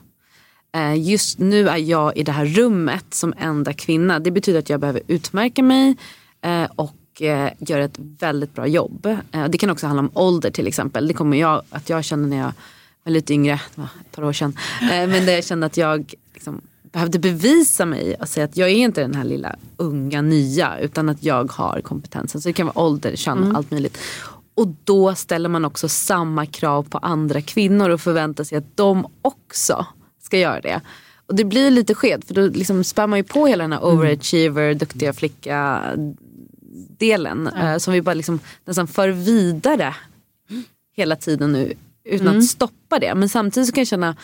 Eh, 0.75 1.01
just 1.09 1.39
nu 1.39 1.69
är 1.69 1.77
jag 1.77 2.17
i 2.17 2.23
det 2.23 2.31
här 2.31 2.45
rummet 2.45 3.13
som 3.13 3.33
enda 3.37 3.73
kvinna. 3.73 4.19
Det 4.19 4.31
betyder 4.31 4.59
att 4.59 4.69
jag 4.69 4.79
behöver 4.79 5.01
utmärka 5.07 5.63
mig 5.63 5.95
eh, 6.41 6.63
och 6.75 7.21
eh, 7.21 7.51
göra 7.59 7.83
ett 7.83 7.99
väldigt 8.19 8.53
bra 8.53 8.67
jobb. 8.67 9.17
Det 9.49 9.57
kan 9.57 9.69
också 9.69 9.87
handla 9.87 9.99
om 9.99 10.11
ålder 10.13 10.51
till 10.51 10.67
exempel. 10.67 11.07
Det 11.07 11.13
kommer 11.13 11.37
jag 11.37 11.61
att 11.69 11.89
jag 11.89 12.03
kände 12.03 12.27
när 12.27 12.37
jag 12.37 12.51
var 13.03 13.11
lite 13.11 13.33
yngre, 13.33 13.61
det 13.75 13.81
var 13.81 13.89
ett 14.01 14.15
par 14.15 14.23
år 14.23 14.33
sedan. 14.33 14.57
Men 14.81 15.25
där 15.25 15.33
jag 15.33 15.45
kände 15.45 15.65
att 15.65 15.77
jag 15.77 16.13
liksom 16.33 16.61
behövde 16.81 17.19
bevisa 17.19 17.85
mig 17.85 18.15
och 18.15 18.29
säga 18.29 18.45
att 18.45 18.57
jag 18.57 18.69
är 18.69 18.75
inte 18.75 19.01
den 19.01 19.15
här 19.15 19.23
lilla 19.23 19.55
unga 19.77 20.21
nya 20.21 20.79
utan 20.79 21.09
att 21.09 21.23
jag 21.23 21.51
har 21.51 21.81
kompetensen. 21.81 22.41
Så 22.41 22.49
det 22.49 22.53
kan 22.53 22.65
vara 22.65 22.79
ålder, 22.79 23.15
kön, 23.15 23.37
mm. 23.37 23.55
allt 23.55 23.71
möjligt. 23.71 23.97
Och 24.55 24.67
då 24.83 25.15
ställer 25.15 25.49
man 25.49 25.65
också 25.65 25.89
samma 25.89 26.45
krav 26.45 26.83
på 26.83 26.97
andra 26.97 27.41
kvinnor 27.41 27.89
och 27.89 28.01
förväntar 28.01 28.43
sig 28.43 28.57
att 28.57 28.77
de 28.77 29.07
också 29.21 29.85
ska 30.25 30.37
göra 30.37 30.61
det. 30.61 30.81
Och 31.27 31.35
det 31.35 31.43
blir 31.43 31.71
lite 31.71 31.93
skevt 31.93 32.27
för 32.27 32.33
då 32.33 32.41
liksom 32.47 32.83
spär 32.83 33.07
man 33.07 33.19
ju 33.19 33.23
på 33.23 33.47
hela 33.47 33.63
den 33.63 33.71
här 33.71 33.79
mm. 33.79 33.97
overachiever, 33.97 34.73
duktiga 34.73 35.13
flicka 35.13 35.83
delen. 36.97 37.47
Mm. 37.47 37.79
Som 37.79 37.93
vi 37.93 38.01
bara 38.01 38.13
liksom 38.13 38.39
nästan 38.65 38.87
för 38.87 39.09
vidare 39.09 39.95
hela 40.95 41.15
tiden 41.15 41.51
nu 41.51 41.73
utan 42.03 42.27
mm. 42.27 42.39
att 42.39 42.45
stoppa 42.45 42.99
det. 42.99 43.15
Men 43.15 43.29
samtidigt 43.29 43.67
så 43.67 43.73
kan 43.73 43.81
jag 43.81 43.87
känna 43.87 44.15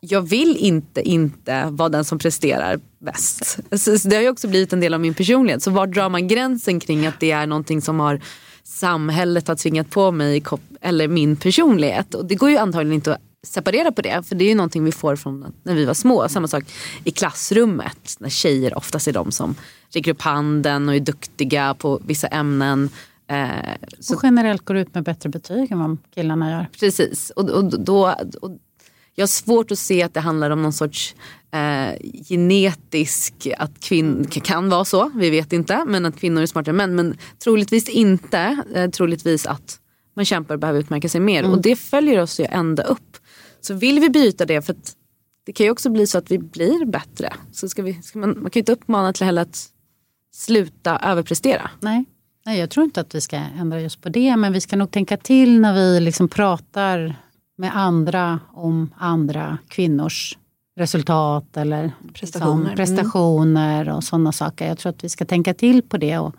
jag 0.00 0.22
vill 0.22 0.56
inte 0.56 1.08
inte 1.08 1.66
vara 1.70 1.88
den 1.88 2.04
som 2.04 2.18
presterar 2.18 2.80
bäst. 2.98 3.58
Så 3.72 4.08
det 4.08 4.16
har 4.16 4.22
ju 4.22 4.28
också 4.28 4.48
blivit 4.48 4.72
en 4.72 4.80
del 4.80 4.94
av 4.94 5.00
min 5.00 5.14
personlighet. 5.14 5.62
Så 5.62 5.70
var 5.70 5.86
drar 5.86 6.08
man 6.08 6.28
gränsen 6.28 6.80
kring 6.80 7.06
att 7.06 7.20
det 7.20 7.30
är 7.30 7.46
någonting 7.46 7.82
som 7.82 8.00
har 8.00 8.20
samhället 8.62 9.48
har 9.48 9.54
tvingat 9.54 9.90
på 9.90 10.10
mig 10.10 10.42
eller 10.80 11.08
min 11.08 11.36
personlighet. 11.36 12.14
Och 12.14 12.24
det 12.24 12.34
går 12.34 12.50
ju 12.50 12.56
antagligen 12.56 12.94
inte 12.94 13.14
att 13.14 13.20
separera 13.46 13.92
på 13.92 14.02
det. 14.02 14.22
För 14.28 14.34
det 14.34 14.44
är 14.44 14.48
ju 14.48 14.54
någonting 14.54 14.84
vi 14.84 14.92
får 14.92 15.16
från 15.16 15.52
när 15.62 15.74
vi 15.74 15.84
var 15.84 15.94
små. 15.94 16.28
Samma 16.28 16.48
sak 16.48 16.64
i 17.04 17.10
klassrummet. 17.10 18.16
När 18.18 18.28
tjejer 18.28 18.78
oftast 18.78 19.08
är 19.08 19.12
de 19.12 19.32
som 19.32 19.54
räcker 19.90 20.10
upp 20.10 20.22
handen 20.22 20.88
och 20.88 20.94
är 20.94 21.00
duktiga 21.00 21.74
på 21.74 22.00
vissa 22.06 22.26
ämnen. 22.26 22.90
Eh, 23.30 23.48
så 24.00 24.14
och 24.14 24.20
generellt 24.22 24.64
går 24.64 24.76
ut 24.76 24.94
med 24.94 25.04
bättre 25.04 25.28
betyg 25.28 25.72
än 25.72 25.78
vad 25.78 25.96
killarna 26.14 26.50
gör. 26.50 26.68
Precis. 26.80 27.30
Och, 27.30 27.50
och, 27.50 27.80
då, 27.80 28.14
och 28.42 28.50
jag 29.14 29.22
har 29.22 29.28
svårt 29.28 29.70
att 29.70 29.78
se 29.78 30.02
att 30.02 30.14
det 30.14 30.20
handlar 30.20 30.50
om 30.50 30.62
någon 30.62 30.72
sorts 30.72 31.14
eh, 31.52 32.08
genetisk, 32.28 33.48
att 33.58 33.80
kvinnor 33.80 34.24
kan 34.24 34.68
vara 34.68 34.84
så, 34.84 35.10
vi 35.14 35.30
vet 35.30 35.52
inte, 35.52 35.84
men 35.86 36.06
att 36.06 36.16
kvinnor 36.16 36.42
är 36.42 36.46
smartare 36.46 36.70
än 36.70 36.76
män. 36.76 36.94
Men 36.94 37.16
troligtvis 37.44 37.88
inte. 37.88 38.62
Eh, 38.74 38.90
troligtvis 38.90 39.46
att 39.46 39.80
man 40.16 40.24
kämpar 40.24 40.54
och 40.54 40.60
behöver 40.60 40.80
utmärka 40.80 41.08
sig 41.08 41.20
mer. 41.20 41.38
Mm. 41.40 41.52
Och 41.52 41.62
det 41.62 41.76
följer 41.76 42.22
oss 42.22 42.40
ju 42.40 42.44
ända 42.44 42.82
upp. 42.82 43.16
Så 43.60 43.74
vill 43.74 44.00
vi 44.00 44.10
byta 44.10 44.46
det, 44.46 44.62
för 44.62 44.76
det 45.44 45.52
kan 45.52 45.66
ju 45.66 45.70
också 45.70 45.90
bli 45.90 46.06
så 46.06 46.18
att 46.18 46.30
vi 46.30 46.38
blir 46.38 46.84
bättre. 46.84 47.32
Så 47.52 47.68
ska 47.68 47.82
vi, 47.82 48.02
ska 48.02 48.18
man, 48.18 48.28
man 48.30 48.50
kan 48.50 48.50
ju 48.58 48.60
inte 48.60 48.72
uppmana 48.72 49.12
till 49.12 49.26
heller 49.26 49.42
att 49.42 49.68
sluta 50.32 50.98
överprestera. 50.98 51.70
Nej. 51.80 52.04
Nej, 52.46 52.58
jag 52.58 52.70
tror 52.70 52.84
inte 52.84 53.00
att 53.00 53.14
vi 53.14 53.20
ska 53.20 53.36
ändra 53.36 53.80
just 53.80 54.00
på 54.00 54.08
det. 54.08 54.36
Men 54.36 54.52
vi 54.52 54.60
ska 54.60 54.76
nog 54.76 54.90
tänka 54.90 55.16
till 55.16 55.60
när 55.60 55.74
vi 55.74 56.00
liksom 56.00 56.28
pratar 56.28 57.16
med 57.56 57.76
andra 57.76 58.40
om 58.52 58.94
andra 58.96 59.58
kvinnors 59.68 60.38
resultat 60.76 61.56
eller 61.56 61.92
prestationer, 62.14 62.76
liksom, 62.76 62.76
prestationer 62.76 63.88
och 63.88 64.04
sådana 64.04 64.32
saker. 64.32 64.68
Jag 64.68 64.78
tror 64.78 64.90
att 64.90 65.04
vi 65.04 65.08
ska 65.08 65.24
tänka 65.24 65.54
till 65.54 65.82
på 65.82 65.96
det 65.96 66.18
och 66.18 66.34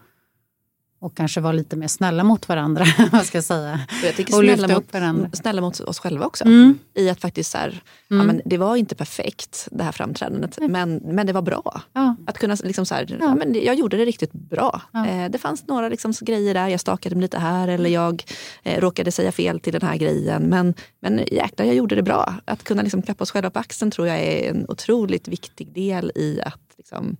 och 1.02 1.18
kanske 1.18 1.42
vara 1.42 1.54
lite 1.54 1.76
mer 1.76 1.88
snälla 1.88 2.24
mot 2.24 2.50
varandra. 2.50 2.86
vad 3.12 3.26
ska 3.26 3.38
jag 3.38 3.46
säga. 3.46 3.80
Och 4.02 4.08
jag 4.08 4.16
tycker 4.16 4.34
Och 4.34 4.44
snälla 4.44 4.68
mot, 4.68 4.94
varandra. 4.94 5.30
snälla 5.34 5.62
mot 5.62 5.80
oss 5.80 6.00
själva 6.00 6.26
också. 6.26 6.44
Mm. 6.44 6.80
I 6.94 7.10
att 7.10 7.22
faktiskt 7.22 7.52
så 7.52 7.58
här, 7.58 7.84
ja, 8.08 8.24
men 8.24 8.42
det 8.46 8.58
var 8.58 8.76
inte 8.76 8.96
perfekt 8.96 9.68
det 9.72 9.84
här 9.84 9.92
framträdandet 9.92 10.58
men, 10.70 10.96
men 10.96 11.28
det 11.28 11.34
var 11.34 11.42
bra. 11.42 11.82
Ja. 11.94 12.16
Att 12.28 12.38
kunna 12.38 12.58
liksom 12.64 12.86
så 12.86 12.96
här, 12.96 13.18
ja. 13.20 13.36
men 13.36 13.54
jag 13.64 13.76
gjorde 13.76 13.98
det 13.98 14.06
riktigt 14.06 14.34
bra. 14.34 14.82
Ja. 14.92 15.08
Eh, 15.08 15.32
det 15.32 15.38
fanns 15.38 15.68
några 15.68 15.90
liksom 15.90 16.14
grejer 16.22 16.54
där, 16.54 16.68
jag 16.68 16.80
stakade 16.80 17.16
mig 17.16 17.22
lite 17.22 17.40
här 17.40 17.68
eller 17.68 17.90
jag 17.90 18.24
eh, 18.64 18.82
råkade 18.82 19.12
säga 19.12 19.32
fel 19.32 19.60
till 19.60 19.74
den 19.74 19.82
här 19.82 19.98
grejen. 19.98 20.44
Men, 20.44 20.74
men 21.00 21.18
jäklar, 21.32 21.66
jag 21.66 21.76
gjorde 21.76 21.96
det 21.96 22.04
bra. 22.04 22.36
Att 22.46 22.64
kunna 22.64 22.82
liksom 22.82 23.02
klappa 23.02 23.24
oss 23.24 23.32
själva 23.32 23.50
på 23.50 23.60
axeln 23.60 23.92
tror 23.92 24.08
jag 24.08 24.20
är 24.20 24.50
en 24.50 24.66
otroligt 24.68 25.28
viktig 25.28 25.74
del 25.74 26.12
i 26.16 26.42
att 26.42 26.62
liksom, 26.78 27.18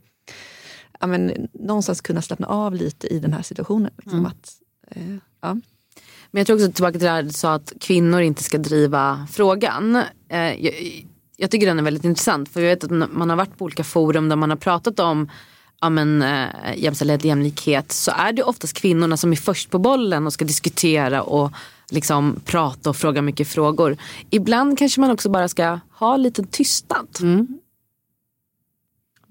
ja, 1.02 1.08
men, 1.08 1.48
någonstans 1.54 2.02
kunna 2.02 2.22
slappna 2.22 2.48
av 2.48 2.76
lite 2.76 3.08
i 3.08 3.20
den 3.20 3.34
här 3.34 3.42
situationen. 3.42 3.92
Liksom, 3.98 4.20
Mm. 4.20 4.26
att, 4.26 4.52
eh, 4.92 5.16
ja. 5.42 5.58
Men 6.32 6.40
jag 6.40 6.48
tror 6.48 6.56
också 6.58 6.72
tillbaka 6.72 6.92
till 6.92 7.02
det 7.02 7.10
här 7.10 7.24
du 7.24 7.30
sa 7.30 7.54
att 7.54 7.74
kvinnor 7.80 8.22
inte 8.22 8.44
ska 8.44 8.58
driva 8.58 9.28
frågan. 9.32 9.96
Eh, 10.30 10.66
jag, 10.66 11.06
jag 11.38 11.52
tycker 11.52 11.68
den 11.68 11.80
är 11.80 11.84
väldigt 11.84 12.06
intressant 12.06 12.50
för 12.50 12.62
jag 12.62 12.70
vet 12.70 12.84
att 12.84 12.92
man 13.12 13.30
har 13.30 13.38
varit 13.38 13.58
på 13.58 13.66
olika 13.66 13.84
forum 13.84 14.30
där 14.30 14.36
man 14.36 14.50
har 14.50 14.58
pratat 14.58 15.00
om 15.00 15.30
ja, 15.82 15.90
men, 15.90 16.22
eh, 16.22 16.48
jämställdhet, 16.76 17.24
jämlikhet 17.26 17.92
så 17.92 18.12
är 18.12 18.34
det 18.34 18.44
oftast 18.44 18.74
kvinnorna 18.74 19.18
som 19.18 19.32
är 19.32 19.36
först 19.36 19.70
på 19.70 19.80
bollen 19.80 20.26
och 20.28 20.34
ska 20.34 20.46
diskutera 20.46 21.22
och 21.24 21.52
liksom 21.90 22.40
prata 22.46 22.90
och 22.90 22.96
fråga 22.96 23.22
mycket 23.22 23.48
frågor. 23.48 23.98
Ibland 24.30 24.78
kanske 24.78 25.02
man 25.02 25.12
också 25.12 25.30
bara 25.30 25.48
ska 25.48 25.80
ha 25.94 26.18
lite 26.18 26.44
tystnad 26.44 27.08
Mm. 27.22 27.60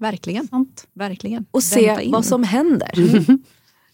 Verkligen. 0.01 0.47
Sant. 0.47 0.87
Verkligen. 0.93 1.45
och 1.51 1.63
se 1.63 1.87
Vänta 1.87 2.01
in. 2.01 2.11
vad 2.11 2.25
som 2.25 2.43
händer. 2.43 2.91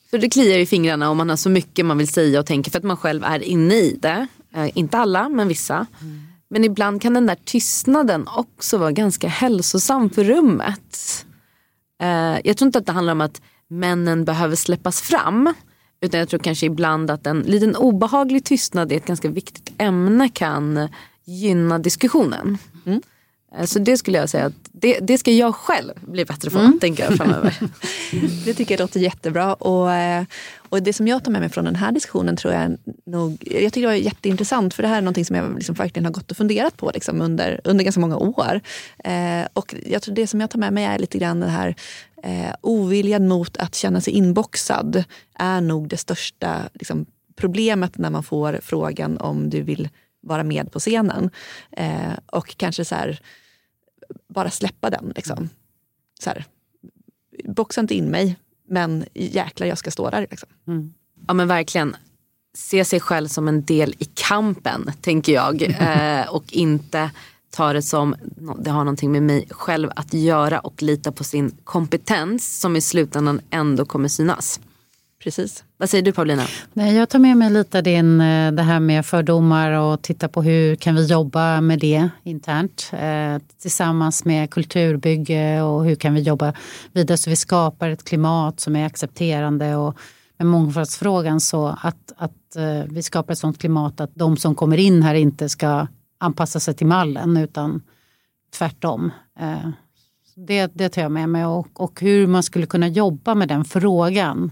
För 0.09 0.17
det 0.17 0.29
kliar 0.29 0.57
i 0.59 0.65
fingrarna 0.65 1.09
om 1.09 1.17
man 1.17 1.29
har 1.29 1.35
så 1.35 1.49
mycket 1.49 1.85
man 1.85 1.97
vill 1.97 2.07
säga 2.07 2.39
och 2.39 2.45
tänka 2.45 2.71
för 2.71 2.77
att 2.77 2.83
man 2.83 2.97
själv 2.97 3.23
är 3.23 3.39
inne 3.43 3.75
i 3.75 3.97
det. 4.01 4.27
Eh, 4.55 4.77
inte 4.77 4.97
alla 4.97 5.29
men 5.29 5.47
vissa. 5.47 5.85
Men 6.49 6.63
ibland 6.63 7.01
kan 7.01 7.13
den 7.13 7.25
där 7.25 7.37
tystnaden 7.45 8.27
också 8.27 8.77
vara 8.77 8.91
ganska 8.91 9.27
hälsosam 9.27 10.09
för 10.09 10.23
rummet. 10.23 11.25
Eh, 12.01 12.39
jag 12.43 12.57
tror 12.57 12.67
inte 12.67 12.79
att 12.79 12.85
det 12.85 12.91
handlar 12.91 13.11
om 13.13 13.21
att 13.21 13.41
männen 13.67 14.25
behöver 14.25 14.55
släppas 14.55 15.01
fram. 15.01 15.53
Utan 16.01 16.19
jag 16.19 16.29
tror 16.29 16.39
kanske 16.39 16.65
ibland 16.65 17.11
att 17.11 17.27
en 17.27 17.39
liten 17.41 17.75
obehaglig 17.75 18.43
tystnad 18.43 18.91
i 18.91 18.95
ett 18.95 19.05
ganska 19.05 19.29
viktigt 19.29 19.73
ämne 19.77 20.29
kan 20.29 20.89
gynna 21.25 21.79
diskussionen. 21.79 22.57
Eh, 22.85 22.97
Så 23.65 23.79
det 23.79 23.97
skulle 23.97 24.17
jag 24.17 24.29
säga 24.29 24.45
att 24.45 24.53
det, 24.71 24.99
det 24.99 25.17
ska 25.17 25.31
jag 25.31 25.55
själv 25.55 25.93
bli 26.01 26.25
bättre 26.25 26.49
på 26.49 26.71
tänker 26.81 27.03
jag 27.03 27.17
framöver. 27.17 27.57
Det 28.45 28.53
tycker 28.53 28.73
jag 28.73 28.79
låter 28.79 28.99
jättebra. 28.99 29.53
Och, 29.53 29.91
eh, 29.91 30.23
och 30.69 30.83
det 30.83 30.93
som 30.93 31.07
jag 31.07 31.23
tar 31.23 31.31
med 31.31 31.41
mig 31.41 31.49
från 31.49 31.65
den 31.65 31.75
här 31.75 31.91
diskussionen 31.91 32.35
tror 32.35 32.53
jag 32.53 32.77
nog, 33.05 33.37
jag 33.41 33.73
tycker 33.73 33.81
det 33.81 33.87
var 33.87 33.93
jätteintressant 33.93 34.73
för 34.73 34.83
det 34.83 34.89
här 34.89 34.97
är 34.97 35.01
någonting 35.01 35.25
som 35.25 35.35
jag 35.35 35.55
liksom 35.55 35.75
verkligen 35.75 36.05
har 36.05 36.13
gått 36.13 36.31
och 36.31 36.37
funderat 36.37 36.77
på 36.77 36.91
liksom 36.93 37.21
under, 37.21 37.61
under 37.63 37.83
ganska 37.83 38.01
många 38.01 38.17
år. 38.17 38.61
Eh, 39.03 39.47
och 39.53 39.75
jag 39.85 40.01
tror 40.01 40.15
det 40.15 40.27
som 40.27 40.41
jag 40.41 40.49
tar 40.49 40.59
med 40.59 40.73
mig 40.73 40.85
är 40.85 40.99
lite 40.99 41.17
grann 41.17 41.39
den 41.39 41.49
här 41.49 41.75
eh, 42.23 42.53
oviljan 42.61 43.27
mot 43.27 43.57
att 43.57 43.75
känna 43.75 44.01
sig 44.01 44.13
inboxad 44.13 45.03
är 45.39 45.61
nog 45.61 45.87
det 45.87 45.97
största 45.97 46.61
liksom, 46.73 47.05
problemet 47.35 47.97
när 47.97 48.09
man 48.09 48.23
får 48.23 48.59
frågan 48.63 49.17
om 49.17 49.49
du 49.49 49.61
vill 49.61 49.89
vara 50.21 50.43
med 50.43 50.71
på 50.71 50.79
scenen. 50.79 51.29
Eh, 51.71 52.13
och 52.25 52.57
kanske 52.57 52.85
så 52.85 52.95
här, 52.95 53.19
bara 54.27 54.49
släppa 54.49 54.89
den. 54.89 55.13
Liksom. 55.15 55.49
Så 56.19 56.29
här, 56.29 56.45
boxa 57.43 57.81
inte 57.81 57.95
in 57.95 58.05
mig, 58.05 58.35
men 58.67 59.05
jäklar 59.13 59.67
jag 59.67 59.77
ska 59.77 59.91
stå 59.91 60.09
där. 60.09 60.27
Liksom. 60.31 60.49
Ja 61.27 61.33
men 61.33 61.47
verkligen. 61.47 61.95
Se 62.53 62.85
sig 62.85 62.99
själv 62.99 63.27
som 63.27 63.47
en 63.47 63.65
del 63.65 63.95
i 63.99 64.05
kampen 64.05 64.91
tänker 65.01 65.33
jag. 65.33 65.61
Eh, 65.79 66.29
och 66.29 66.53
inte 66.53 67.11
ta 67.49 67.73
det 67.73 67.81
som 67.81 68.15
det 68.59 68.69
har 68.69 68.83
någonting 68.83 69.11
med 69.11 69.23
mig 69.23 69.47
själv 69.49 69.89
att 69.95 70.13
göra 70.13 70.59
och 70.59 70.83
lita 70.83 71.11
på 71.11 71.23
sin 71.23 71.57
kompetens 71.63 72.59
som 72.59 72.75
i 72.75 72.81
slutändan 72.81 73.41
ändå 73.49 73.85
kommer 73.85 74.07
synas. 74.07 74.59
Precis. 75.23 75.63
Vad 75.77 75.89
säger 75.89 76.03
du 76.03 76.11
Paulina? 76.11 76.43
Nej, 76.73 76.95
jag 76.95 77.09
tar 77.09 77.19
med 77.19 77.37
mig 77.37 77.49
lite 77.49 77.81
din, 77.81 78.21
eh, 78.21 78.51
det 78.51 78.61
här 78.61 78.79
med 78.79 79.05
fördomar 79.05 79.71
och 79.71 80.01
titta 80.01 80.27
på 80.27 80.41
hur 80.41 80.75
kan 80.75 80.95
vi 80.95 81.05
jobba 81.05 81.61
med 81.61 81.79
det 81.79 82.09
internt 82.23 82.91
eh, 82.93 83.37
tillsammans 83.61 84.25
med 84.25 84.49
kulturbygge 84.49 85.61
och 85.61 85.85
hur 85.85 85.95
kan 85.95 86.13
vi 86.13 86.21
jobba 86.21 86.53
vidare 86.91 87.17
så 87.17 87.29
vi 87.29 87.35
skapar 87.35 87.89
ett 87.89 88.03
klimat 88.03 88.59
som 88.59 88.75
är 88.75 88.85
accepterande 88.85 89.75
och 89.75 89.97
med 90.37 90.47
mångfaldsfrågan 90.47 91.39
så 91.39 91.77
att, 91.81 92.13
att 92.17 92.55
eh, 92.55 92.83
vi 92.89 93.03
skapar 93.03 93.33
ett 93.33 93.39
sådant 93.39 93.59
klimat 93.59 93.99
att 94.01 94.11
de 94.15 94.37
som 94.37 94.55
kommer 94.55 94.77
in 94.77 95.03
här 95.03 95.15
inte 95.15 95.49
ska 95.49 95.87
anpassa 96.17 96.59
sig 96.59 96.73
till 96.73 96.87
mallen 96.87 97.37
utan 97.37 97.81
tvärtom. 98.57 99.11
Eh, 99.39 99.69
det, 100.35 100.71
det 100.73 100.89
tar 100.89 101.01
jag 101.01 101.11
med 101.11 101.29
mig 101.29 101.45
och, 101.45 101.81
och 101.81 102.01
hur 102.01 102.27
man 102.27 102.43
skulle 102.43 102.65
kunna 102.65 102.87
jobba 102.87 103.35
med 103.35 103.47
den 103.47 103.65
frågan 103.65 104.51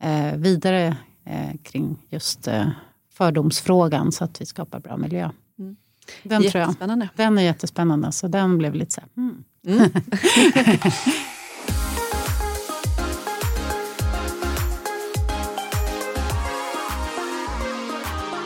eh, 0.00 0.36
vidare 0.36 0.96
eh, 1.24 1.56
kring 1.62 2.06
just 2.08 2.48
eh, 2.48 2.68
fördomsfrågan 3.12 4.12
så 4.12 4.24
att 4.24 4.40
vi 4.40 4.46
skapar 4.46 4.80
bra 4.80 4.96
miljö. 4.96 5.30
Mm. 5.58 5.76
Den 6.22 6.42
tror 6.50 6.62
jag. 6.62 7.08
Den 7.16 7.38
är 7.38 7.42
jättespännande 7.42 8.12
så 8.12 8.28
den 8.28 8.58
blev 8.58 8.74
lite 8.74 8.90
så 8.90 9.00
här, 9.00 9.10
mm. 9.16 9.44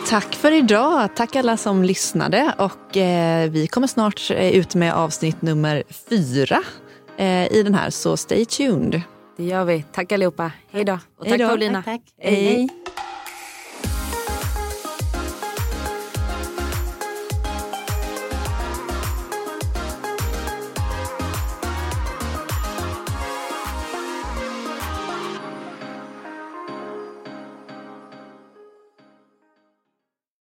Tack 0.09 0.35
för 0.35 0.53
idag. 0.53 1.17
Tack 1.17 1.37
alla 1.37 1.57
som 1.57 1.85
lyssnade. 1.85 2.55
Och, 2.59 2.97
eh, 2.97 3.51
vi 3.51 3.67
kommer 3.67 3.87
snart 3.87 4.31
eh, 4.31 4.51
ut 4.51 4.75
med 4.75 4.95
avsnitt 4.95 5.43
nummer 5.43 5.83
fyra 6.09 6.63
eh, 7.17 7.53
i 7.53 7.63
den 7.63 7.75
här, 7.75 7.91
så 7.91 8.17
stay 8.17 8.45
tuned. 8.45 9.03
Det 9.37 9.45
gör 9.45 9.65
vi. 9.65 9.85
Tack 9.93 10.13
allihopa. 10.13 10.53
Hej 10.71 10.85
då. 10.85 10.93
Och 10.93 11.01
tack 11.19 11.29
Hej 11.29 11.39
då. 11.39 11.49
Paulina. 11.49 11.83
Tack, 11.83 12.01
tack. 12.01 12.15
Hej. 12.19 12.69